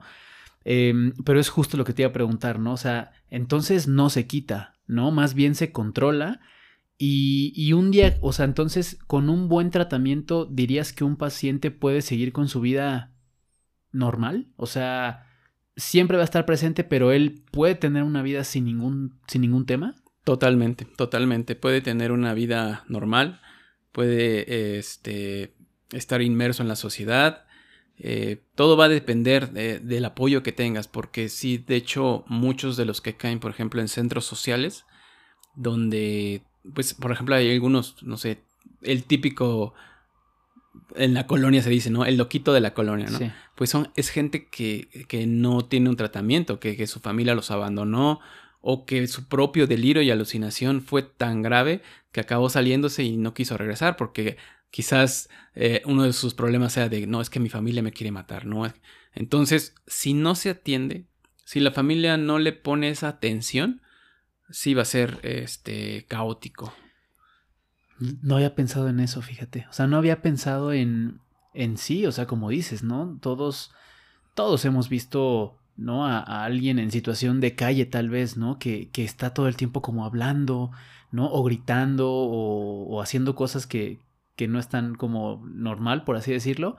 em, 0.64 1.14
pero 1.26 1.40
es 1.40 1.50
justo 1.50 1.76
lo 1.76 1.86
que 1.86 1.94
te 1.94 2.04
iba 2.04 2.10
a 2.10 2.14
preguntar, 2.14 2.60
¿no? 2.60 2.74
O 2.74 2.78
sea, 2.78 3.14
entonces 3.32 3.88
no 3.88 4.12
se 4.12 4.28
quita, 4.28 4.76
¿no? 4.86 5.10
Más 5.10 5.34
bien 5.34 5.56
se 5.56 5.72
controla. 5.72 6.40
Y, 7.00 7.52
y 7.56 7.74
un 7.74 7.90
día, 7.90 8.20
o 8.22 8.32
sea, 8.32 8.46
entonces 8.46 9.00
con 9.08 9.32
un 9.32 9.50
buen 9.50 9.72
tratamiento 9.72 10.46
dirías 10.46 10.94
que 10.94 11.04
un 11.04 11.16
paciente 11.16 11.72
puede 11.72 12.04
seguir 12.04 12.32
con 12.32 12.48
su 12.48 12.62
vida 12.62 13.12
normal, 13.92 14.50
o 14.56 14.68
sea, 14.68 15.26
siempre 15.76 16.18
va 16.18 16.22
a 16.22 16.26
estar 16.26 16.46
presente, 16.46 16.84
pero 16.84 17.12
él 17.12 17.44
puede 17.50 17.74
tener 17.74 18.04
una 18.04 18.22
vida 18.22 18.44
sin 18.44 18.66
ningún, 18.66 19.16
sin 19.28 19.42
ningún 19.42 19.66
tema. 19.66 19.96
Totalmente, 20.24 20.86
totalmente. 20.86 21.56
Puede 21.56 21.82
tener 21.82 22.12
una 22.12 22.34
vida 22.34 22.84
normal, 22.88 23.42
puede 23.92 24.78
este, 24.78 25.54
estar 25.92 26.22
inmerso 26.22 26.62
en 26.64 26.70
la 26.70 26.76
sociedad. 26.76 27.46
eh, 28.00 28.42
todo 28.56 28.76
va 28.76 28.86
a 28.86 28.90
depender 28.90 29.52
de- 29.52 29.80
del 29.80 30.04
apoyo 30.06 30.42
que 30.42 30.52
tengas, 30.52 30.88
porque 30.88 31.30
sí, 31.30 31.60
de 31.60 31.76
hecho, 31.76 32.26
muchos 32.28 32.76
de 32.76 32.86
los 32.86 33.02
que 33.02 33.16
caen, 33.16 33.40
por 33.40 33.52
ejemplo, 33.52 33.82
en 33.82 33.88
centros 33.88 34.26
sociales, 34.26 34.86
donde, 35.56 36.42
pues, 36.74 36.96
por 36.96 37.12
ejemplo, 37.12 37.36
hay 37.36 37.52
algunos, 37.54 38.02
no 38.02 38.18
sé, 38.18 38.40
el 38.82 39.04
típico, 39.04 39.76
en 40.96 41.14
la 41.14 41.28
colonia 41.28 41.62
se 41.62 41.70
dice, 41.70 41.92
¿no? 41.92 42.04
El 42.04 42.18
loquito 42.18 42.52
de 42.52 42.62
la 42.62 42.74
colonia, 42.74 43.08
¿no? 43.10 43.20
Sí. 43.20 43.32
pues 43.56 43.70
son, 43.70 43.90
es 43.96 44.10
gente 44.10 44.48
que, 44.50 45.06
que 45.08 45.28
no 45.28 45.64
tiene 45.66 45.88
un 45.90 45.96
tratamiento, 45.96 46.60
que, 46.60 46.76
que 46.76 46.88
su 46.88 47.00
familia 47.00 47.36
los 47.36 47.52
abandonó 47.52 48.20
o 48.66 48.86
que 48.86 49.06
su 49.08 49.28
propio 49.28 49.68
delirio 49.68 50.02
y 50.02 50.10
alucinación 50.10 50.82
fue 50.82 51.04
tan 51.04 51.42
grave 51.42 51.82
que 52.14 52.22
acabó 52.22 52.50
saliéndose 52.50 53.04
y 53.04 53.18
no 53.18 53.34
quiso 53.34 53.58
regresar 53.58 53.98
porque 53.98 54.38
quizás 54.72 55.30
eh, 55.54 55.82
uno 55.86 56.04
de 56.04 56.14
sus 56.14 56.34
problemas 56.34 56.72
sea 56.72 56.88
de, 56.88 57.06
no, 57.06 57.20
es 57.20 57.30
que 57.30 57.42
mi 57.42 57.50
familia 57.50 57.84
me 57.84 57.92
quiere 57.92 58.12
matar, 58.12 58.46
¿no? 58.46 58.64
Entonces, 59.14 59.76
si 59.86 60.14
no 60.14 60.34
se 60.34 60.50
atiende, 60.50 61.08
si 61.44 61.60
la 61.60 61.72
familia 61.72 62.16
no 62.16 62.40
le 62.40 62.54
pone 62.54 62.88
esa 62.88 63.10
atención, 63.10 63.82
sí 64.50 64.74
va 64.74 64.84
a 64.84 64.86
ser 64.86 65.20
este, 65.24 66.06
caótico. 66.08 66.74
No 68.00 68.38
había 68.38 68.56
pensado 68.56 68.88
en 68.88 69.02
eso, 69.02 69.22
fíjate. 69.22 69.68
O 69.70 69.74
sea, 69.74 69.88
no 69.88 69.98
había 69.98 70.22
pensado 70.22 70.72
en, 70.72 71.20
en 71.54 71.78
sí, 71.78 72.06
o 72.06 72.14
sea, 72.14 72.28
como 72.28 72.50
dices, 72.50 72.82
¿no? 72.82 73.20
Todos, 73.22 73.72
todos 74.36 74.64
hemos 74.64 74.88
visto, 74.88 75.60
¿no? 75.78 76.06
A, 76.06 76.20
alguien 76.44 76.80
en 76.80 76.92
situación 76.92 77.40
de 77.40 77.56
calle 77.56 77.86
tal 77.86 78.10
vez, 78.10 78.38
¿no? 78.38 78.60
Que, 78.60 78.90
que, 78.90 79.04
está 79.04 79.34
todo 79.34 79.48
el 79.48 79.56
tiempo 79.56 79.82
como 79.82 80.06
hablando, 80.06 80.72
¿no? 81.12 81.32
O 81.32 81.44
gritando 81.44 82.10
o, 82.12 83.02
haciendo 83.02 83.36
cosas 83.36 83.68
que, 83.68 84.00
que, 84.36 84.48
no 84.48 84.60
están 84.60 84.96
como 84.96 85.44
normal, 85.46 86.04
por 86.04 86.16
así 86.16 86.32
decirlo. 86.32 86.78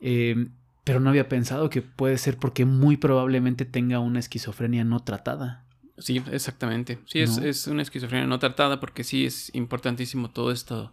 Em, 0.00 0.52
pero 0.84 1.00
no 1.00 1.10
había 1.10 1.28
pensado 1.28 1.70
que 1.70 1.82
puede 1.82 2.18
ser 2.18 2.36
porque 2.36 2.64
muy 2.64 2.96
probablemente 2.96 3.64
tenga 3.64 4.00
una 4.00 4.18
esquizofrenia 4.18 4.84
no 4.84 5.00
tratada. 5.00 5.64
Sí, 5.98 6.22
exactamente. 6.30 6.98
Sí, 7.06 7.20
es, 7.20 7.38
es, 7.38 7.66
una 7.68 7.82
esquizofrenia 7.82 8.26
no 8.26 8.38
tratada 8.38 8.80
porque 8.80 9.04
sí 9.04 9.24
es 9.24 9.54
importantísimo 9.54 10.30
todo 10.30 10.50
esto 10.50 10.92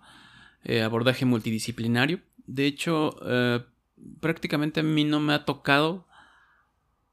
eh, 0.63 0.81
abordaje 0.83 1.25
multidisciplinario. 1.25 2.19
De 2.45 2.67
hecho, 2.67 3.15
eh, 3.25 3.63
prácticamente 4.19 4.81
a 4.81 4.83
mí 4.83 5.03
no 5.03 5.19
me 5.19 5.33
ha 5.33 5.45
tocado 5.45 6.05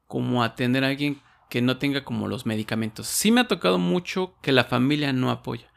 como 0.09 0.43
atender 0.43 0.83
a 0.83 0.87
alguien 0.87 1.21
que 1.51 1.61
no 1.61 1.77
tenga 1.77 2.03
como 2.03 2.27
los 2.27 2.47
medicamentos. 2.47 3.05
Sí 3.05 3.31
me 3.31 3.41
ha 3.41 3.47
tocado 3.47 3.77
mucho 3.77 4.33
que 4.41 4.51
la 4.51 4.63
familia 4.63 5.13
no 5.13 5.29
apoya. 5.29 5.71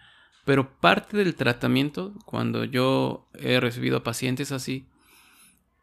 Pero 0.46 0.80
parte 0.80 1.18
del 1.18 1.34
tratamiento, 1.34 2.14
cuando 2.24 2.64
yo 2.64 3.28
he 3.34 3.60
recibido 3.60 4.02
pacientes 4.02 4.50
así, 4.50 4.86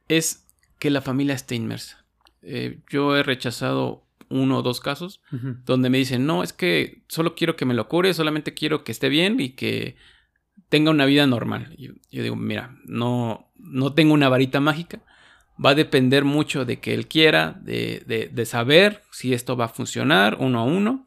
es 0.08 0.48
que 0.80 0.90
la 0.90 1.02
familia 1.02 1.36
esté 1.36 1.54
inmersa. 1.54 2.04
Eh, 2.42 2.80
yo 2.90 3.16
he 3.16 3.22
rechazado 3.22 4.04
uno 4.30 4.58
o 4.58 4.62
dos 4.64 4.80
casos 4.80 5.22
donde 5.66 5.92
me 5.92 6.00
dicen, 6.00 6.26
no, 6.26 6.42
es 6.42 6.52
que 6.52 7.04
solo 7.08 7.36
quiero 7.36 7.56
que 7.56 7.66
me 7.66 7.76
lo 7.76 7.88
cure, 7.88 8.16
solamente 8.16 8.56
quiero 8.56 8.84
que 8.84 8.92
esté 8.92 9.10
bien 9.10 9.40
y 9.40 9.52
que 9.52 9.96
tenga 10.70 10.90
una 10.90 11.06
vida 11.06 11.28
normal. 11.28 11.76
Yo, 11.78 11.94
yo 12.10 12.24
digo, 12.24 12.36
mira, 12.36 12.76
no, 12.86 13.52
no 13.58 13.94
tengo 13.94 14.16
una 14.16 14.30
varita 14.30 14.60
mágica, 14.60 15.02
va 15.64 15.72
a 15.72 15.76
depender 15.76 16.24
mucho 16.24 16.66
de 16.66 16.80
que 16.80 16.94
él 16.94 17.08
quiera, 17.08 17.60
de, 17.62 18.30
de, 18.32 18.46
saber 18.46 19.02
si 19.12 19.34
esto 19.34 19.58
va 19.58 19.66
a 19.66 19.70
funcionar 19.70 20.38
uno 20.40 20.60
a 20.60 20.64
uno, 20.64 21.06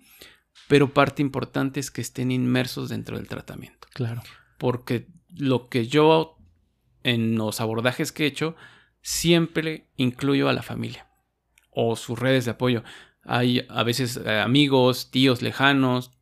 pero 0.68 0.92
parte 0.92 1.22
importante 1.22 1.80
es 1.80 1.90
que 1.90 2.00
estén 2.00 2.30
inmersos 2.30 2.88
dentro 2.90 3.16
del 3.16 3.28
tratamiento. 3.28 3.88
Claro. 3.94 4.22
Porque 4.58 5.06
lo 5.34 5.68
que 5.68 5.86
yo 5.86 6.36
en 7.02 7.36
los 7.36 7.60
abordajes 7.60 8.12
que 8.12 8.24
he 8.24 8.26
hecho, 8.26 8.56
siempre 9.00 9.88
incluyo 9.96 10.48
a 10.48 10.52
la 10.52 10.62
familia 10.62 11.08
o 11.70 11.96
sus 11.96 12.18
redes 12.18 12.44
de 12.44 12.52
apoyo. 12.52 12.82
Hay 13.24 13.66
a 13.68 13.82
veces 13.82 14.20
eh, 14.24 14.40
amigos, 14.40 15.10
tíos 15.10 15.42
lejanos 15.42 16.12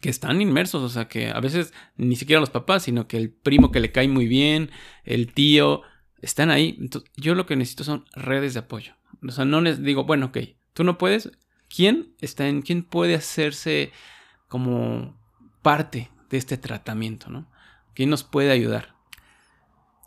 que 0.00 0.08
están 0.08 0.40
inmersos, 0.40 0.82
o 0.82 0.88
sea 0.88 1.08
que 1.08 1.30
a 1.30 1.40
veces 1.40 1.74
ni 1.96 2.16
siquiera 2.16 2.40
los 2.40 2.50
papás, 2.50 2.84
sino 2.84 3.06
que 3.06 3.18
el 3.18 3.30
primo 3.30 3.70
que 3.70 3.80
le 3.80 3.92
cae 3.92 4.08
muy 4.08 4.26
bien, 4.26 4.70
el 5.04 5.32
tío, 5.32 5.82
están 6.24 6.50
ahí. 6.50 6.76
Entonces, 6.80 7.10
yo 7.16 7.34
lo 7.34 7.46
que 7.46 7.56
necesito 7.56 7.84
son 7.84 8.04
redes 8.14 8.54
de 8.54 8.60
apoyo. 8.60 8.94
O 9.26 9.30
sea, 9.30 9.44
no 9.44 9.60
les 9.60 9.82
digo, 9.82 10.04
bueno, 10.04 10.26
ok, 10.26 10.38
tú 10.72 10.84
no 10.84 10.98
puedes. 10.98 11.30
¿Quién 11.68 12.14
está 12.20 12.48
en, 12.48 12.62
quién 12.62 12.82
puede 12.82 13.14
hacerse 13.14 13.92
como 14.48 15.18
parte 15.62 16.10
de 16.30 16.38
este 16.38 16.56
tratamiento, 16.56 17.30
¿no? 17.30 17.50
¿Quién 17.94 18.10
nos 18.10 18.24
puede 18.24 18.50
ayudar? 18.50 18.94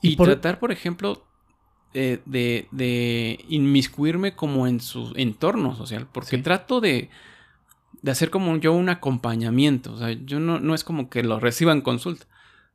Y, 0.02 0.16
tratar, 0.16 0.60
por 0.60 0.72
ejemplo, 0.72 1.26
eh, 1.94 2.22
de, 2.26 2.68
de, 2.72 3.44
inmiscuirme 3.50 4.36
como 4.36 4.68
en 4.68 4.80
su 4.80 5.14
entorno 5.16 5.76
social, 5.76 6.08
porque 6.12 6.38
trato 6.38 6.80
de, 6.80 7.10
de 8.02 8.12
hacer 8.12 8.30
como 8.30 8.56
yo 8.58 8.74
un 8.74 8.90
acompañamiento, 8.90 9.94
o 9.94 9.98
sea, 9.98 10.12
yo 10.12 10.40
no, 10.40 10.60
no 10.60 10.76
es 10.76 10.84
como 10.84 11.10
que 11.10 11.24
lo 11.24 11.40
reciba 11.40 11.72
en 11.72 11.82
consulta, 11.82 12.28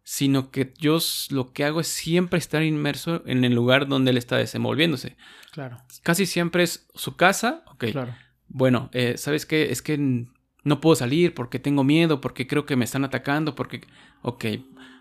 sino 0.05 0.50
que 0.50 0.74
yo 0.78 0.98
lo 1.30 1.53
que 1.53 1.64
hago 1.64 1.80
es 1.80 1.88
siempre 1.88 2.38
estar 2.38 2.62
inmerso 2.62 3.22
en 3.26 3.44
el 3.44 3.55
lugar 3.55 3.86
donde 3.86 4.11
él 4.11 4.16
está 4.16 4.36
desenvolviéndose. 4.36 5.16
Claro. 5.53 5.78
Casi 6.03 6.26
siempre 6.26 6.64
es 6.64 6.88
su 6.94 7.16
casa, 7.16 7.62
ok. 7.66 7.84
Claro. 7.92 8.14
Bueno, 8.48 8.90
eh, 8.92 9.14
¿sabes 9.16 9.46
qué? 9.46 9.70
Es 9.70 9.80
que 9.80 10.26
no 10.64 10.80
puedo 10.80 10.96
salir 10.96 11.34
porque 11.34 11.59
tengo 11.59 11.84
miedo, 11.84 12.20
porque 12.20 12.46
creo 12.46 12.66
que 12.66 12.76
me 12.76 12.84
están 12.84 13.05
atacando, 13.05 13.55
porque, 13.55 13.82
ok, 14.22 14.44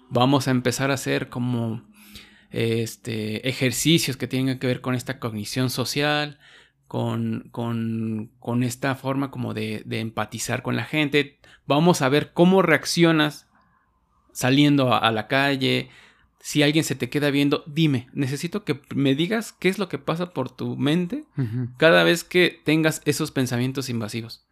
vamos 0.10 0.47
a 0.47 0.52
empezar 0.52 0.91
a 0.91 0.95
hacer 0.95 1.30
como 1.30 1.84
este, 2.52 3.47
ejercicios 3.47 4.18
que 4.18 4.28
tengan 4.28 4.60
que 4.60 4.68
ver 4.68 4.82
con 4.82 4.93
esta 4.93 5.20
cognición 5.20 5.70
social, 5.70 6.39
con, 6.88 7.49
con, 7.52 8.32
con 8.39 8.64
esta 8.64 8.95
forma 8.95 9.32
como 9.32 9.54
de, 9.54 9.82
de 9.86 9.99
empatizar 9.99 10.62
con 10.62 10.76
la 10.76 10.84
gente. 10.84 11.39
Vamos 11.66 12.02
a 12.02 12.10
ver 12.10 12.34
cómo 12.34 12.62
reaccionas 12.62 13.47
saliendo 14.34 14.93
a, 14.93 15.11
la 15.11 15.27
calle, 15.27 15.89
si 16.39 16.63
alguien 16.63 16.84
se 16.84 16.95
te 16.95 17.09
queda 17.09 17.29
viendo, 17.29 17.63
dime, 17.67 18.09
necesito 18.13 18.63
que 18.63 18.82
me 18.95 19.15
digas 19.15 19.53
qué 19.53 19.69
es 19.69 19.79
lo 19.79 19.89
que 19.89 19.99
pasa 19.99 20.34
por 20.34 20.49
tu 20.49 20.75
mente 20.75 21.25
cada 21.77 22.03
vez 22.03 22.23
que 22.23 22.61
tengas 22.63 23.01
esos 23.05 23.32
pensamientos 23.32 23.89
invasivos. 23.89 24.45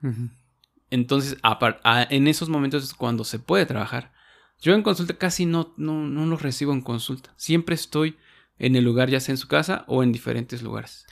Entonces, 0.89 1.37
en 2.09 2.27
esos 2.27 2.49
momentos 2.49 2.83
es 2.83 2.93
cuando 2.93 3.23
se 3.23 3.39
puede 3.39 3.65
trabajar. 3.65 4.11
Yo 4.61 4.73
en 4.73 4.83
consulta 4.83 5.13
casi 5.13 5.45
no, 5.45 5.73
no, 5.77 6.07
no 6.07 6.25
los 6.25 6.41
recibo 6.41 6.73
en 6.73 6.81
consulta. 6.81 7.33
Siempre 7.37 7.75
estoy 7.75 8.17
en 8.57 8.75
el 8.75 8.83
lugar, 8.83 9.09
ya 9.09 9.19
sea 9.19 9.33
en 9.33 9.37
su 9.37 9.47
casa 9.47 9.85
o 9.87 10.03
en 10.03 10.11
diferentes 10.11 10.61
lugares. 10.61 11.05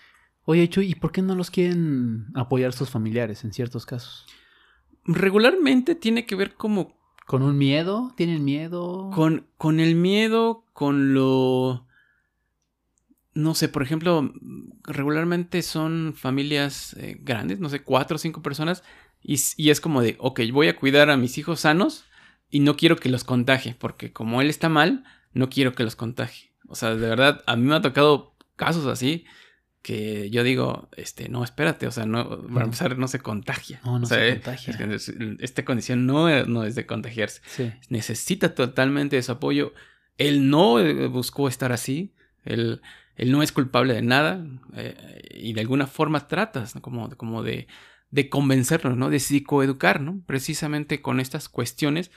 Oye, 0.43 0.69
Chuy, 0.69 0.91
¿y 0.91 0.95
por 0.95 1.11
qué 1.11 1.21
no 1.21 1.35
los 1.35 1.49
quieren 1.51 2.27
apoyar 2.35 2.73
sus 2.73 2.89
familiares 2.89 3.43
en 3.43 3.53
ciertos 3.53 3.85
casos? 3.85 4.25
Regularmente 5.05 5.95
tiene 5.95 6.25
que 6.25 6.35
ver 6.35 6.55
como 6.55 6.96
¿Con 7.27 7.43
un 7.43 7.57
miedo? 7.57 8.13
¿Tienen 8.15 8.45
miedo? 8.45 9.11
Con, 9.13 9.47
con 9.57 9.81
el 9.81 9.95
miedo, 9.95 10.63
con 10.71 11.13
lo... 11.13 11.85
No 13.33 13.53
sé, 13.53 13.67
por 13.67 13.83
ejemplo, 13.83 14.33
regularmente 14.85 15.61
son 15.61 16.13
familias 16.15 16.93
eh, 16.93 17.17
grandes, 17.19 17.59
no 17.59 17.67
sé, 17.67 17.83
cuatro 17.83 18.15
o 18.15 18.17
cinco 18.17 18.41
personas, 18.41 18.81
y, 19.21 19.35
y, 19.57 19.71
es 19.71 19.81
como 19.81 20.01
de, 20.01 20.15
ok, 20.19 20.39
voy 20.53 20.69
a 20.69 20.77
cuidar 20.77 21.09
a 21.09 21.17
mis 21.17 21.37
hijos 21.37 21.59
sanos 21.59 22.05
y 22.49 22.61
no 22.61 22.77
quiero 22.77 22.95
que 22.95 23.09
los 23.09 23.25
contagie, 23.25 23.75
porque 23.77 24.13
como 24.13 24.41
él 24.41 24.49
está 24.49 24.69
mal, 24.69 25.03
no 25.33 25.49
quiero 25.49 25.73
que 25.73 25.83
los 25.83 25.97
contagie. 25.97 26.53
O 26.69 26.75
sea, 26.75 26.95
de 26.95 27.09
verdad, 27.09 27.43
a 27.45 27.57
mí 27.57 27.67
me 27.67 27.75
ha 27.75 27.81
tocado 27.81 28.37
casos 28.55 28.85
así 28.85 29.25
que 29.87 30.29
yo 30.29 30.43
digo, 30.43 30.89
este, 30.97 31.29
no, 31.29 31.45
espérate, 31.45 31.87
o 31.87 31.91
sea, 31.91 32.05
no, 32.05 32.45
para 32.49 32.65
empezar, 32.65 32.97
no 32.97 33.07
se 33.07 33.19
contagia. 33.19 33.79
No, 33.85 33.99
no 33.99 34.05
se 34.05 34.33
contagia. 34.33 34.77
esta 35.39 35.63
condición 35.63 36.05
no, 36.05 36.45
no 36.45 36.65
es 36.65 36.75
de 36.75 36.85
contagiarse. 36.85 37.41
Necesita 37.87 38.53
totalmente 38.53 39.15
de 39.15 39.23
su 39.23 39.31
apoyo. 39.31 39.73
Él 40.17 40.49
no 40.49 40.81
eh, 40.81 41.07
buscó 41.07 41.47
estar 41.47 41.71
así. 41.71 42.11
Él, 42.43 42.81
él 43.15 43.31
no 43.31 43.41
es 43.41 43.53
culpable 43.53 43.93
de 43.93 44.01
nada. 44.01 44.45
Eh, 44.75 45.21
y 45.35 45.53
de 45.53 45.61
alguna 45.61 45.87
forma 45.87 46.27
tratas, 46.27 46.73
como, 46.81 47.09
como 47.11 47.41
de, 47.41 47.67
de 48.11 48.27
convencerlo, 48.27 48.93
¿no? 48.97 49.09
De 49.09 49.21
psicoeducar, 49.21 50.01
¿no? 50.01 50.21
Precisamente 50.25 51.01
con 51.01 51.21
estas 51.21 51.47
cuestiones. 51.47 52.11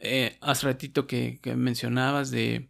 Eh, 0.00 0.38
hace 0.40 0.68
ratito 0.68 1.08
que 1.08 1.40
mencionabas 1.56 2.30
de 2.30 2.68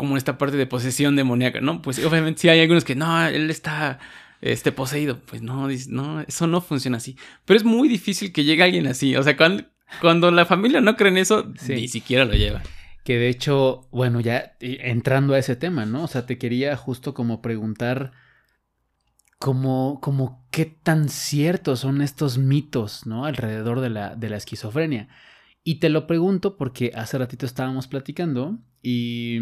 como 0.00 0.16
esta 0.16 0.38
parte 0.38 0.56
de 0.56 0.66
posesión 0.66 1.14
demoníaca, 1.14 1.60
¿no? 1.60 1.82
Pues 1.82 2.02
obviamente 2.02 2.40
sí 2.40 2.48
hay 2.48 2.58
algunos 2.62 2.86
que 2.86 2.94
no, 2.94 3.26
él 3.26 3.50
está 3.50 3.98
este, 4.40 4.72
poseído. 4.72 5.20
Pues 5.26 5.42
no, 5.42 5.68
no, 5.88 6.20
eso 6.22 6.46
no 6.46 6.62
funciona 6.62 6.96
así. 6.96 7.18
Pero 7.44 7.58
es 7.58 7.64
muy 7.64 7.86
difícil 7.86 8.32
que 8.32 8.44
llegue 8.44 8.62
alguien 8.62 8.86
así. 8.86 9.14
O 9.14 9.22
sea, 9.22 9.36
cuando, 9.36 9.64
cuando 10.00 10.30
la 10.30 10.46
familia 10.46 10.80
no 10.80 10.96
cree 10.96 11.10
en 11.10 11.18
eso, 11.18 11.52
ni 11.68 11.86
siquiera 11.86 12.24
lo 12.24 12.32
lleva. 12.32 12.62
Que 13.04 13.18
de 13.18 13.28
hecho, 13.28 13.88
bueno, 13.90 14.20
ya 14.20 14.56
entrando 14.60 15.34
a 15.34 15.38
ese 15.38 15.54
tema, 15.54 15.84
¿no? 15.84 16.04
O 16.04 16.08
sea, 16.08 16.24
te 16.24 16.38
quería 16.38 16.74
justo 16.78 17.12
como 17.12 17.42
preguntar 17.42 18.12
como, 19.38 20.00
como 20.00 20.48
qué 20.50 20.64
tan 20.64 21.10
ciertos 21.10 21.80
son 21.80 22.00
estos 22.00 22.38
mitos, 22.38 23.04
¿no? 23.04 23.26
Alrededor 23.26 23.80
de 23.80 23.90
la, 23.90 24.16
de 24.16 24.30
la 24.30 24.38
esquizofrenia. 24.38 25.08
Y 25.62 25.74
te 25.74 25.90
lo 25.90 26.06
pregunto 26.06 26.56
porque 26.56 26.90
hace 26.94 27.18
ratito 27.18 27.44
estábamos 27.44 27.86
platicando 27.86 28.60
y 28.82 29.40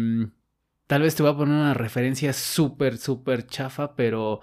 Tal 0.89 1.03
vez 1.03 1.13
te 1.13 1.21
voy 1.21 1.31
a 1.31 1.37
poner 1.37 1.53
una 1.53 1.75
referencia 1.75 2.33
súper, 2.33 2.97
súper 2.97 3.45
chafa, 3.45 3.95
pero 3.95 4.39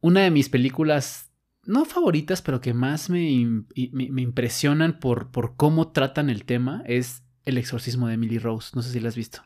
una 0.00 0.22
de 0.22 0.32
mis 0.32 0.48
películas, 0.48 1.30
no 1.64 1.84
favoritas, 1.84 2.42
pero 2.42 2.60
que 2.60 2.74
más 2.74 3.10
me, 3.10 3.30
impresionan 3.30 4.98
por, 4.98 5.30
por, 5.30 5.54
cómo 5.54 5.92
tratan 5.92 6.30
el 6.30 6.44
tema 6.44 6.82
es 6.84 7.22
El 7.44 7.58
exorcismo 7.58 8.08
de 8.08 8.14
Emily 8.14 8.40
Rose. 8.40 8.72
No 8.74 8.82
sé 8.82 8.90
si 8.90 8.98
la 8.98 9.06
has 9.06 9.14
visto. 9.14 9.44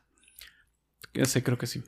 Yo 1.12 1.26
sé, 1.26 1.42
creo 1.42 1.58
que 1.58 1.66
sí. 1.66 1.82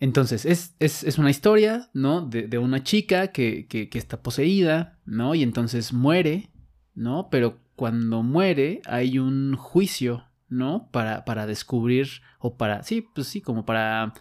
Entonces, 0.00 0.44
es, 0.44 0.74
es, 0.80 1.16
una 1.16 1.30
historia, 1.30 1.90
¿no? 1.94 2.20
De, 2.20 2.48
de 2.48 2.58
una 2.58 2.82
chica 2.82 3.28
que, 3.28 3.68
que, 3.68 3.88
que, 3.88 3.98
está 3.98 4.24
poseída, 4.24 4.98
¿no? 5.04 5.36
Y 5.36 5.44
entonces 5.44 5.92
muere, 5.92 6.50
¿no? 6.96 7.28
Pero 7.30 7.60
cuando 7.76 8.24
muere 8.24 8.82
hay 8.86 9.20
un 9.20 9.54
juicio 9.54 10.24
¿no? 10.54 10.88
Para, 10.90 11.24
para 11.24 11.46
descubrir 11.46 12.22
o 12.38 12.56
para, 12.56 12.82
sí, 12.82 13.02
pues 13.02 13.26
sí, 13.26 13.40
como 13.40 13.64
para, 13.64 14.14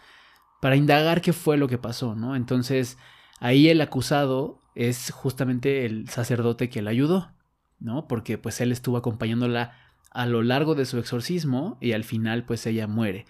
para 0.62 0.76
indagar 0.76 1.22
qué 1.22 1.34
fue 1.34 1.58
lo 1.58 1.68
que 1.68 1.78
pasó, 1.78 2.16
¿no? 2.16 2.36
Entonces, 2.36 2.98
ahí 3.40 3.70
el 3.70 3.82
acusado 3.82 4.60
es 4.76 5.12
justamente 5.12 5.86
el 5.86 6.10
sacerdote 6.10 6.70
que 6.70 6.82
la 6.82 6.92
ayudó, 6.92 7.32
¿no? 7.80 8.08
Porque 8.08 8.38
pues 8.38 8.60
él 8.62 8.72
estuvo 8.72 8.98
acompañándola 8.98 9.78
a 10.12 10.26
lo 10.26 10.44
largo 10.44 10.76
de 10.76 10.86
su 10.86 10.98
exorcismo 10.98 11.78
y 11.82 11.94
al 11.94 12.04
final 12.04 12.46
pues 12.46 12.66
ella 12.66 12.88
muere. 12.88 13.26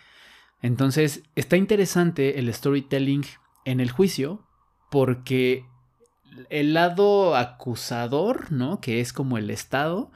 Entonces, 0.61 1.23
está 1.35 1.57
interesante 1.57 2.39
el 2.39 2.53
storytelling 2.53 3.25
en 3.65 3.79
el 3.79 3.91
juicio 3.91 4.47
porque 4.89 5.65
el 6.49 6.73
lado 6.73 7.35
acusador, 7.35 8.51
¿no? 8.51 8.79
Que 8.79 9.01
es 9.01 9.13
como 9.13 9.37
el 9.37 9.49
Estado, 9.49 10.11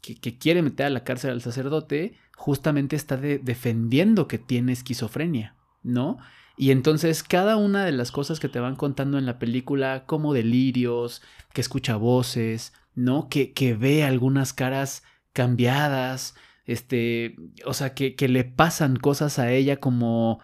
que, 0.00 0.38
quiere 0.38 0.62
meter 0.62 0.86
a 0.86 0.90
la 0.90 1.04
cárcel 1.04 1.30
al 1.32 1.42
sacerdote, 1.42 2.16
justamente 2.36 2.94
está 2.94 3.16
defendiendo 3.16 4.28
que 4.28 4.38
tiene 4.38 4.72
esquizofrenia, 4.72 5.56
¿no? 5.82 6.18
Y 6.56 6.70
entonces 6.70 7.22
cada 7.22 7.56
una 7.56 7.84
de 7.84 7.92
las 7.92 8.12
cosas 8.12 8.38
que 8.38 8.48
te 8.48 8.60
van 8.60 8.76
contando 8.76 9.18
en 9.18 9.26
la 9.26 9.38
película, 9.38 10.04
como 10.06 10.32
delirios, 10.32 11.22
que 11.52 11.60
escucha 11.60 11.96
voces, 11.96 12.72
¿no? 12.94 13.28
Que, 13.28 13.52
que 13.52 13.74
ve 13.74 14.04
algunas 14.04 14.52
caras 14.52 15.02
cambiadas, 15.32 16.36
este, 16.66 17.36
o 17.64 17.74
sea, 17.74 17.94
que, 17.94 18.14
que 18.14 18.28
le 18.28 18.44
pasan 18.44 18.96
cosas 18.96 19.38
a 19.38 19.50
ella 19.50 19.78
como 19.78 20.40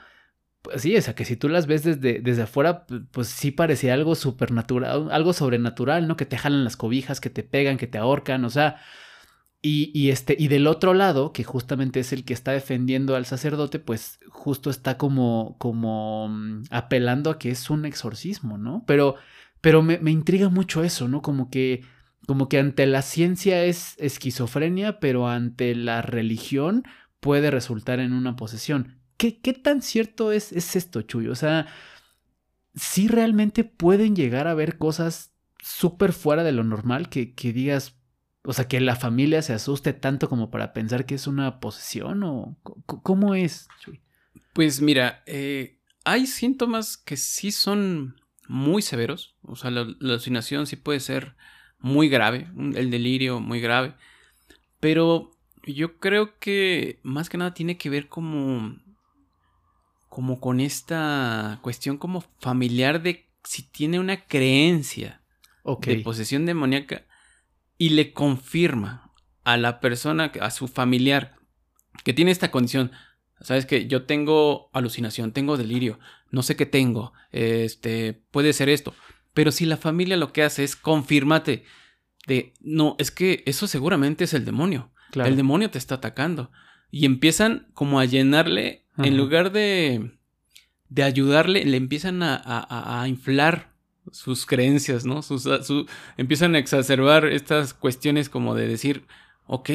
pues 0.63 0.83
sí, 0.83 0.97
o 0.97 1.03
sea, 1.03 1.15
que 1.15 1.25
si 1.25 1.37
tú 1.37 1.49
las 1.49 1.67
ves 1.67 1.83
desde, 1.83 2.21
desde 2.21 2.43
afuera, 2.43 2.87
pues 3.11 3.29
sí 3.29 3.51
parecía 3.51 3.95
algo 3.95 4.15
supernatural, 4.15 5.11
algo 5.11 5.33
sobrenatural, 5.33 6.07
¿no? 6.07 6.17
Que 6.17 6.25
te 6.25 6.39
jalan 6.39 6.63
las 6.65 6.77
cobijas, 6.77 7.21
que 7.21 7.31
te 7.31 7.43
pegan, 7.43 7.77
que 7.79 7.89
te 7.89 7.99
ahorcan, 7.99 8.45
o 8.45 8.51
sea. 8.51 8.81
Y, 9.65 9.93
y, 9.95 10.11
este, 10.11 10.35
y 10.37 10.49
del 10.49 10.67
otro 10.67 10.93
lado, 10.93 11.33
que 11.33 11.45
justamente 11.45 12.01
es 12.01 12.13
el 12.13 12.25
que 12.25 12.35
está 12.35 12.51
defendiendo 12.51 13.15
al 13.15 13.27
sacerdote, 13.27 13.79
pues 13.79 14.19
justo 14.29 14.71
está 14.71 14.99
como, 14.99 15.57
como 15.59 16.29
mm, 16.29 16.65
apelando 16.71 17.31
a 17.31 17.39
que 17.39 17.51
es 17.51 17.71
un 17.71 17.85
exorcismo, 17.85 18.59
¿no? 18.59 18.83
Pero, 18.87 19.15
pero 19.61 19.83
me, 19.83 19.99
me 19.99 20.11
intriga 20.11 20.49
mucho 20.49 20.83
eso, 20.83 21.07
¿no? 21.07 21.23
Como 21.23 21.49
que, 21.49 21.85
como 22.27 22.49
que 22.49 22.59
ante 22.59 22.87
la 22.87 23.03
ciencia 23.03 23.65
es 23.65 23.95
esquizofrenia, 23.99 24.99
pero 24.99 25.29
ante 25.29 25.77
la 25.77 26.03
religión 26.03 26.83
puede 27.21 27.53
resultar 27.53 28.01
en 28.01 28.13
una 28.13 28.35
posesión. 28.35 28.99
¿Qué, 29.17 29.53
tan 29.53 29.83
cierto 29.83 30.33
es, 30.33 30.51
es 30.51 30.75
esto, 30.75 31.03
Chuy? 31.03 31.29
O 31.29 31.37
sea, 31.37 31.67
si 32.75 33.07
realmente 33.07 33.63
pueden 33.63 34.17
llegar 34.17 34.49
a 34.49 34.55
ver 34.55 34.79
cosas 34.79 35.33
súper 35.63 36.13
fuera 36.13 36.43
de 36.43 36.51
lo 36.51 36.65
normal 36.65 37.09
que, 37.09 37.33
que 37.33 37.53
digas, 37.53 37.97
o 38.45 38.53
sea, 38.53 38.67
que 38.67 38.81
la 38.81 38.97
familia 38.97 39.41
se 39.43 39.53
asuste 39.53 39.93
tanto 39.93 40.29
como 40.29 40.51
para 40.51 40.73
pensar 40.73 41.07
que 41.07 41.15
es 41.15 41.27
una 41.27 41.61
posesión 41.61 42.23
o 42.25 42.57
cómo 42.87 43.35
es? 43.35 43.69
Pues 44.53 44.81
mira, 44.81 45.23
eh, 45.27 45.79
hay 46.05 46.27
síntomas 46.27 46.97
que 46.97 47.17
sí 47.17 47.53
son 47.53 48.21
muy 48.49 48.83
severos, 48.83 49.37
o 49.43 49.55
sea, 49.55 49.71
la, 49.71 49.85
la, 49.85 50.15
alucinación 50.15 50.67
sí 50.67 50.77
puede 50.77 51.01
ser 51.01 51.37
muy 51.79 52.09
grave, 52.09 52.49
el 52.57 52.91
delirio 52.91 53.41
muy 53.41 53.61
grave, 53.61 53.95
pero 54.81 55.31
yo 55.65 55.99
creo 55.99 56.39
que 56.39 56.99
más 57.05 57.29
que 57.29 57.39
nada 57.39 57.55
tiene 57.55 57.79
que 57.79 57.91
ver 57.91 58.09
como 58.09 58.77
como 60.09 60.41
con 60.41 60.61
esta 60.61 61.59
cuestión 61.63 61.97
como 61.97 62.23
familiar 62.39 63.03
de 63.03 63.31
si 63.45 63.63
tiene 63.63 63.99
una 63.99 64.27
creencia 64.27 65.23
de 65.65 66.01
posesión 66.01 66.45
demoníaca 66.45 67.07
y 67.83 67.89
le 67.89 68.13
confirma 68.13 69.11
a 69.43 69.57
la 69.57 69.81
persona, 69.81 70.31
a 70.41 70.53
su 70.53 70.69
familiar, 70.69 71.35
que 72.05 72.13
tiene 72.13 72.31
esta 72.31 72.53
condición. 72.53 72.93
Sabes 73.41 73.67
que 73.67 73.89
yo 73.89 74.05
tengo 74.05 74.71
alucinación, 74.73 75.33
tengo 75.33 75.57
delirio, 75.57 75.99
no 76.31 76.45
sé 76.45 76.55
qué 76.55 76.65
tengo, 76.65 77.13
este, 77.33 78.23
puede 78.31 78.53
ser 78.53 78.69
esto. 78.69 78.95
Pero 79.35 79.51
si 79.51 79.67
la 79.67 79.77
familia 79.77 80.17
lo 80.17 80.33
que 80.33 80.45
hace 80.45 80.63
es 80.63 80.77
confirmarte 80.77 81.65
de, 82.29 82.55
no, 82.61 82.95
es 83.01 83.11
que 83.11 83.43
eso 83.47 83.67
seguramente 83.67 84.23
es 84.23 84.35
el 84.35 84.45
demonio. 84.45 84.93
El 85.13 85.35
demonio 85.35 85.69
te 85.69 85.79
está 85.79 85.97
atacando. 85.97 86.53
Y 86.93 87.05
empiezan 87.05 87.67
como 87.75 87.99
a 87.99 88.05
llenarle 88.05 88.87
en 88.97 89.17
lugar 89.17 89.51
de, 89.51 90.13
de 90.89 91.03
ayudarle, 91.03 91.65
le 91.65 91.79
empiezan 91.79 92.23
a, 92.23 93.05
inflar 93.09 93.72
sus 94.11 94.47
creencias, 94.47 95.05
¿no? 95.05 95.23
Sus, 95.23 95.43
su, 95.43 95.87
empiezan 96.17 96.55
a 96.55 96.59
exacerbar 96.59 97.27
estas 97.27 97.75
cuestiones 97.75 98.29
como 98.29 98.55
de 98.55 98.69
decir, 98.69 99.07
ok, 99.47 99.71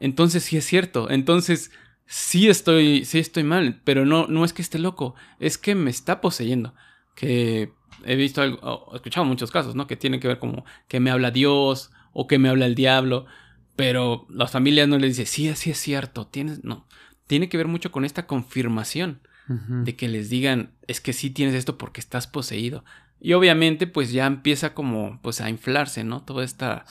entonces 0.00 0.44
sí 0.44 0.56
es 0.56 0.64
cierto, 0.64 1.10
entonces 1.10 1.70
sí 2.06 2.48
estoy, 2.48 3.04
sí 3.04 3.18
estoy 3.18 3.42
mal, 3.42 3.80
pero 3.84 4.06
no, 4.06 4.26
no 4.26 4.44
es 4.44 4.52
que 4.52 4.62
esté 4.62 4.78
loco, 4.78 5.14
es 5.40 5.58
que 5.58 5.74
me 5.74 5.90
está 5.90 6.20
poseyendo. 6.20 6.74
Que 7.14 7.72
he 8.04 8.16
visto, 8.16 8.42
algo, 8.42 8.90
he 8.92 8.96
escuchado 8.96 9.24
muchos 9.24 9.50
casos, 9.50 9.74
¿no? 9.74 9.86
Que 9.86 9.96
tienen 9.96 10.20
que 10.20 10.28
ver 10.28 10.38
como 10.38 10.64
que 10.88 11.00
me 11.00 11.10
habla 11.10 11.30
Dios 11.30 11.90
o 12.12 12.26
que 12.26 12.38
me 12.38 12.48
habla 12.48 12.66
el 12.66 12.74
diablo, 12.74 13.26
pero 13.74 14.26
las 14.30 14.50
familias 14.50 14.88
no 14.88 14.98
les 14.98 15.16
dicen, 15.16 15.26
sí, 15.26 15.54
sí 15.56 15.70
es 15.70 15.78
cierto, 15.78 16.26
tienes, 16.26 16.64
no 16.64 16.86
tiene 17.26 17.48
que 17.48 17.56
ver 17.56 17.66
mucho 17.66 17.92
con 17.92 18.04
esta 18.04 18.26
confirmación 18.26 19.20
de 19.48 19.94
que 19.94 20.08
les 20.08 20.28
digan, 20.28 20.72
es 20.88 21.00
que 21.00 21.12
sí 21.12 21.30
tienes 21.30 21.54
esto 21.54 21.78
porque 21.78 22.00
estás 22.00 22.26
poseído. 22.26 22.84
Y 23.20 23.32
obviamente 23.32 23.86
pues 23.86 24.12
ya 24.12 24.26
empieza 24.26 24.74
como 24.74 25.20
pues 25.22 25.40
a 25.40 25.48
inflarse, 25.48 26.04
¿no? 26.04 26.22
Toda 26.22 26.44
esta, 26.44 26.84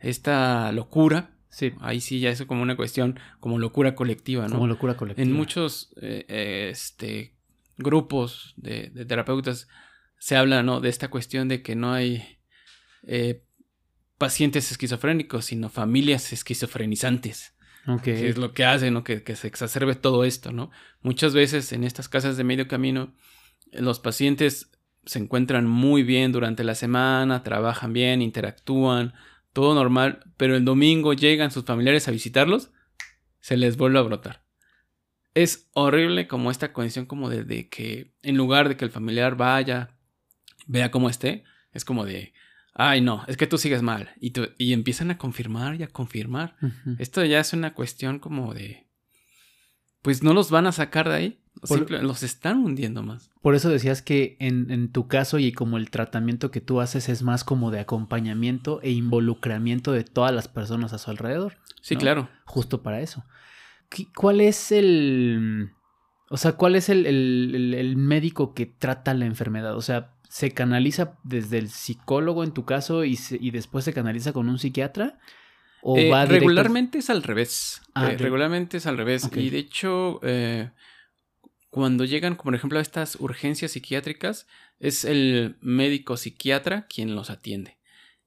esta 0.00 0.72
locura. 0.72 1.30
Sí. 1.48 1.72
Ahí 1.80 2.00
sí 2.00 2.20
ya 2.20 2.30
es 2.30 2.42
como 2.44 2.62
una 2.62 2.76
cuestión 2.76 3.18
como 3.40 3.58
locura 3.58 3.94
colectiva, 3.94 4.46
¿no? 4.46 4.54
Como 4.54 4.66
locura 4.66 4.96
colectiva. 4.96 5.26
En 5.26 5.32
muchos 5.32 5.94
eh, 6.00 6.70
este, 6.70 7.34
grupos 7.78 8.54
de, 8.56 8.90
terapeutas 9.06 9.68
se 10.18 10.36
habla, 10.36 10.62
¿no? 10.62 10.80
De 10.80 10.88
esta 10.88 11.08
cuestión 11.08 11.48
de 11.48 11.62
que 11.62 11.76
no 11.76 11.92
hay 11.92 12.38
eh, 13.04 13.44
pacientes 14.18 14.70
esquizofrénicos, 14.70 15.46
sino 15.46 15.68
familias 15.68 16.32
esquizofrenizantes. 16.32 17.54
Que 18.02 18.28
es 18.28 18.36
lo 18.36 18.52
que 18.52 18.64
hace, 18.64 18.90
¿no? 18.90 19.04
Que, 19.04 19.22
se 19.36 19.46
exacerbe 19.46 19.94
todo 19.94 20.24
esto, 20.24 20.50
¿no? 20.50 20.72
Muchas 21.02 21.34
veces 21.34 21.72
en 21.72 21.84
estas 21.84 22.08
casas 22.08 22.36
de 22.36 22.42
medio 22.42 22.66
camino, 22.66 23.14
los 23.70 24.00
pacientes 24.00 24.72
se 25.06 25.18
encuentran 25.18 25.66
muy 25.66 26.02
bien 26.02 26.32
durante 26.32 26.64
la 26.64 26.74
semana, 26.74 27.42
trabajan 27.42 27.92
bien, 27.92 28.22
interactúan, 28.22 29.14
todo 29.52 29.74
normal, 29.74 30.20
pero 30.36 30.56
el 30.56 30.64
domingo 30.64 31.14
llegan 31.14 31.50
sus 31.50 31.64
familiares 31.64 32.08
a 32.08 32.10
visitarlos, 32.10 32.70
se 33.40 33.56
les 33.56 33.76
vuelve 33.76 33.98
a 33.98 34.02
brotar. 34.02 34.44
Es 35.34 35.70
horrible 35.72 36.26
como 36.26 36.50
esta 36.50 36.72
condición 36.72 37.06
como 37.06 37.30
de 37.30 37.68
que 37.68 38.12
en 38.22 38.36
lugar 38.36 38.68
de 38.68 38.76
que 38.76 38.84
el 38.84 38.90
familiar 38.90 39.36
vaya, 39.36 39.96
vea 40.66 40.90
cómo 40.90 41.08
esté, 41.08 41.44
es 41.72 41.84
como 41.84 42.04
de, 42.04 42.32
ay 42.74 43.00
no, 43.00 43.24
es 43.28 43.36
que 43.36 43.46
tú 43.46 43.58
sigues 43.58 43.82
mal. 43.82 44.10
Y, 44.20 44.32
y 44.58 44.72
empiezan 44.72 45.10
a 45.10 45.18
confirmar 45.18 45.76
y 45.76 45.82
a 45.82 45.88
confirmar. 45.88 46.56
Esto 46.98 47.24
ya 47.24 47.40
es 47.40 47.52
una 47.52 47.74
cuestión 47.74 48.18
como 48.18 48.52
de, 48.54 48.86
pues 50.02 50.22
no 50.22 50.34
los 50.34 50.50
van 50.50 50.66
a 50.66 50.72
sacar 50.72 51.08
de 51.08 51.14
ahí. 51.14 51.40
Los 52.02 52.22
están 52.22 52.64
hundiendo 52.64 53.02
más. 53.02 53.30
Por 53.42 53.54
eso 53.54 53.68
decías 53.68 54.02
que 54.02 54.36
en, 54.40 54.70
en, 54.70 54.92
tu 54.92 55.08
caso 55.08 55.38
y 55.38 55.52
como 55.52 55.76
el 55.76 55.90
tratamiento 55.90 56.50
que 56.50 56.60
tú 56.60 56.80
haces 56.80 57.08
es 57.08 57.22
más 57.22 57.44
como 57.44 57.70
de 57.70 57.80
acompañamiento 57.80 58.80
e 58.82 58.90
involucramiento 58.90 59.92
de 59.92 60.04
todas 60.04 60.32
las 60.34 60.48
personas 60.48 60.92
a 60.92 60.98
su 60.98 61.10
alrededor. 61.10 61.56
Sí, 61.80 61.96
claro. 61.96 62.28
Justo 62.44 62.82
para 62.82 63.00
eso. 63.00 63.24
¿Cuál 64.14 64.40
es 64.40 64.72
el... 64.72 65.70
O 66.28 66.36
sea, 66.36 66.52
¿cuál 66.52 66.74
es 66.74 66.88
el, 66.88 67.06
el, 67.06 67.74
el 67.74 67.96
médico 67.96 68.52
que 68.52 68.66
trata 68.66 69.14
la 69.14 69.26
enfermedad? 69.26 69.76
O 69.76 69.82
sea, 69.82 70.12
se 70.28 70.50
canaliza 70.50 71.18
desde 71.22 71.58
el 71.58 71.70
psicólogo 71.70 72.44
en 72.44 72.52
tu 72.52 72.64
caso 72.64 73.04
y, 73.04 73.18
y 73.30 73.50
después 73.52 73.84
se 73.84 73.92
canaliza 73.92 74.32
con 74.32 74.48
un 74.48 74.58
psiquiatra? 74.58 75.18
¿O 75.82 75.96
eh, 75.96 76.10
va 76.10 76.26
regularmente 76.26 76.98
es 76.98 77.10
al 77.10 77.22
revés. 77.22 77.80
Ah, 77.94 78.10
eh, 78.10 78.18
regularmente 78.18 78.78
es 78.78 78.86
al 78.86 78.96
revés. 78.96 79.30
Y 79.34 79.50
de 79.50 79.58
hecho, 79.58 80.18
eh, 80.24 80.70
cuando 81.76 82.06
llegan, 82.06 82.36
por 82.36 82.54
ejemplo, 82.54 82.78
a 82.78 82.82
estas 82.82 83.16
urgencias 83.20 83.72
psiquiátricas, 83.72 84.46
es 84.78 85.04
el 85.04 85.58
médico 85.60 86.16
psiquiatra 86.16 86.86
quien 86.86 87.14
los 87.14 87.28
atiende. 87.28 87.76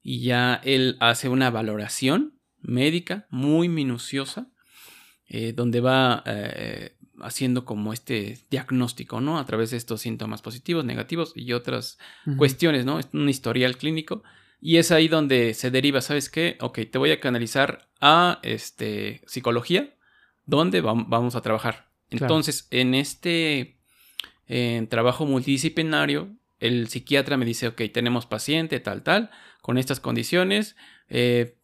Y 0.04 0.22
ya 0.22 0.62
él 0.64 0.97
hace 1.00 1.30
una 1.30 1.50
valoración 1.50 2.39
médica 2.60 3.26
muy 3.32 3.68
minuciosa, 3.68 4.52
donde 5.56 5.82
va 5.82 6.24
haciendo 7.22 7.66
como 7.66 7.91
este 7.91 8.38
diagnóstico, 8.52 9.20
¿no? 9.20 9.39
A 9.39 9.45
través 9.47 9.72
de 9.72 9.78
estos 9.78 10.02
síntomas 10.02 10.43
positivos, 10.43 10.86
negativos 10.86 11.34
y 11.36 11.54
otras 11.54 11.97
cuestiones, 12.38 12.86
¿no? 12.86 13.00
Es 13.00 13.10
un 13.14 13.30
historial 13.30 13.78
clínico. 13.78 14.22
Y 14.62 14.78
es 14.78 14.91
ahí 14.91 15.08
donde 15.08 15.56
se 15.56 15.72
deriva, 15.72 16.02
¿sabes 16.02 16.30
qué? 16.30 16.58
Ok, 16.62 16.82
te 16.91 17.00
voy 17.00 17.10
a 17.12 17.20
canalizar 17.20 17.89
a 18.00 18.39
este, 18.43 19.24
psicología, 19.26 19.95
donde 20.45 20.82
vamos 20.82 21.36
a 21.36 21.41
trabajar. 21.41 21.89
Entonces, 22.10 22.68
en 22.72 22.95
este 22.95 23.78
trabajo 24.89 25.26
multidisciplinario, 25.26 26.36
el 26.60 26.88
psiquiatra 26.88 27.38
me 27.38 27.45
dice, 27.45 27.68
ok, 27.68 27.82
tenemos 27.93 28.26
paciente, 28.26 28.80
tal, 28.80 29.03
tal, 29.03 29.32
con 29.62 29.78
estas 29.78 29.99
condiciones, 29.99 30.76
eh, 31.07 31.57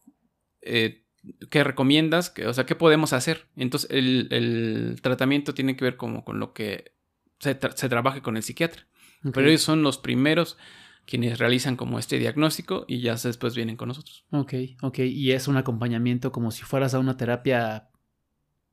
eh, 0.62 1.04
¿qué 1.50 1.64
recomiendas? 1.64 2.32
O 2.46 2.52
sea, 2.52 2.66
¿qué 2.66 2.74
podemos 2.74 3.12
hacer? 3.12 3.46
Entonces, 3.56 3.90
el, 3.90 4.98
tratamiento 5.02 5.54
tiene 5.54 5.76
que 5.76 5.84
ver 5.84 5.96
como 5.96 6.24
con 6.24 6.40
lo 6.40 6.52
que 6.52 6.92
se, 7.38 7.54
trabaje 7.54 8.22
con 8.22 8.36
el 8.36 8.42
psiquiatra. 8.42 8.86
Pero 9.32 9.48
ellos 9.48 9.62
son 9.62 9.82
los 9.82 9.98
primeros 9.98 10.56
quienes 11.04 11.38
realizan 11.38 11.76
como 11.76 11.98
este 11.98 12.18
diagnóstico 12.18 12.84
y 12.86 13.00
ya 13.00 13.16
después 13.16 13.56
vienen 13.56 13.76
con 13.76 13.88
nosotros. 13.88 14.24
Ok, 14.30 14.54
ok. 14.82 14.98
Y 15.00 15.32
es 15.32 15.48
un 15.48 15.56
acompañamiento 15.56 16.30
como 16.32 16.50
si 16.50 16.62
fueras 16.62 16.94
a 16.94 17.00
una 17.00 17.16
terapia, 17.16 17.88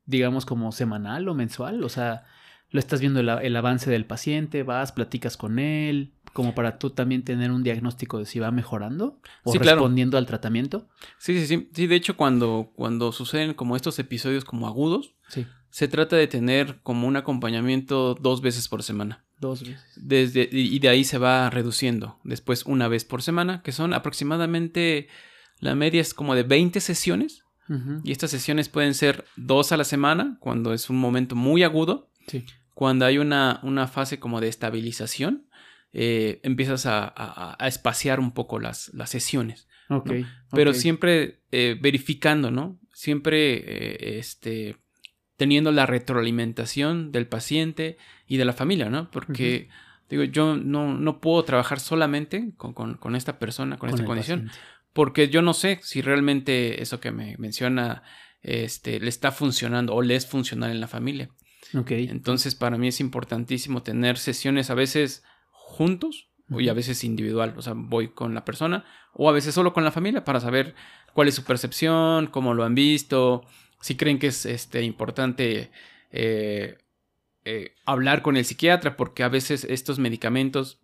digamos, 0.06 0.46
como 0.46 0.72
semanal 0.72 1.28
o 1.28 1.34
mensual. 1.34 1.84
O 1.84 1.90
sea, 1.90 2.24
lo 2.72 2.80
estás 2.80 3.00
viendo 3.00 3.20
el, 3.20 3.56
avance 3.56 3.90
del 3.92 4.06
paciente, 4.06 4.64
vas, 4.64 4.92
platicas 4.92 5.38
con 5.38 5.60
él. 5.60 6.14
como 6.34 6.56
para 6.56 6.80
tú 6.80 6.90
también 6.90 7.24
tener 7.24 7.52
un 7.52 7.62
diagnóstico 7.62 8.18
de 8.18 8.26
si 8.26 8.40
va 8.40 8.50
mejorando 8.50 9.20
o 9.44 9.52
Sí, 9.52 9.60
claro. 9.60 9.78
respondiendo 9.78 10.18
al 10.18 10.26
tratamiento. 10.26 10.88
Sí, 11.20 11.38
sí, 11.40 11.46
sí. 11.46 11.70
Sí, 11.74 11.86
de 11.86 11.96
hecho, 11.96 12.18
cuando, 12.18 12.72
cuando 12.76 13.12
suceden 13.12 13.54
como 13.54 13.76
estos 13.76 14.00
episodios 14.00 14.44
como 14.44 14.66
agudos, 14.66 15.14
Sí. 15.28 15.46
se 15.70 15.88
trata 15.88 16.16
de 16.16 16.26
tener 16.28 16.80
como 16.82 17.08
un 17.08 17.18
acompañamiento 17.18 18.16
dos 18.16 18.42
veces 18.42 18.68
por 18.68 18.82
semana. 18.82 19.24
Dos 19.40 19.62
veces. 19.62 19.84
Desde, 19.96 20.50
y 20.52 20.80
de 20.80 20.90
ahí 20.90 21.04
se 21.04 21.20
va 21.20 21.50
reduciendo. 21.52 22.18
Después 22.24 22.66
una 22.66 22.88
vez 22.88 23.06
por 23.06 23.22
semana, 23.22 23.62
que 23.62 23.72
son 23.72 23.94
aproximadamente, 23.94 25.08
la 25.60 25.76
media 25.76 26.02
es 26.02 26.14
como 26.16 26.34
de 26.34 26.42
20 26.44 26.80
sesiones. 26.80 27.43
Y 28.04 28.12
estas 28.12 28.32
sesiones 28.32 28.70
pueden 28.70 28.94
ser 28.94 29.26
dos 29.36 29.72
a 29.72 29.78
la 29.78 29.84
semana, 29.84 30.38
cuando 30.40 30.74
es 30.74 30.90
un 30.90 30.98
momento 31.00 31.36
muy 31.36 31.64
agudo. 31.64 32.10
Sí. 32.28 32.46
Cuando 32.74 33.06
hay 33.06 33.18
una, 33.20 33.60
una 33.64 33.88
fase 33.88 34.20
como 34.20 34.42
de 34.42 34.48
estabilización, 34.50 35.48
eh, 35.94 36.40
empiezas 36.44 36.86
a, 36.86 37.04
a- 37.06 37.56
a 37.58 37.68
espaciar 37.68 38.20
un 38.20 38.32
poco 38.32 38.60
las, 38.60 38.92
las 38.94 39.10
sesiones. 39.12 39.68
Pero 40.52 40.72
siempre 40.74 41.42
eh, 41.52 41.78
verificando, 41.80 42.50
¿no? 42.52 42.80
Siempre 42.94 43.54
eh, 43.58 44.18
este, 44.20 44.78
teniendo 45.38 45.72
la 45.72 45.86
retroalimentación 45.86 47.12
del 47.12 47.28
paciente 47.28 47.98
y 48.28 48.38
de 48.38 48.46
la 48.46 48.54
familia, 48.54 48.90
¿no? 48.90 49.10
Porque, 49.12 49.70
digo, 50.10 50.24
yo 50.24 50.56
no, 50.58 50.94
no 50.98 51.20
puedo 51.20 51.44
trabajar 51.44 51.80
solamente 51.80 52.54
con, 52.58 52.74
con- 52.74 52.96
con 52.96 53.16
esta 53.16 53.40
persona, 53.40 53.78
con, 53.78 53.90
esta 53.90 54.02
condición, 54.08 54.46
paciente. 54.48 54.68
Porque 54.94 55.30
yo 55.30 55.42
no 55.42 55.54
sé 55.54 55.80
si 55.84 56.02
realmente 56.02 56.82
eso 56.82 57.00
que 57.00 57.12
me 57.12 57.36
menciona 57.38 58.04
este, 58.42 59.00
le 59.00 59.10
está 59.10 59.32
funcionando 59.32 59.94
o 59.94 60.02
le 60.02 60.16
es 60.16 60.28
funcional 60.28 60.72
en 60.72 60.80
la 60.80 60.88
familia. 60.88 61.30
Ok. 61.76 61.92
Entonces, 61.92 62.56
para 62.56 62.78
mí 62.78 62.90
es 62.90 63.00
importantísimo 63.00 63.82
tener 63.82 64.18
sesiones 64.18 64.70
a 64.70 64.76
veces 64.76 65.24
juntos 65.52 66.30
y 66.50 66.70
a 66.70 66.74
veces 66.74 67.04
individual. 67.04 67.56
O 67.58 67.62
sea, 67.62 67.74
voy 67.76 68.10
con 68.10 68.34
la 68.36 68.46
persona 68.46 68.86
o 69.14 69.30
a 69.30 69.32
veces 69.32 69.56
solo 69.56 69.74
con 69.74 69.84
la 69.84 69.92
familia 69.92 70.24
para 70.24 70.40
saber 70.40 70.76
cuál 71.14 71.28
es 71.28 71.36
su 71.36 71.44
percepción, 71.44 72.28
cómo 72.28 72.54
lo 72.54 72.64
han 72.64 72.76
visto, 72.76 73.46
si 73.82 73.96
creen 73.96 74.20
que 74.20 74.28
es 74.28 74.46
este, 74.46 74.84
importante 74.84 75.72
eh, 76.12 76.78
eh, 77.46 77.76
hablar 77.86 78.22
con 78.22 78.38
el 78.38 78.46
psiquiatra, 78.46 78.96
porque 78.96 79.24
a 79.24 79.30
veces 79.30 79.66
estos 79.66 80.00
medicamentos 80.00 80.80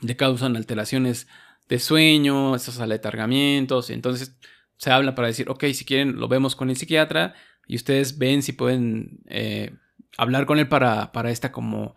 le 0.00 0.16
causan 0.16 0.56
alteraciones 0.56 1.26
de 1.68 1.78
sueño, 1.78 2.54
estos 2.54 2.78
aletargamientos. 2.80 3.90
Entonces 3.90 4.36
se 4.76 4.90
habla 4.90 5.14
para 5.14 5.28
decir, 5.28 5.48
ok, 5.48 5.64
si 5.72 5.84
quieren, 5.84 6.16
lo 6.16 6.28
vemos 6.28 6.54
con 6.56 6.70
el 6.70 6.76
psiquiatra 6.76 7.34
y 7.66 7.76
ustedes 7.76 8.18
ven 8.18 8.42
si 8.42 8.52
pueden 8.52 9.20
eh, 9.26 9.72
hablar 10.16 10.46
con 10.46 10.58
él 10.58 10.68
para, 10.68 11.12
para 11.12 11.30
esta 11.30 11.50
como 11.52 11.94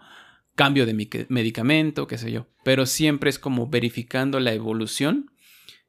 cambio 0.56 0.86
de 0.86 1.26
medicamento, 1.30 2.08
qué 2.08 2.18
sé 2.18 2.32
yo. 2.32 2.48
Pero 2.64 2.86
siempre 2.86 3.30
es 3.30 3.40
como 3.40 3.68
verificando 3.68 4.40
la 4.40 4.54
evolución 4.54 5.32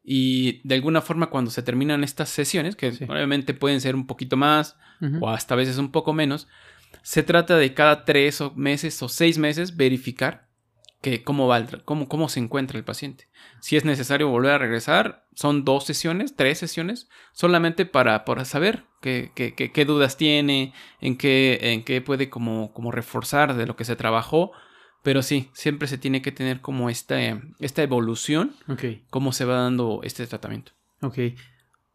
y 0.02 0.60
de 0.66 0.76
alguna 0.76 1.00
forma 1.00 1.28
cuando 1.28 1.50
se 1.50 1.62
terminan 1.62 2.04
estas 2.04 2.28
sesiones, 2.28 2.76
que 2.76 2.92
Sí. 2.92 3.04
obviamente 3.08 3.52
pueden 3.54 3.80
ser 3.80 3.94
un 3.94 4.06
poquito 4.06 4.36
más 4.36 4.76
o 5.20 5.28
hasta 5.30 5.54
a 5.54 5.56
veces 5.56 5.78
un 5.78 5.90
poco 5.92 6.12
menos, 6.12 6.46
se 7.02 7.22
trata 7.22 7.56
de 7.56 7.72
cada 7.74 8.04
tres 8.04 8.40
o 8.42 8.52
meses 8.54 9.02
o 9.02 9.08
seis 9.08 9.38
meses 9.38 9.76
verificar 9.76 10.49
que 11.00 11.22
cómo 11.22 11.46
va 11.48 11.56
el 11.58 11.82
cómo, 11.84 12.08
cómo 12.08 12.28
se 12.28 12.40
encuentra 12.40 12.76
el 12.78 12.84
paciente. 12.84 13.28
Si 13.60 13.76
es 13.76 13.84
necesario 13.84 14.28
volver 14.28 14.52
a 14.52 14.58
regresar, 14.58 15.26
son 15.34 15.64
dos 15.64 15.84
sesiones, 15.84 16.36
tres 16.36 16.58
sesiones, 16.58 17.08
solamente 17.32 17.86
para, 17.86 18.24
para 18.24 18.44
saber 18.44 18.84
qué, 19.00 19.32
qué- 19.34 19.54
qué- 19.54 19.72
qué 19.72 19.84
dudas 19.84 20.16
tiene, 20.16 20.74
en 21.00 21.16
qué, 21.16 21.58
en 21.62 21.84
qué 21.84 22.00
puede 22.02 22.28
como, 22.28 22.72
como 22.74 22.90
reforzar 22.92 23.54
de 23.54 23.66
lo 23.66 23.76
que 23.76 23.84
se 23.84 23.96
trabajó. 23.96 24.52
Pero 25.02 25.22
sí, 25.22 25.48
siempre 25.54 25.88
se 25.88 25.96
tiene 25.96 26.20
que 26.20 26.32
tener 26.32 26.60
como 26.60 26.90
esta, 26.90 27.18
esta 27.58 27.82
evolución, 27.82 28.54
Ok. 28.68 28.84
cómo 29.08 29.32
se 29.32 29.46
va 29.46 29.54
dando 29.62 30.00
este 30.02 30.26
tratamiento. 30.26 30.72
Ok. 31.00 31.18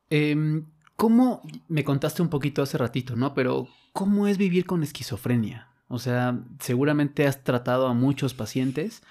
Em, 0.09 0.65
¿Cómo, 0.95 1.41
me 1.67 1.83
contaste 1.83 2.21
un 2.21 2.29
poquito 2.29 2.61
hace 2.63 2.77
ratito, 2.77 3.15
¿no? 3.17 3.33
Pero, 3.33 3.67
¿cómo 3.91 4.27
es 4.27 4.37
vivir 4.37 4.65
con 4.65 4.81
esquizofrenia? 4.81 5.67
O 5.87 5.99
sea, 5.99 6.43
seguramente 6.59 7.27
has 7.27 7.43
tratado 7.43 7.87
a 7.87 7.93
muchos 7.93 8.33
pacientes 8.33 9.03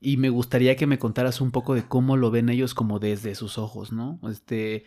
y 0.00 0.16
me 0.16 0.30
gustaría 0.30 0.76
que 0.76 0.86
me 0.86 0.98
contaras 0.98 1.40
un 1.40 1.50
poco 1.50 1.74
de 1.74 1.84
cómo 1.86 2.16
lo 2.16 2.30
ven 2.30 2.48
ellos 2.48 2.74
como 2.74 2.98
desde 2.98 3.34
sus 3.34 3.58
ojos, 3.58 3.92
¿no? 3.92 4.20
Este, 4.30 4.84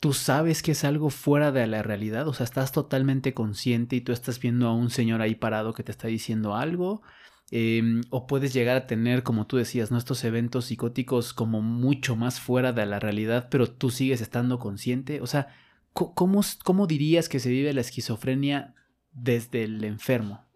¿tú 0.00 0.12
sabes 0.12 0.62
que 0.62 0.72
es 0.72 0.84
algo 0.84 1.10
fuera 1.10 1.52
de 1.52 1.66
la 1.66 1.82
realidad? 1.82 2.28
O 2.28 2.34
sea, 2.34 2.44
¿estás 2.44 2.72
totalmente 2.72 3.34
consciente 3.34 3.96
y 3.96 4.00
tú 4.00 4.12
estás 4.12 4.40
viendo 4.40 4.68
a 4.68 4.74
un 4.74 4.90
señor 4.90 5.22
ahí 5.22 5.34
parado 5.34 5.74
que 5.74 5.82
te 5.82 5.92
está 5.92 6.08
diciendo 6.08 6.54
algo? 6.54 7.02
Em, 7.50 8.02
o 8.10 8.26
puedes 8.26 8.52
llegar 8.52 8.76
a 8.76 8.86
tener, 8.86 9.22
como 9.22 9.46
tú 9.46 9.56
decías, 9.56 9.90
¿no? 9.90 9.98
estos 9.98 10.22
eventos 10.24 10.66
psicóticos 10.66 11.32
como 11.32 11.62
mucho 11.62 12.14
más 12.14 12.40
fuera 12.40 12.72
de 12.72 12.84
la 12.86 13.00
realidad, 13.00 13.48
pero 13.50 13.70
tú 13.70 13.90
sigues 13.90 14.20
estando 14.20 14.58
consciente. 14.58 15.20
O 15.22 15.26
sea, 15.26 15.48
¿cómo, 15.92 16.42
cómo 16.64 16.86
dirías 16.86 17.28
que 17.28 17.40
se 17.40 17.50
vive 17.50 17.72
la 17.72 17.80
esquizofrenia 17.80 18.74
desde 19.12 19.64
el 19.64 19.82
enfermo? 19.84 20.47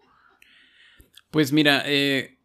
Pues 1.32 1.50
mira, 1.50 1.82
eh, 1.86 2.38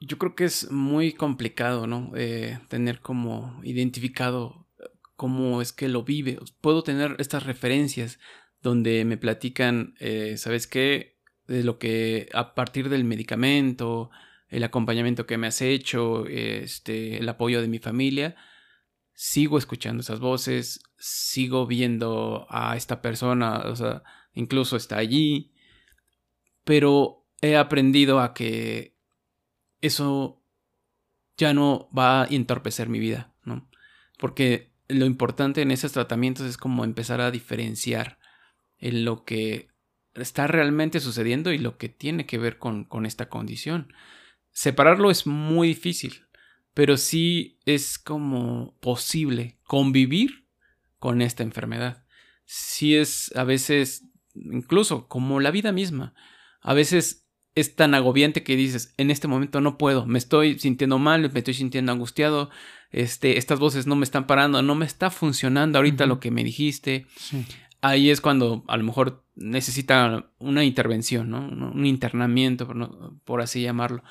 yo 0.00 0.16
creo 0.16 0.34
que 0.34 0.44
es 0.44 0.70
muy 0.70 1.12
complicado, 1.12 1.86
¿no? 1.86 2.12
Eh, 2.16 2.58
tener 2.68 3.00
como 3.00 3.60
identificado 3.62 4.66
eh, 4.80 4.84
cómo 5.16 5.60
es 5.60 5.74
que 5.74 5.86
lo 5.86 6.02
vive. 6.02 6.38
Puedo 6.62 6.82
tener 6.82 7.16
estas 7.18 7.44
referencias 7.44 8.18
donde 8.62 9.04
me 9.04 9.18
platican, 9.18 9.96
eh, 10.00 10.38
¿sabes 10.38 10.66
qué? 10.66 11.18
De 11.46 11.62
lo 11.62 11.78
que 11.78 12.30
a 12.32 12.54
partir 12.54 12.88
del 12.88 13.04
medicamento, 13.04 14.08
el 14.48 14.64
acompañamiento 14.64 15.26
que 15.26 15.36
me 15.36 15.48
has 15.48 15.60
hecho, 15.60 16.26
este, 16.26 17.18
el 17.18 17.28
apoyo 17.28 17.60
de 17.60 17.68
mi 17.68 17.80
familia, 17.80 18.34
sigo 19.12 19.58
escuchando 19.58 20.00
esas 20.00 20.20
voces, 20.20 20.80
sigo 20.96 21.66
viendo 21.66 22.46
a 22.48 22.78
esta 22.78 23.02
persona, 23.02 23.58
o 23.66 23.76
sea, 23.76 24.02
incluso 24.32 24.76
está 24.76 24.96
allí, 24.96 25.52
pero 26.64 27.21
he 27.42 27.56
aprendido 27.56 28.20
a 28.20 28.32
que 28.32 28.96
eso 29.80 30.42
ya 31.36 31.52
no 31.52 31.90
va 31.96 32.22
a 32.22 32.26
entorpecer 32.26 32.88
mi 32.88 33.00
vida, 33.00 33.34
¿no? 33.44 33.68
Porque 34.16 34.72
lo 34.88 35.06
importante 35.06 35.60
en 35.60 35.72
esos 35.72 35.92
tratamientos 35.92 36.46
es 36.46 36.56
como 36.56 36.84
empezar 36.84 37.20
a 37.20 37.30
diferenciar 37.30 38.18
en 38.78 39.04
lo 39.04 39.24
que 39.24 39.68
está 40.14 40.46
realmente 40.46 41.00
sucediendo 41.00 41.52
y 41.52 41.58
lo 41.58 41.78
que 41.78 41.88
tiene 41.88 42.26
que 42.26 42.38
ver 42.38 42.58
con, 42.58 42.84
con 42.84 43.06
esta 43.06 43.28
condición. 43.28 43.92
Separarlo 44.52 45.10
es 45.10 45.26
muy 45.26 45.68
difícil, 45.68 46.26
pero 46.74 46.96
sí 46.96 47.58
es 47.64 47.98
como 47.98 48.78
posible 48.80 49.58
convivir 49.64 50.46
con 50.98 51.22
esta 51.22 51.42
enfermedad. 51.42 52.04
Sí 52.44 52.94
es 52.94 53.34
a 53.34 53.44
veces, 53.44 54.04
incluso 54.34 55.08
como 55.08 55.40
la 55.40 55.50
vida 55.50 55.72
misma, 55.72 56.14
a 56.60 56.74
veces 56.74 57.21
es 57.54 57.76
tan 57.76 57.94
agobiante 57.94 58.42
que 58.42 58.56
dices, 58.56 58.94
en 58.96 59.10
este 59.10 59.28
momento 59.28 59.60
no 59.60 59.76
puedo, 59.78 60.06
me 60.06 60.18
estoy 60.18 60.58
sintiendo 60.58 60.98
mal, 60.98 61.30
me 61.32 61.38
estoy 61.38 61.54
sintiendo 61.54 61.92
angustiado, 61.92 62.50
este, 62.90 63.36
estas 63.38 63.58
voces 63.58 63.86
no 63.86 63.94
me 63.96 64.04
están 64.04 64.26
parando, 64.26 64.62
no 64.62 64.74
me 64.74 64.86
está 64.86 65.10
funcionando 65.10 65.78
ahorita 65.78 66.06
lo 66.06 66.18
que 66.20 66.30
me 66.30 66.44
dijiste. 66.44 67.06
Sí. 67.16 67.44
Ahí 67.82 68.10
es 68.10 68.20
cuando 68.20 68.64
a 68.68 68.76
lo 68.76 68.84
mejor 68.84 69.24
necesita 69.34 70.30
una 70.38 70.64
intervención, 70.64 71.30
¿no? 71.30 71.40
Un 71.72 71.84
internamiento, 71.84 72.66
por, 72.66 72.76
no- 72.76 73.20
por 73.24 73.40
así 73.42 73.60
llamarlo. 73.62 74.02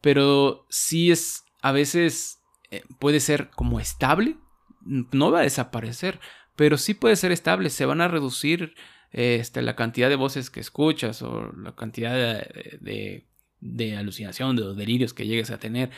Pero 0.00 0.66
sí 0.68 1.10
es, 1.10 1.44
a 1.62 1.72
veces 1.72 2.42
eh, 2.70 2.82
puede 2.98 3.20
ser 3.20 3.50
como 3.50 3.80
estable, 3.80 4.36
no 4.84 5.30
va 5.30 5.40
a 5.40 5.44
desaparecer, 5.44 6.20
pero 6.56 6.76
sí 6.76 6.94
puede 6.94 7.16
ser 7.16 7.32
estable, 7.32 7.70
se 7.70 7.86
van 7.86 8.00
a 8.02 8.08
reducir 8.08 8.74
este, 9.14 9.62
la 9.62 9.76
cantidad 9.76 10.08
de 10.08 10.16
voces 10.16 10.50
que 10.50 10.60
escuchas 10.60 11.22
o 11.22 11.52
la 11.56 11.74
cantidad 11.74 12.12
de, 12.14 12.78
de, 12.80 13.26
de 13.60 13.96
alucinación, 13.96 14.56
de 14.56 14.62
los 14.62 14.76
delirios 14.76 15.14
que 15.14 15.26
llegues 15.26 15.50
a 15.50 15.58
tener, 15.58 15.90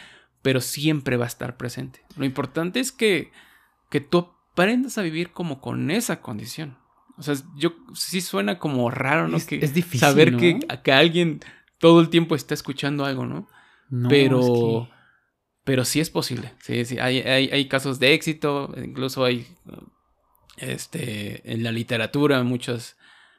pero 0.43 0.61
siempre 0.61 1.17
va 1.17 1.25
a 1.25 1.29
estar 1.29 1.57
presente. 1.57 2.03
Lo 2.17 2.25
importante 2.27 2.79
es 2.79 2.93
que, 2.93 3.33
que 3.91 4.01
tú 4.01 4.19
aprendas 4.53 4.99
a 4.99 5.03
vivir 5.03 5.31
como 5.33 5.61
con 5.61 5.91
esa 5.91 6.21
condición. 6.21 6.77
O 7.19 7.23
sea, 7.23 7.35
yo 7.57 7.75
sí 7.95 8.21
suena 8.21 8.59
como 8.59 8.91
raro, 8.91 9.27
¿no? 9.29 9.39
Es- 9.39 9.47
que 9.47 9.57
es 9.64 9.73
difícil, 9.73 10.01
saber 10.01 10.33
¿no? 10.33 10.39
que, 10.39 10.59
que 10.85 10.93
alguien 10.93 11.41
todo 11.79 12.01
el 12.01 12.11
tiempo 12.11 12.35
está 12.37 12.53
escuchando 12.55 13.07
algo, 13.07 13.25
¿no? 13.25 13.49
No, 13.89 14.09
pero, 14.11 14.41
es 14.41 14.47
que- 14.91 14.95
pero 15.64 15.85
sí 15.87 16.01
es 16.01 16.11
posible. 16.11 16.53
Sí, 16.61 16.85
sí. 16.85 16.99
Hay, 16.99 17.21
hay, 17.21 17.49
hay 17.49 17.67
casos 17.69 17.99
de 17.99 18.12
éxito, 18.12 18.75
incluso 18.77 19.25
hay 19.25 19.47
este, 20.59 21.51
en 21.53 21.62
la 21.62 21.73
literatura 21.73 22.43
muchos 22.43 22.97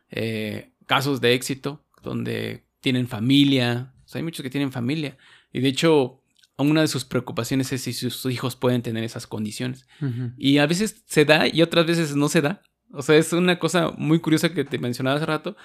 eh, 0.10 0.72
casos 0.86 1.22
de 1.22 1.34
éxito 1.34 1.86
donde 2.02 2.66
tienen 2.82 3.08
familia. 3.08 3.94
O 4.06 4.08
sea, 4.08 4.20
hay 4.20 4.24
muchos 4.24 4.44
que 4.44 4.50
tienen 4.50 4.72
familia. 4.72 5.18
Y 5.52 5.60
de 5.60 5.70
hecho, 5.70 6.22
una 6.58 6.82
de 6.82 6.88
sus 6.88 7.06
preocupaciones 7.06 7.72
es 7.72 7.82
si 7.82 7.94
sus 7.94 8.26
hijos 8.26 8.56
pueden 8.56 8.82
tener 8.82 9.04
esas 9.04 9.28
condiciones. 9.28 9.88
Y 10.38 10.58
a 10.58 10.66
veces 10.66 11.04
se 11.06 11.26
da 11.26 11.48
y 11.48 11.62
otras 11.62 11.86
veces 11.86 12.16
no 12.16 12.30
se 12.30 12.42
da. 12.42 12.62
O 12.92 13.02
sea, 13.02 13.16
es 13.18 13.34
una 13.34 13.60
cosa 13.60 13.92
muy 13.98 14.20
curiosa 14.20 14.54
que 14.54 14.64
te 14.64 14.80
mencionaba 14.80 15.18
hace 15.18 15.26
rato, 15.26 15.58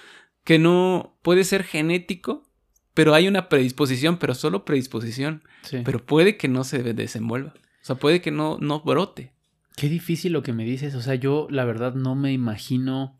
que 0.44 0.58
no 0.58 1.18
puede 1.22 1.44
ser 1.44 1.64
genético, 1.64 2.48
pero 2.94 3.14
hay 3.14 3.28
una 3.28 3.48
predisposición, 3.48 4.18
pero 4.18 4.34
solo 4.34 4.64
predisposición. 4.64 5.42
Pero 5.70 6.04
puede 6.04 6.36
que 6.36 6.48
no 6.48 6.64
se 6.64 6.82
desenvuelva. 6.82 7.54
O 7.56 7.84
sea, 7.84 7.96
puede 7.96 8.20
que 8.20 8.30
no, 8.30 8.58
no 8.60 8.80
brote. 8.80 9.32
Qué 9.76 9.88
difícil 9.88 10.32
lo 10.32 10.42
que 10.42 10.52
me 10.52 10.64
dices. 10.64 10.94
O 10.94 11.00
sea, 11.00 11.14
yo 11.14 11.46
la 11.50 11.64
verdad 11.64 11.94
no 11.94 12.14
me 12.14 12.32
imagino 12.32 13.18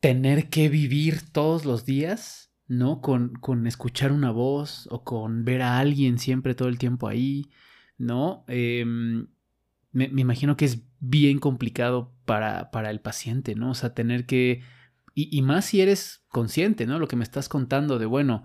tener 0.00 0.48
que 0.48 0.68
vivir 0.68 1.20
todos 1.30 1.64
los 1.64 1.84
días, 1.84 2.52
¿no? 2.66 3.00
Con, 3.00 3.34
con 3.34 3.66
escuchar 3.66 4.12
una 4.12 4.30
voz 4.30 4.88
o 4.90 5.04
con 5.04 5.44
ver 5.44 5.62
a 5.62 5.78
alguien 5.78 6.18
siempre 6.18 6.54
todo 6.54 6.68
el 6.68 6.78
tiempo 6.78 7.08
ahí, 7.08 7.50
¿no? 7.98 8.44
Em, 8.48 9.28
me, 9.92 10.04
imagino 10.06 10.56
que 10.56 10.64
es 10.64 10.82
bien 11.00 11.38
complicado 11.38 12.14
para, 12.24 12.70
para 12.70 12.90
el 12.90 13.00
paciente, 13.00 13.54
¿no? 13.54 13.70
O 13.70 13.74
sea, 13.74 13.94
tener 13.94 14.26
que... 14.26 14.62
Y, 15.14 15.36
y, 15.36 15.42
más 15.42 15.66
si 15.66 15.80
eres 15.80 16.24
consciente, 16.28 16.86
¿no? 16.86 16.98
Lo 16.98 17.08
que 17.08 17.16
me 17.16 17.24
estás 17.24 17.48
contando 17.48 17.98
de, 17.98 18.06
bueno, 18.06 18.44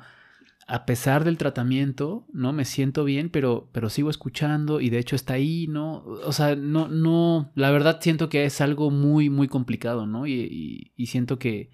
a 0.68 0.86
pesar 0.86 1.24
del 1.24 1.38
tratamiento, 1.38 2.26
¿no? 2.34 2.52
Me 2.52 2.66
siento 2.66 3.04
bien, 3.04 3.30
pero, 3.30 3.70
pero 3.72 3.90
sigo 3.90 4.10
escuchando 4.10 4.82
y 4.82 4.90
de 4.90 4.98
hecho 4.98 5.16
está 5.16 5.36
ahí, 5.36 5.68
¿no? 5.68 6.04
O 6.04 6.32
sea, 6.32 6.56
no, 6.56 6.88
no, 6.88 7.52
la 7.56 7.70
verdad 7.70 8.00
siento 8.02 8.30
que 8.30 8.46
es 8.46 8.62
algo 8.62 8.90
muy, 8.90 9.30
muy 9.30 9.48
complicado, 9.48 10.08
¿no? 10.08 10.26
Y, 10.26 10.92
y, 10.96 11.06
siento 11.06 11.38
que, 11.38 11.70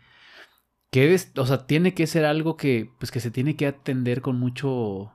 que 0.89 1.13
es, 1.13 1.31
o 1.37 1.45
sea, 1.45 1.65
tiene 1.67 1.93
que 1.93 2.05
ser 2.05 2.25
algo 2.25 2.57
que, 2.57 2.91
pues 2.99 3.11
que 3.11 3.21
se 3.21 3.31
tiene 3.31 3.55
que 3.55 3.67
atender 3.67 4.21
con 4.21 4.37
mucho, 4.37 5.13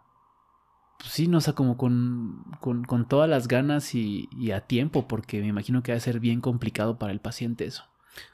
pues 0.98 1.10
sí, 1.10 1.28
no, 1.28 1.38
o 1.38 1.42
sea, 1.42 1.52
como 1.52 1.76
con, 1.76 2.44
con, 2.60 2.84
con 2.84 3.06
todas 3.06 3.28
las 3.28 3.46
ganas 3.46 3.94
y, 3.94 4.30
y, 4.32 4.52
a 4.52 4.62
tiempo, 4.62 5.06
porque 5.06 5.42
me 5.42 5.48
imagino 5.48 5.82
que 5.82 5.92
va 5.92 5.98
a 5.98 6.00
ser 6.00 6.18
bien 6.18 6.40
complicado 6.40 6.98
para 6.98 7.12
el 7.12 7.20
paciente 7.20 7.66
eso. 7.66 7.84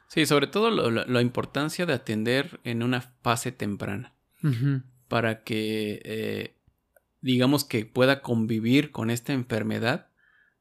Sí, 0.07 0.25
sobre 0.25 0.47
todo 0.47 0.71
la 0.71 1.23
importancia 1.23 1.87
de 1.87 1.95
atender 1.95 2.61
en 2.63 2.85
una 2.85 3.01
fase 3.01 3.51
temprana 3.51 4.13
para 5.13 5.43
que, 5.43 6.01
eh, 6.07 6.57
digamos 7.21 7.67
que 7.67 7.85
pueda 7.85 8.23
convivir 8.23 8.93
con 8.93 9.11
esta 9.11 9.35
enfermedad 9.35 10.09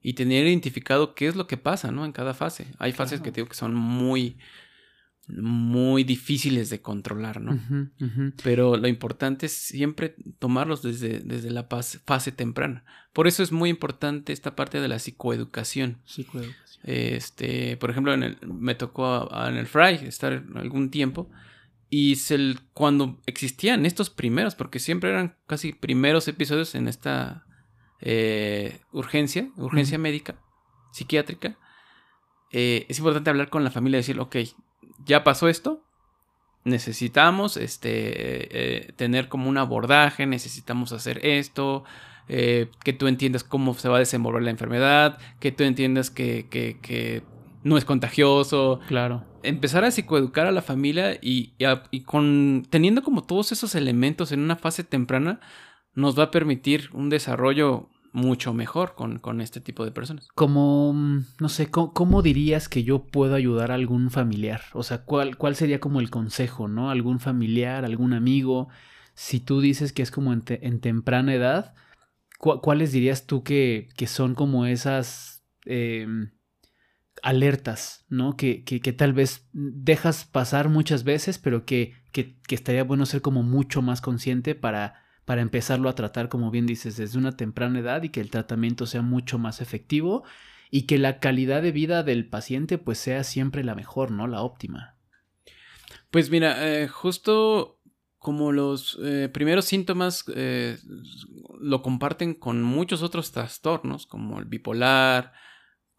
y 0.02 0.12
tener 0.16 0.45
identificado 0.45 1.16
qué 1.16 1.28
es 1.28 1.38
lo 1.38 1.47
que 1.47 1.56
pasa, 1.56 1.89
¿no? 1.93 2.04
En 2.04 2.12
cada 2.12 2.34
fase. 2.34 2.68
Hay 2.78 2.91
fases 2.91 3.22
que 3.22 3.32
digo 3.32 3.47
que 3.47 3.56
son 3.56 3.74
muy, 3.74 4.39
muy 5.30 6.04
difíciles 6.04 6.70
de 6.70 6.82
controlar, 6.82 7.39
¿no? 7.39 7.58
Pero 8.43 8.76
lo 8.76 8.89
importante 8.89 9.45
es 9.45 9.54
siempre 9.54 10.16
tomarlos 10.38 10.82
desde, 10.82 11.22
desde 11.22 11.49
la 11.49 11.70
fase, 12.06 12.34
temprana. 12.34 12.84
Por 13.14 13.28
eso 13.28 13.43
es 13.43 13.54
muy 13.54 13.70
importante 13.70 14.34
esta 14.34 14.54
parte 14.54 14.82
de 14.82 14.89
la 14.89 14.99
psicoeducación. 14.99 15.99
Psicoeducación. 16.04 16.84
Este, 16.84 17.78
por 17.78 17.89
ejemplo, 17.89 18.14
en 18.14 18.24
el, 18.24 18.38
me 18.45 18.76
tocó 18.76 19.30
en 19.47 19.56
el 19.56 19.68
Fry 19.68 19.93
estar 20.06 20.43
algún 20.56 20.91
tiempo 20.91 21.32
y 21.93 22.15
cuando 22.73 23.19
existían 23.25 23.85
estos 23.85 24.09
primeros, 24.09 24.55
porque 24.55 24.79
siempre 24.79 25.09
eran 25.09 25.35
casi 25.45 25.73
primeros 25.73 26.25
episodios 26.29 26.73
en 26.73 26.87
esta 26.87 27.45
eh, 27.99 28.79
urgencia, 28.93 29.51
urgencia 29.57 29.97
médica, 29.97 30.41
psiquiátrica, 30.93 31.59
eh, 32.49 32.85
es 32.87 32.97
importante 32.99 33.29
hablar 33.29 33.49
con 33.49 33.65
la 33.65 33.71
familia 33.71 33.97
y 33.97 34.03
decir, 34.03 34.21
ok, 34.21 34.37
ya 35.03 35.25
pasó 35.25 35.49
esto, 35.49 35.83
necesitamos 36.63 37.57
este, 37.57 37.89
eh, 38.85 38.93
tener 38.93 39.27
como 39.27 39.49
un 39.49 39.57
abordaje, 39.57 40.25
necesitamos 40.25 40.93
hacer 40.93 41.19
esto, 41.25 41.83
que 42.27 42.95
tú 42.97 43.07
entiendas 43.07 43.43
cómo 43.43 43.73
se 43.73 43.89
va 43.89 43.97
a 43.97 43.99
desenvolver 43.99 44.43
la 44.43 44.51
enfermedad, 44.51 45.17
que 45.41 45.51
tú 45.51 45.65
entiendas 45.65 46.09
que, 46.09 46.47
que, 46.49 46.79
que 46.81 47.23
no 47.64 47.78
es 47.78 47.86
contagioso. 47.86 48.80
Claro. 48.88 49.24
Empezar 49.43 49.84
a 49.84 49.91
psicoeducar 49.91 50.47
a 50.47 50.51
la 50.51 50.62
familia 50.62 51.18
y, 51.22 51.53
y, 51.91 52.01
con 52.01 52.66
teniendo 52.70 53.01
como 53.01 53.24
todos 53.24 53.51
esos 53.51 53.76
elementos 53.76 54.32
en 54.32 54.41
una 54.41 54.55
fase 54.55 54.84
temprana, 54.84 55.39
nos 55.93 56.18
va 56.18 56.26
a 56.26 56.32
permitir 56.32 56.89
un 56.93 57.09
desarrollo 57.09 57.89
mucho 58.14 58.53
mejor 58.53 58.93
con, 58.95 59.20
con 59.20 59.41
este 59.41 59.62
tipo 59.62 59.86
de 59.86 59.91
personas. 59.91 60.28
Como, 60.36 60.93
no 61.39 61.49
sé, 61.49 61.70
¿cómo, 61.72 62.22
dirías 62.22 62.70
que 62.70 62.84
yo 62.84 63.05
puedo 63.05 63.36
ayudar 63.36 63.72
a 63.72 63.76
algún 63.76 64.12
familiar? 64.12 64.62
O 64.74 64.84
sea, 64.84 65.03
¿cuál, 65.03 65.38
¿cuál 65.38 65.55
sería 65.55 65.80
como 65.80 65.99
el 65.99 66.09
consejo, 66.09 66.68
no? 66.68 66.89
¿Algún 66.89 67.20
familiar, 67.20 67.86
algún 67.86 68.14
amigo? 68.14 68.68
Si 69.14 69.39
tú 69.39 69.62
dices 69.62 69.93
que 69.93 70.01
es 70.01 70.12
como 70.12 70.34
en, 70.34 70.80
temprana 70.82 71.34
edad, 71.34 71.74
¿cuáles 72.38 72.91
dirías 72.91 73.26
tú 73.28 73.43
que, 73.43 73.89
que 73.95 74.07
son 74.07 74.36
como 74.36 74.66
esas... 74.66 75.43
Em, 75.66 76.32
alertas, 77.24 78.05
¿no? 78.09 78.36
Que, 78.36 78.63
que, 78.63 78.82
que, 78.82 78.93
tal 78.93 79.13
vez 79.13 79.47
dejas 79.53 80.26
pasar 80.26 80.69
muchas 80.69 81.03
veces, 81.03 81.38
pero 81.38 81.65
que, 81.65 81.93
que, 82.11 82.36
estaría 82.49 82.84
bueno 82.84 83.05
ser 83.05 83.22
como 83.22 83.43
mucho 83.43 83.82
más 83.82 84.01
consciente 84.01 84.55
para, 84.55 85.03
para 85.26 85.41
empezarlo 85.41 85.89
a 85.89 85.95
tratar, 85.95 86.30
como 86.30 86.51
bien 86.51 86.65
dices, 86.65 86.97
desde 86.97 87.17
una 87.17 87.38
temprana 87.38 87.80
edad 87.80 88.03
y 88.03 88.09
que 88.09 88.22
el 88.22 88.30
tratamiento 88.30 88.86
sea 88.86 89.01
mucho 89.01 89.38
más 89.38 89.61
efectivo 89.61 90.24
y 90.69 90.84
que 90.84 90.97
la 90.97 91.19
calidad 91.19 91.61
de 91.61 91.72
vida 91.72 92.03
del 92.03 92.28
paciente 92.28 92.78
pues 92.78 92.97
sea 92.97 93.24
siempre 93.24 93.63
la 93.63 93.76
mejor, 93.76 94.11
¿no? 94.11 94.28
La 94.28 94.41
óptima. 94.41 94.95
Pues 96.09 96.30
mira, 96.30 96.67
eh, 96.67 96.88
justo 96.88 97.80
como 98.17 98.51
los 98.51 98.99
eh, 99.03 99.30
primeros 99.34 99.65
síntomas 99.65 100.26
eh, 100.36 100.78
lo 101.59 101.82
comparten 101.82 102.34
con 102.34 102.61
muchos 102.61 103.01
otros 103.01 103.32
trastornos, 103.32 104.05
como 104.05 104.39
el 104.39 104.45
bipolar, 104.45 105.34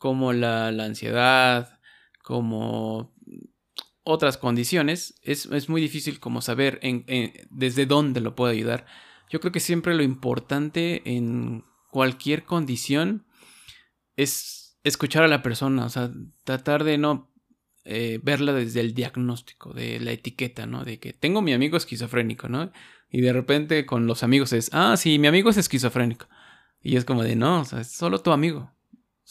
como 0.03 0.33
la, 0.33 0.67
ansiedad, 0.67 1.79
como 2.25 3.15
otras 4.03 4.37
condiciones, 4.37 5.15
es, 5.23 5.69
muy 5.69 5.81
difícil 5.81 6.19
como 6.19 6.43
saber 6.43 6.81
en, 6.83 7.05
desde 7.51 7.87
dónde 7.87 8.21
lo 8.21 8.35
puedo 8.35 8.51
ayudar. 8.51 8.85
Yo 9.31 9.39
creo 9.39 9.53
que 9.53 9.61
siempre 9.61 9.95
lo 9.95 10.03
importante 10.03 11.03
en 11.05 11.65
cualquier 11.93 12.45
condición 12.45 13.29
es 14.17 14.77
escuchar 14.83 15.23
a 15.23 15.29
la 15.29 15.41
persona, 15.41 15.87
o 15.87 15.89
sea, 15.89 16.11
tratar 16.43 16.83
de 16.83 16.99
no 16.99 17.33
eh, 17.85 18.19
verla 18.25 18.53
desde 18.53 18.81
el 18.81 18.95
diagnóstico, 18.95 19.73
de 19.73 20.01
la 20.01 20.11
etiqueta, 20.11 20.67
¿no? 20.67 20.83
De 20.83 20.99
que 20.99 21.13
tengo 21.13 21.43
mi 21.43 21.53
amigo 21.53 21.77
esquizofrénico, 21.77 22.49
¿no? 22.49 22.73
Y 23.09 23.21
de 23.21 23.33
repente 23.33 23.87
con 23.87 24.09
los 24.09 24.25
amigos 24.25 24.53
es, 24.53 24.69
ah, 24.73 24.97
sí, 24.97 25.21
mi 25.21 25.29
amigo 25.29 25.51
es 25.51 25.59
esquizofrénico. 25.59 26.27
Y 26.81 26.97
es 26.97 27.05
como 27.05 27.23
de, 27.23 27.37
no, 27.37 27.61
o 27.61 27.65
sea, 27.65 27.83
es 27.83 27.93
solo 27.93 28.21
tu 28.21 28.33
amigo. 28.33 28.72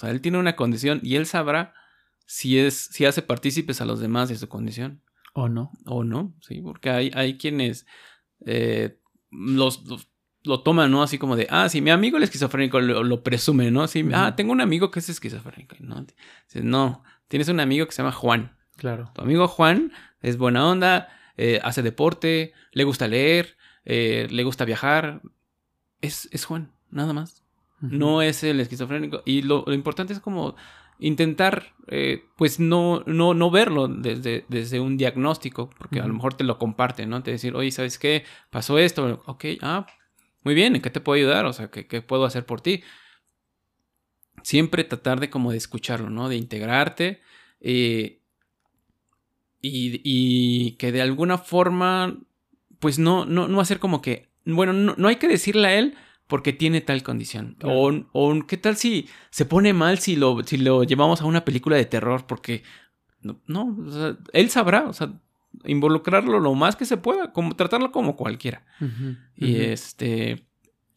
O 0.01 0.03
sea, 0.03 0.09
él 0.09 0.21
tiene 0.21 0.39
una 0.39 0.55
condición 0.55 0.99
y 1.03 1.15
él 1.15 1.27
sabrá 1.27 1.75
si 2.25 2.57
es, 2.57 2.73
si 2.91 3.05
hace 3.05 3.21
partícipes 3.21 3.81
a 3.81 3.85
los 3.85 3.99
demás 3.99 4.29
de 4.29 4.35
su 4.35 4.49
condición. 4.49 5.03
O 5.33 5.47
no. 5.47 5.71
O 5.85 6.03
no, 6.03 6.33
sí, 6.41 6.59
porque 6.59 6.89
hay, 6.89 7.11
hay 7.13 7.37
quienes 7.37 7.85
eh, 8.47 8.97
los, 9.29 9.83
lo 10.41 10.63
toman, 10.63 10.89
¿no? 10.89 11.03
Así 11.03 11.19
como 11.19 11.35
de, 11.35 11.45
ah, 11.51 11.69
sí, 11.69 11.81
mi 11.81 11.91
amigo 11.91 12.17
el 12.17 12.23
esquizofrénico 12.23 12.79
lo, 12.79 13.21
presume, 13.21 13.69
¿no? 13.69 13.87
Sí, 13.87 14.03
ah, 14.11 14.35
tengo 14.35 14.51
un 14.53 14.61
amigo 14.61 14.89
que 14.89 14.97
es 14.97 15.09
esquizofrénico, 15.09 15.75
¿no? 15.81 16.03
no, 16.63 17.03
tienes 17.27 17.47
un 17.49 17.59
amigo 17.59 17.85
que 17.85 17.91
se 17.91 18.01
llama 18.01 18.11
Juan. 18.11 18.57
Claro. 18.77 19.11
Tu 19.13 19.21
amigo 19.21 19.47
Juan 19.47 19.91
es 20.23 20.37
buena 20.37 20.67
onda, 20.67 21.09
eh, 21.37 21.59
hace 21.61 21.83
deporte, 21.83 22.53
le 22.71 22.85
gusta 22.85 23.07
leer, 23.07 23.55
eh, 23.85 24.27
le 24.31 24.43
gusta 24.43 24.65
viajar. 24.65 25.21
Es, 26.01 26.27
es 26.31 26.45
Juan, 26.45 26.71
nada 26.89 27.13
más 27.13 27.40
no 27.81 28.21
es 28.21 28.43
el 28.43 28.59
esquizofrénico. 28.59 29.21
Y 29.25 29.41
lo, 29.41 29.65
importante 29.73 30.13
es 30.13 30.19
como 30.19 30.55
intentar, 30.99 31.73
eh, 31.87 32.25
pues, 32.37 32.59
no, 32.59 33.03
no, 33.05 33.33
no 33.33 33.49
verlo 33.51 33.87
desde, 33.87 34.45
desde 34.47 34.79
un 34.79 34.97
diagnóstico, 34.97 35.69
porque 35.77 35.99
a 35.99 36.07
lo 36.07 36.13
mejor 36.13 36.35
te 36.35 36.43
lo 36.43 36.59
comparten, 36.59 37.09
¿no? 37.09 37.23
Te 37.23 37.31
decir, 37.31 37.55
oye, 37.55 37.71
¿sabes 37.71 37.97
qué? 37.97 38.23
Pasó 38.51 38.77
esto, 38.77 39.23
ok, 39.25 39.45
ah, 39.61 39.87
muy 40.43 40.53
bien, 40.53 40.75
¿en 40.75 40.81
qué 40.81 40.89
te 40.89 41.01
puedo 41.01 41.17
ayudar? 41.17 41.45
O 41.45 41.53
sea, 41.53 41.69
¿qué, 41.69 42.01
puedo 42.01 42.25
hacer 42.25 42.45
por 42.45 42.61
ti? 42.61 42.83
Siempre 44.43 44.83
tratar 44.83 45.19
de 45.19 45.29
como 45.29 45.51
de 45.51 45.57
escucharlo, 45.57 46.09
¿no? 46.09 46.29
De 46.29 46.35
integrarte 46.35 47.21
eh, 47.59 48.21
y, 49.61 50.01
y, 50.03 50.71
que 50.77 50.91
de 50.91 51.01
alguna 51.01 51.37
forma, 51.37 52.17
pues 52.79 52.97
no, 52.97 53.25
no, 53.25 53.47
no 53.47 53.61
hacer 53.61 53.79
como 53.79 54.01
que, 54.01 54.29
bueno, 54.45 54.73
no, 54.73 54.95
no 54.97 55.07
hay 55.07 55.17
que 55.17 55.27
decirle 55.27 55.67
a 55.67 55.73
él, 55.75 55.95
porque 56.31 56.53
tiene 56.53 56.79
tal 56.79 57.03
condición. 57.03 57.57
O, 57.61 57.91
o, 58.13 58.47
qué 58.47 58.55
tal 58.55 58.77
si 58.77 59.09
se 59.31 59.43
pone 59.43 59.73
mal 59.73 59.99
si 59.99 60.15
lo, 60.15 60.41
si 60.43 60.55
lo 60.55 60.85
llevamos 60.85 61.19
a 61.19 61.25
una 61.25 61.43
película 61.43 61.75
de 61.75 61.83
terror, 61.83 62.25
porque 62.25 62.63
no, 63.21 63.77
él 64.31 64.49
sabrá, 64.49 64.87
o 64.87 64.93
sea, 64.93 65.11
involucrarlo 65.65 66.39
lo 66.39 66.55
más 66.55 66.77
que 66.77 66.85
se 66.85 66.95
pueda, 66.95 67.33
como 67.33 67.57
tratarlo 67.57 67.91
como 67.91 68.15
cualquiera. 68.15 68.63
y 69.35 69.57
este, 69.57 70.47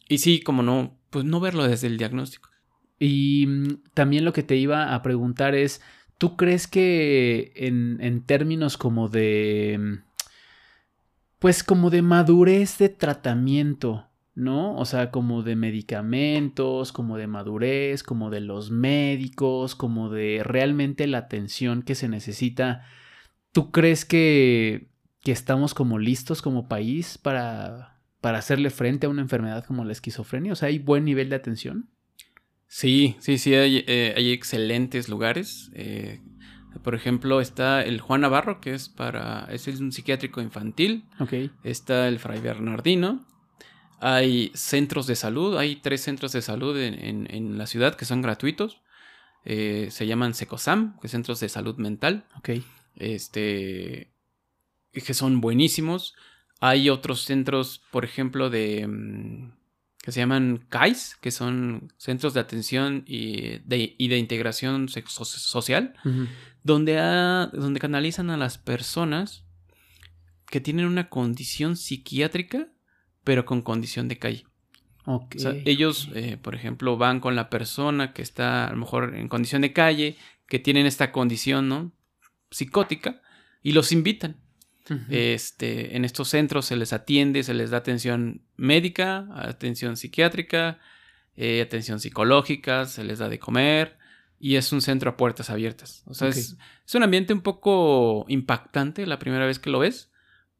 y 0.07 0.19
sí, 0.19 0.39
como 0.39 0.63
no, 0.63 0.97
pues 1.09 1.25
no 1.25 1.41
verlo 1.41 1.67
desde 1.67 1.87
el 1.87 1.97
diagnóstico. 1.97 2.49
Y 2.97 3.45
mm, 3.45 3.83
también 3.93 4.23
lo 4.23 4.31
que 4.31 4.43
te 4.43 4.55
iba 4.55 4.95
a 4.95 5.01
preguntar 5.01 5.53
es, 5.53 5.81
¿tú 6.17 6.37
crees 6.37 6.65
que 6.65 7.51
en, 7.57 7.97
en 7.99 8.21
términos 8.21 8.77
como 8.77 9.09
de, 9.09 9.77
mm, 9.81 10.03
pues 11.39 11.61
como 11.61 11.89
de 11.89 12.03
madurez 12.03 12.77
de 12.77 12.87
tratamiento, 12.87 14.07
¿no? 14.35 14.75
O 14.77 14.85
sea, 14.85 15.11
como 15.11 15.41
de 15.43 15.55
medicamentos, 15.55 16.91
como 16.91 17.17
de 17.17 17.27
madurez, 17.27 18.03
como 18.03 18.29
de 18.29 18.41
los 18.41 18.69
médicos, 18.69 19.75
como 19.75 20.09
de 20.09 20.41
realmente 20.43 21.07
la 21.07 21.19
atención 21.19 21.81
que 21.81 21.95
se 21.95 22.09
necesita. 22.09 22.85
¿Tú 23.53 23.71
crees 23.71 24.03
que, 24.03 24.89
que 25.21 25.31
estamos 25.31 25.73
como 25.73 25.97
listos 25.97 26.41
como 26.41 26.67
país 26.67 27.17
para, 27.17 28.01
para 28.19 28.37
hacerle 28.37 28.69
frente 28.69 29.07
a 29.07 29.09
una 29.09 29.21
enfermedad 29.21 29.63
como 29.63 29.85
la 29.85 29.93
esquizofrenia? 29.93 30.51
O 30.51 30.55
sea, 30.55 30.67
¿hay 30.67 30.79
buen 30.79 31.05
nivel 31.05 31.29
de 31.29 31.37
atención? 31.37 31.89
Sí, 32.67 33.15
sí, 33.19 33.37
sí, 33.37 33.53
hay, 33.55 33.85
eh, 33.87 34.13
hay 34.17 34.33
excelentes 34.33 35.07
lugares. 35.07 35.71
Eh, 35.73 36.21
por 36.83 36.93
ejemplo, 36.93 37.39
está 37.39 37.81
el 37.83 38.01
Juan 38.01 38.21
Navarro, 38.21 38.59
que 38.59 38.73
es 38.73 38.89
para. 38.89 39.47
es 39.49 39.65
un 39.67 39.93
psiquiátrico 39.93 40.41
infantil. 40.41 41.05
Ok. 41.19 41.33
Está 41.63 42.09
el 42.09 42.19
Fray 42.19 42.41
Bernardino. 42.41 43.25
Hay 43.99 44.51
centros 44.53 45.07
de 45.07 45.15
salud, 45.15 45.57
hay 45.57 45.77
tres 45.77 46.01
centros 46.01 46.31
de 46.31 46.41
salud 46.41 46.77
en, 46.77 47.27
en, 47.29 47.57
la 47.57 47.67
ciudad 47.67 47.95
que 47.95 48.05
son 48.05 48.21
gratuitos. 48.21 48.81
Eh, 49.45 49.89
se 49.91 50.07
llaman 50.07 50.33
SECOSAM, 50.33 50.99
que 50.99 51.07
es 51.07 51.11
Centros 51.11 51.39
de 51.39 51.49
Salud 51.49 51.77
Mental. 51.77 52.25
Ok. 52.37 52.49
Este. 52.95 54.11
que 54.91 55.13
son 55.13 55.39
buenísimos. 55.41 56.15
Hay 56.59 56.89
otros 56.89 57.21
centros, 57.21 57.81
por 57.91 58.05
ejemplo, 58.05 58.49
de. 58.49 58.87
Mm, 58.87 59.51
que 60.05 60.11
se 60.11 60.19
llaman 60.19 60.65
CAIS, 60.69 61.17
que 61.19 61.31
son 61.31 61.91
Centros 61.97 62.35
de 62.35 62.39
Atención 62.39 63.03
y 63.07 63.57
de, 63.65 63.95
y 63.97 64.07
de 64.07 64.19
Integración 64.19 64.87
Social, 64.87 65.95
donde, 66.63 66.95
donde 67.53 67.79
canalizan 67.79 68.29
a 68.29 68.37
las 68.37 68.59
personas 68.59 69.45
que 70.45 70.61
tienen 70.61 70.85
una 70.85 71.09
condición 71.09 71.75
psiquiátrica, 71.75 72.67
pero 73.25 73.45
con 73.45 73.61
condición 73.61 74.07
de 74.07 74.17
calle. 74.17 74.45
ellos, 75.65 76.09
eh, 76.15 76.37
por 76.41 76.55
ejemplo, 76.55 76.95
van 76.95 77.19
con 77.19 77.35
la 77.35 77.49
persona 77.49 78.13
que 78.13 78.21
está 78.21 78.67
a 78.67 78.71
lo 78.71 78.77
mejor 78.77 79.15
en 79.15 79.27
condición 79.27 79.61
de 79.61 79.73
calle, 79.73 80.15
que 80.47 80.59
tienen 80.59 80.85
esta 80.85 81.11
condición 81.11 81.67
¿no? 81.67 81.91
psicótica, 82.49 83.21
y 83.61 83.73
los 83.73 83.91
invitan 83.91 84.37
este, 85.09 85.95
en 85.95 86.05
estos 86.05 86.29
centros 86.29 86.65
se 86.65 86.75
les 86.75 86.93
atiende, 86.93 87.43
se 87.43 87.53
les 87.53 87.71
da 87.71 87.77
atención 87.77 88.43
médica, 88.55 89.27
atención 89.33 89.97
psiquiátrica, 89.97 90.79
eh, 91.35 91.61
atención 91.61 91.99
psicológica, 91.99 92.85
se 92.85 93.03
les 93.03 93.19
da 93.19 93.27
de 93.27 93.39
comer 93.39 93.97
y 94.39 94.57
es 94.57 94.71
un 94.71 94.81
centro 94.81 95.09
a 95.09 95.17
puertas 95.17 95.49
abiertas. 95.49 96.03
O 96.05 96.13
sea, 96.13 96.27
es, 96.27 96.57
un 96.93 97.03
ambiente 97.03 97.33
un 97.33 97.41
poco 97.41 98.25
impactante 98.27 99.07
la 99.07 99.17
primera 99.17 99.45
vez 99.45 99.57
que 99.57 99.71
lo 99.71 99.79
ves, 99.79 100.11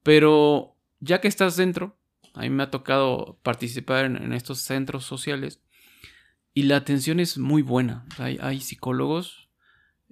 pero 0.02 0.76
ya 1.00 1.22
que 1.22 1.28
estás 1.28 1.56
dentro, 1.56 2.00
a 2.36 2.42
mí 2.42 2.50
me 2.50 2.64
ha 2.64 2.72
tocado 2.72 3.40
participar 3.44 4.06
en, 4.06 4.34
estos 4.34 4.60
centros 4.60 5.06
sociales 5.06 5.62
y 6.54 6.64
la 6.64 6.78
atención 6.78 7.20
es 7.20 7.38
muy 7.38 7.62
buena. 7.62 8.06
Hay, 8.18 8.60
psicólogos 8.62 9.50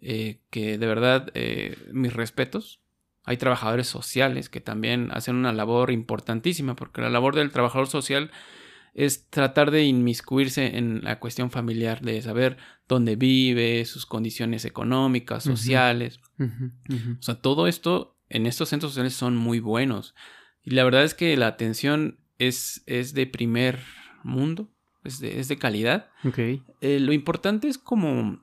eh, 0.02 0.42
que 0.50 0.78
de 0.78 0.88
verdad, 0.88 1.32
eh, 1.34 1.78
mis 1.92 2.14
respetos, 2.14 2.82
hay 3.24 3.38
trabajadores 3.38 3.88
sociales 3.88 4.50
que 4.50 4.60
también 4.60 5.10
hacen 5.12 5.36
una 5.36 5.54
labor 5.54 5.92
importantísima, 5.92 6.76
porque 6.76 7.02
la 7.02 7.10
labor 7.10 7.36
del 7.36 7.52
trabajador 7.52 7.88
social 7.88 8.32
es 8.94 9.30
tratar 9.30 9.72
de 9.72 9.84
inmiscuirse 9.84 10.78
en 10.78 11.04
la 11.04 11.20
cuestión 11.20 11.50
familiar, 11.50 12.02
de 12.02 12.22
saber 12.22 12.58
dónde 12.88 13.16
vive, 13.16 13.86
sus 13.86 14.06
condiciones 14.06 14.66
económicas, 14.66 15.44
sociales. 15.44 16.20
O 16.40 17.22
sea, 17.22 17.36
todo 17.36 17.68
esto 17.68 18.18
en 18.30 18.46
estos 18.46 18.70
centros 18.70 18.92
sociales 18.92 19.14
son 19.14 19.36
muy 19.36 19.60
buenos. 19.60 20.14
Y 20.64 20.72
la 20.72 20.84
verdad 20.84 21.04
es 21.04 21.14
que 21.14 21.36
la 21.38 21.48
atención 21.48 22.18
es, 22.40 22.84
es 22.86 23.14
de 23.14 23.28
primer 23.28 23.80
mundo, 24.24 24.70
es 25.04 25.20
de, 25.20 25.40
es 25.40 25.48
de 25.48 25.58
calidad. 25.58 26.10
Eh, 26.82 27.00
lo 27.00 27.14
importante 27.14 27.68
es 27.68 27.78
como 27.78 28.42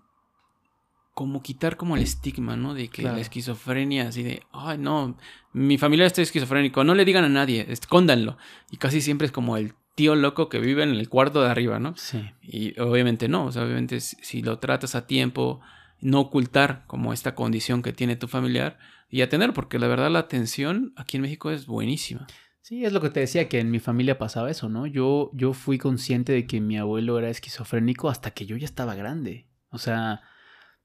como 1.21 1.43
quitar 1.43 1.77
como 1.77 1.97
el 1.97 2.03
estigma, 2.03 2.57
¿no? 2.57 2.73
De 2.73 2.89
que 2.89 3.03
la 3.03 3.21
esquizofrenia, 3.21 4.09
así 4.09 4.23
de, 4.23 4.43
ay, 4.53 4.79
no, 4.79 5.18
mi 5.53 5.77
familia 5.77 6.07
está 6.07 6.23
esquizofrénico, 6.23 6.83
no 6.83 6.95
le 6.95 7.05
digan 7.05 7.25
a 7.25 7.29
nadie, 7.29 7.66
escóndanlo. 7.68 8.39
Y 8.71 8.79
casi 8.79 9.03
siempre 9.03 9.27
es 9.27 9.33
como 9.33 9.59
el 9.59 9.75
tío 9.97 10.14
loco 10.14 10.49
que 10.49 10.61
vive 10.61 10.83
en 10.83 10.91
el 10.91 11.11
cuarto 11.11 11.43
de 11.43 11.51
arriba, 11.51 11.79
¿no? 11.79 11.95
Sí. 11.97 12.31
Y 12.41 12.81
obviamente 12.81 13.29
no, 13.29 13.45
o 13.45 13.53
sea, 13.53 13.64
obviamente 13.64 14.01
si 14.01 14.41
lo 14.41 14.59
tratas 14.61 14.95
a 14.95 15.07
tiempo, 15.07 15.61
no 16.01 16.20
ocultar 16.20 16.84
como 16.86 17.12
esta 17.12 17.34
condición 17.34 17.82
que 17.82 17.92
tiene 17.92 18.16
tu 18.16 18.28
familiar 18.28 18.78
y 19.09 19.22
atender, 19.22 19.53
porque 19.53 19.78
la 19.78 19.88
verdad 19.88 20.11
la 20.11 20.20
atención 20.20 20.92
aquí 20.96 21.16
en 21.16 21.22
México 21.22 21.51
es 21.51 21.66
buenísima. 21.66 22.26
Sí, 22.62 22.84
es 22.84 22.92
lo 22.92 23.01
que 23.01 23.11
te 23.11 23.20
decía, 23.20 23.48
que 23.48 23.59
en 23.59 23.70
mi 23.70 23.80
familia 23.80 24.18
pasaba 24.18 24.51
eso, 24.51 24.68
¿no? 24.68 24.86
Yo, 24.86 25.30
yo 25.34 25.53
fui 25.55 25.78
consciente 25.78 26.32
de 26.32 26.46
que 26.46 26.61
mi 26.61 26.78
abuelo 26.78 27.18
era 27.18 27.28
esquizofrénico 27.28 28.09
hasta 28.09 28.30
que 28.30 28.46
yo 28.46 28.57
ya 28.57 28.66
estaba 28.66 28.94
grande. 28.94 29.48
O 29.70 29.78
sea, 29.78 30.20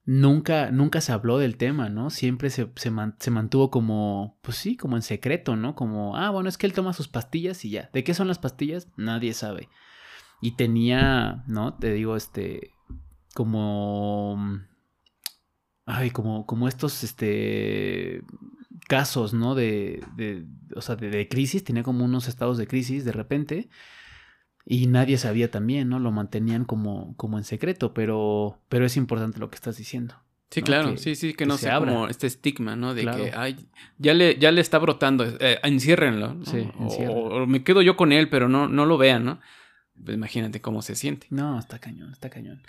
nunca, 0.06 0.72
nunca 0.72 1.02
se 1.02 1.12
habló 1.12 1.38
del 1.38 1.58
tema, 1.58 1.90
¿no? 1.90 2.10
Siempre 2.10 2.50
se, 2.50 2.72
se, 2.76 2.90
mantuvo 2.90 3.70
como, 3.70 4.40
pues 4.42 4.58
sí, 4.58 4.78
como 4.78 4.96
en 4.96 5.02
secreto, 5.02 5.56
¿no? 5.56 5.76
Como, 5.76 6.16
ah, 6.16 6.30
bueno, 6.30 6.50
es 6.50 6.58
que 6.58 6.66
él 6.66 6.74
toma 6.74 6.94
sus 6.94 7.08
pastillas 7.08 7.64
y 7.66 7.72
ya. 7.72 7.90
¿De 7.94 8.04
qué 8.04 8.14
son 8.14 8.28
las 8.28 8.40
pastillas? 8.40 8.88
Nadie 8.96 9.34
sabe. 9.34 9.70
Y 10.42 10.56
tenía, 10.56 11.44
¿no? 11.48 11.76
Te 11.76 11.92
digo, 11.92 12.16
este, 12.16 12.72
como, 13.34 14.40
ay, 15.86 16.12
como, 16.12 16.46
como 16.46 16.68
estos, 16.68 17.04
este, 17.04 18.22
casos, 18.88 19.34
¿no? 19.34 19.56
De, 19.56 20.04
de 20.16 20.46
o 20.76 20.82
sea, 20.82 20.96
de, 20.96 21.10
de 21.10 21.28
crisis, 21.28 21.64
tenía 21.64 21.84
como 21.84 22.06
unos 22.06 22.28
estados 22.28 22.58
de 22.58 22.68
crisis 22.68 23.06
de 23.06 23.12
repente 23.12 23.70
y 24.66 24.88
nadie 24.88 25.18
sabía 25.18 25.52
también, 25.52 25.90
¿no? 25.90 26.00
Lo 26.00 26.12
mantenían 26.12 26.66
como, 26.66 27.16
como 27.18 27.38
en 27.38 27.44
secreto, 27.44 27.94
pero, 27.94 28.60
pero 28.68 28.86
es 28.86 28.98
importante 28.98 29.40
lo 29.40 29.50
que 29.50 29.56
estás 29.56 29.78
diciendo. 29.78 30.16
Sí, 30.50 30.62
claro, 30.62 30.96
sí, 30.98 31.16
sí, 31.16 31.34
que 31.34 31.46
no 31.46 31.58
sea 31.58 31.80
como 31.80 32.08
este 32.08 32.28
estigma, 32.28 32.76
¿no? 32.76 32.94
De 32.94 33.04
que, 33.04 33.32
ay, 33.36 33.68
ya 33.98 34.14
le, 34.14 34.38
ya 34.38 34.52
le 34.52 34.62
está 34.62 34.78
brotando, 34.78 35.26
eh, 35.40 35.60
enciérrenlo. 35.64 36.38
Sí, 36.46 36.70
o, 36.80 37.46
me 37.46 37.64
quedo 37.64 37.82
yo 37.82 37.98
con 37.98 38.12
él, 38.12 38.30
pero 38.30 38.48
no, 38.48 38.68
no 38.68 38.86
lo 38.86 38.98
vean, 38.98 39.26
¿no? 39.26 39.40
Pues 40.04 40.16
imagínate 40.16 40.62
cómo 40.62 40.82
se 40.82 40.96
siente. 40.96 41.28
No, 41.30 41.60
está 41.60 41.80
cañón, 41.80 42.12
está 42.12 42.30
cañón. 42.30 42.62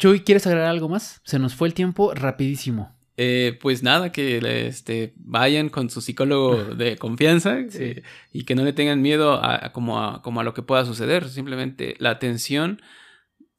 Chuy, 0.00 0.20
¿quieres 0.20 0.46
agregar 0.46 0.70
algo 0.70 0.88
más? 0.88 1.20
Se 1.24 1.38
nos 1.38 1.54
fue 1.54 1.68
el 1.68 1.74
tiempo 1.74 2.14
rapidísimo. 2.14 2.96
Eh, 3.18 3.58
pues 3.60 3.82
nada, 3.82 4.10
que 4.12 4.38
este, 4.66 5.12
vayan 5.16 5.68
con 5.68 5.90
su 5.90 6.00
psicólogo 6.00 6.56
de 6.74 6.96
confianza 6.96 7.58
eh, 7.74 8.02
y 8.32 8.44
que 8.44 8.54
no 8.54 8.64
le 8.64 8.72
tengan 8.72 9.02
miedo 9.02 9.34
a, 9.34 9.72
como, 9.74 10.02
a, 10.02 10.22
como 10.22 10.40
a 10.40 10.42
lo 10.42 10.54
que 10.54 10.62
pueda 10.62 10.86
suceder. 10.86 11.28
Simplemente 11.28 11.96
la 11.98 12.08
atención, 12.08 12.80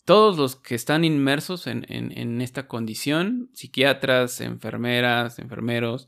todos 0.04 0.36
los 0.36 0.56
que 0.56 0.74
están 0.74 1.06
inmersos 1.06 1.68
en, 1.68 1.86
en, 1.88 2.42
esta 2.42 2.68
condición, 2.68 3.52
psiquiatras, 3.54 4.42
enfermeras, 4.42 5.38
enfermeros, 5.38 6.08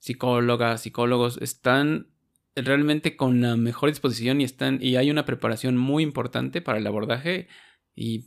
psicólogas, 0.00 0.82
psicólogos, 0.82 1.38
están 1.40 2.08
realmente 2.56 3.16
con 3.16 3.40
la 3.42 3.54
mejor 3.54 3.90
disposición 3.90 4.40
y 4.40 4.44
están 4.44 4.80
y 4.82 4.96
hay 4.96 5.12
una 5.12 5.24
preparación 5.24 5.76
muy 5.76 6.02
importante 6.02 6.60
para 6.62 6.78
el 6.78 6.86
abordaje 6.88 7.46
y 7.94 8.24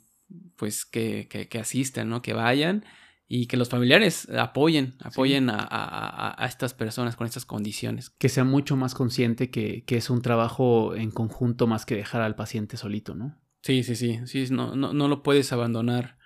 pues 0.55 0.85
que, 0.85 1.27
que, 1.29 1.47
que 1.47 1.59
asistan, 1.59 2.09
¿no? 2.09 2.21
Que 2.21 2.33
vayan 2.33 2.85
y 3.33 3.45
que 3.45 3.55
los 3.55 3.69
familiares 3.69 4.27
apoyen, 4.29 4.95
apoyen 4.99 5.49
a, 5.49 6.35
estas 6.45 6.73
personas 6.73 7.15
con 7.15 7.25
estas 7.25 7.45
condiciones. 7.45 8.09
Que 8.09 8.27
sea 8.27 8.43
mucho 8.43 8.75
más 8.75 8.93
consciente 8.93 9.49
que, 9.49 9.85
es 9.87 10.09
un 10.09 10.21
trabajo 10.21 10.95
en 10.95 11.11
conjunto 11.11 11.65
más 11.65 11.85
que 11.85 11.95
dejar 11.95 12.23
al 12.23 12.35
paciente 12.35 12.75
solito, 12.75 13.15
¿no? 13.15 13.39
Sí, 13.61 13.83
sí, 13.83 13.95
sí, 13.95 14.19
sí, 14.25 14.47
no, 14.51 14.75
no, 14.75 14.91
no 14.91 15.07
lo 15.07 15.23
puedes 15.23 15.53
abandonar 15.53 16.17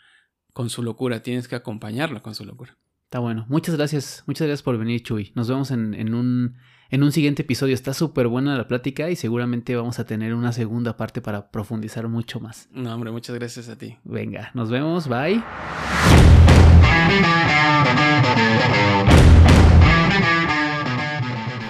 con 0.51 0.71
su 0.71 0.81
locura, 0.81 1.21
tienes 1.21 1.47
que 1.47 1.55
acompañarlo 1.55 2.23
con 2.23 2.33
su 2.33 2.43
locura. 2.43 2.75
Está 3.03 3.19
bueno. 3.19 3.45
Muchas 3.49 3.75
gracias, 3.75 4.23
muchas 4.25 4.47
gracias 4.47 4.63
por 4.63 4.79
venir, 4.79 5.03
Chuy. 5.03 5.31
Nos 5.35 5.47
vemos 5.47 5.69
en, 5.69 5.93
en 5.93 6.15
un, 6.15 6.57
en 6.89 7.03
un 7.03 7.11
siguiente 7.11 7.43
episodio. 7.43 7.73
Está 7.73 7.93
súper 7.93 8.27
buena 8.27 8.57
la 8.57 8.67
plática 8.67 9.09
y 9.09 9.15
seguramente 9.15 9.75
vamos 9.75 9.99
a 9.99 10.05
tener 10.05 10.33
una 10.33 10.51
segunda 10.51 10.97
parte 10.97 11.21
para 11.21 11.51
profundizar 11.51 12.07
mucho 12.07 12.39
más. 12.39 12.69
No, 12.71 12.93
hombre, 12.93 13.11
muchas 13.11 13.36
gracias 13.36 13.69
a 13.69 13.77
ti. 13.77 13.97
Venga, 14.03 14.51
nos 14.53 14.69
vemos, 14.69 15.07
bye. 15.07 15.43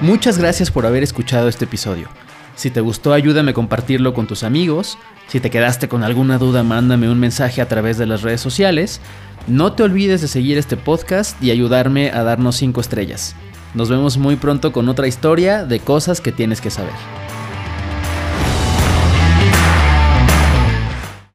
Muchas 0.02 0.38
gracias 0.38 0.70
por 0.70 0.86
haber 0.86 1.04
escuchado 1.04 1.48
este 1.48 1.66
episodio. 1.66 2.10
Si 2.56 2.70
te 2.70 2.80
gustó, 2.80 3.12
ayúdame 3.14 3.52
a 3.52 3.54
compartirlo 3.54 4.14
con 4.14 4.28
tus 4.28 4.44
amigos. 4.44 4.98
Si 5.28 5.40
te 5.40 5.50
quedaste 5.50 5.90
con 5.90 6.04
alguna 6.04 6.38
duda, 6.38 6.64
mándame 6.64 7.10
un 7.10 7.20
mensaje 7.20 7.62
a 7.62 7.68
través 7.68 7.98
de 7.98 8.06
las 8.06 8.22
redes 8.22 8.40
sociales. 8.40 9.02
No 9.48 9.74
te 9.74 9.84
olvides 9.84 10.22
de 10.22 10.28
seguir 10.28 10.58
este 10.58 10.78
podcast 10.78 11.42
y 11.44 11.52
ayudarme 11.52 12.12
a 12.12 12.24
darnos 12.24 12.56
5 12.58 12.82
estrellas. 12.82 13.36
Nos 13.76 13.90
vemos 13.90 14.18
muy 14.18 14.38
pronto 14.38 14.72
con 14.72 14.88
otra 14.88 15.06
historia 15.06 15.66
de 15.66 15.82
cosas 15.82 16.22
que 16.22 16.32
tienes 16.32 16.62
que 16.62 16.72
saber. 16.72 17.25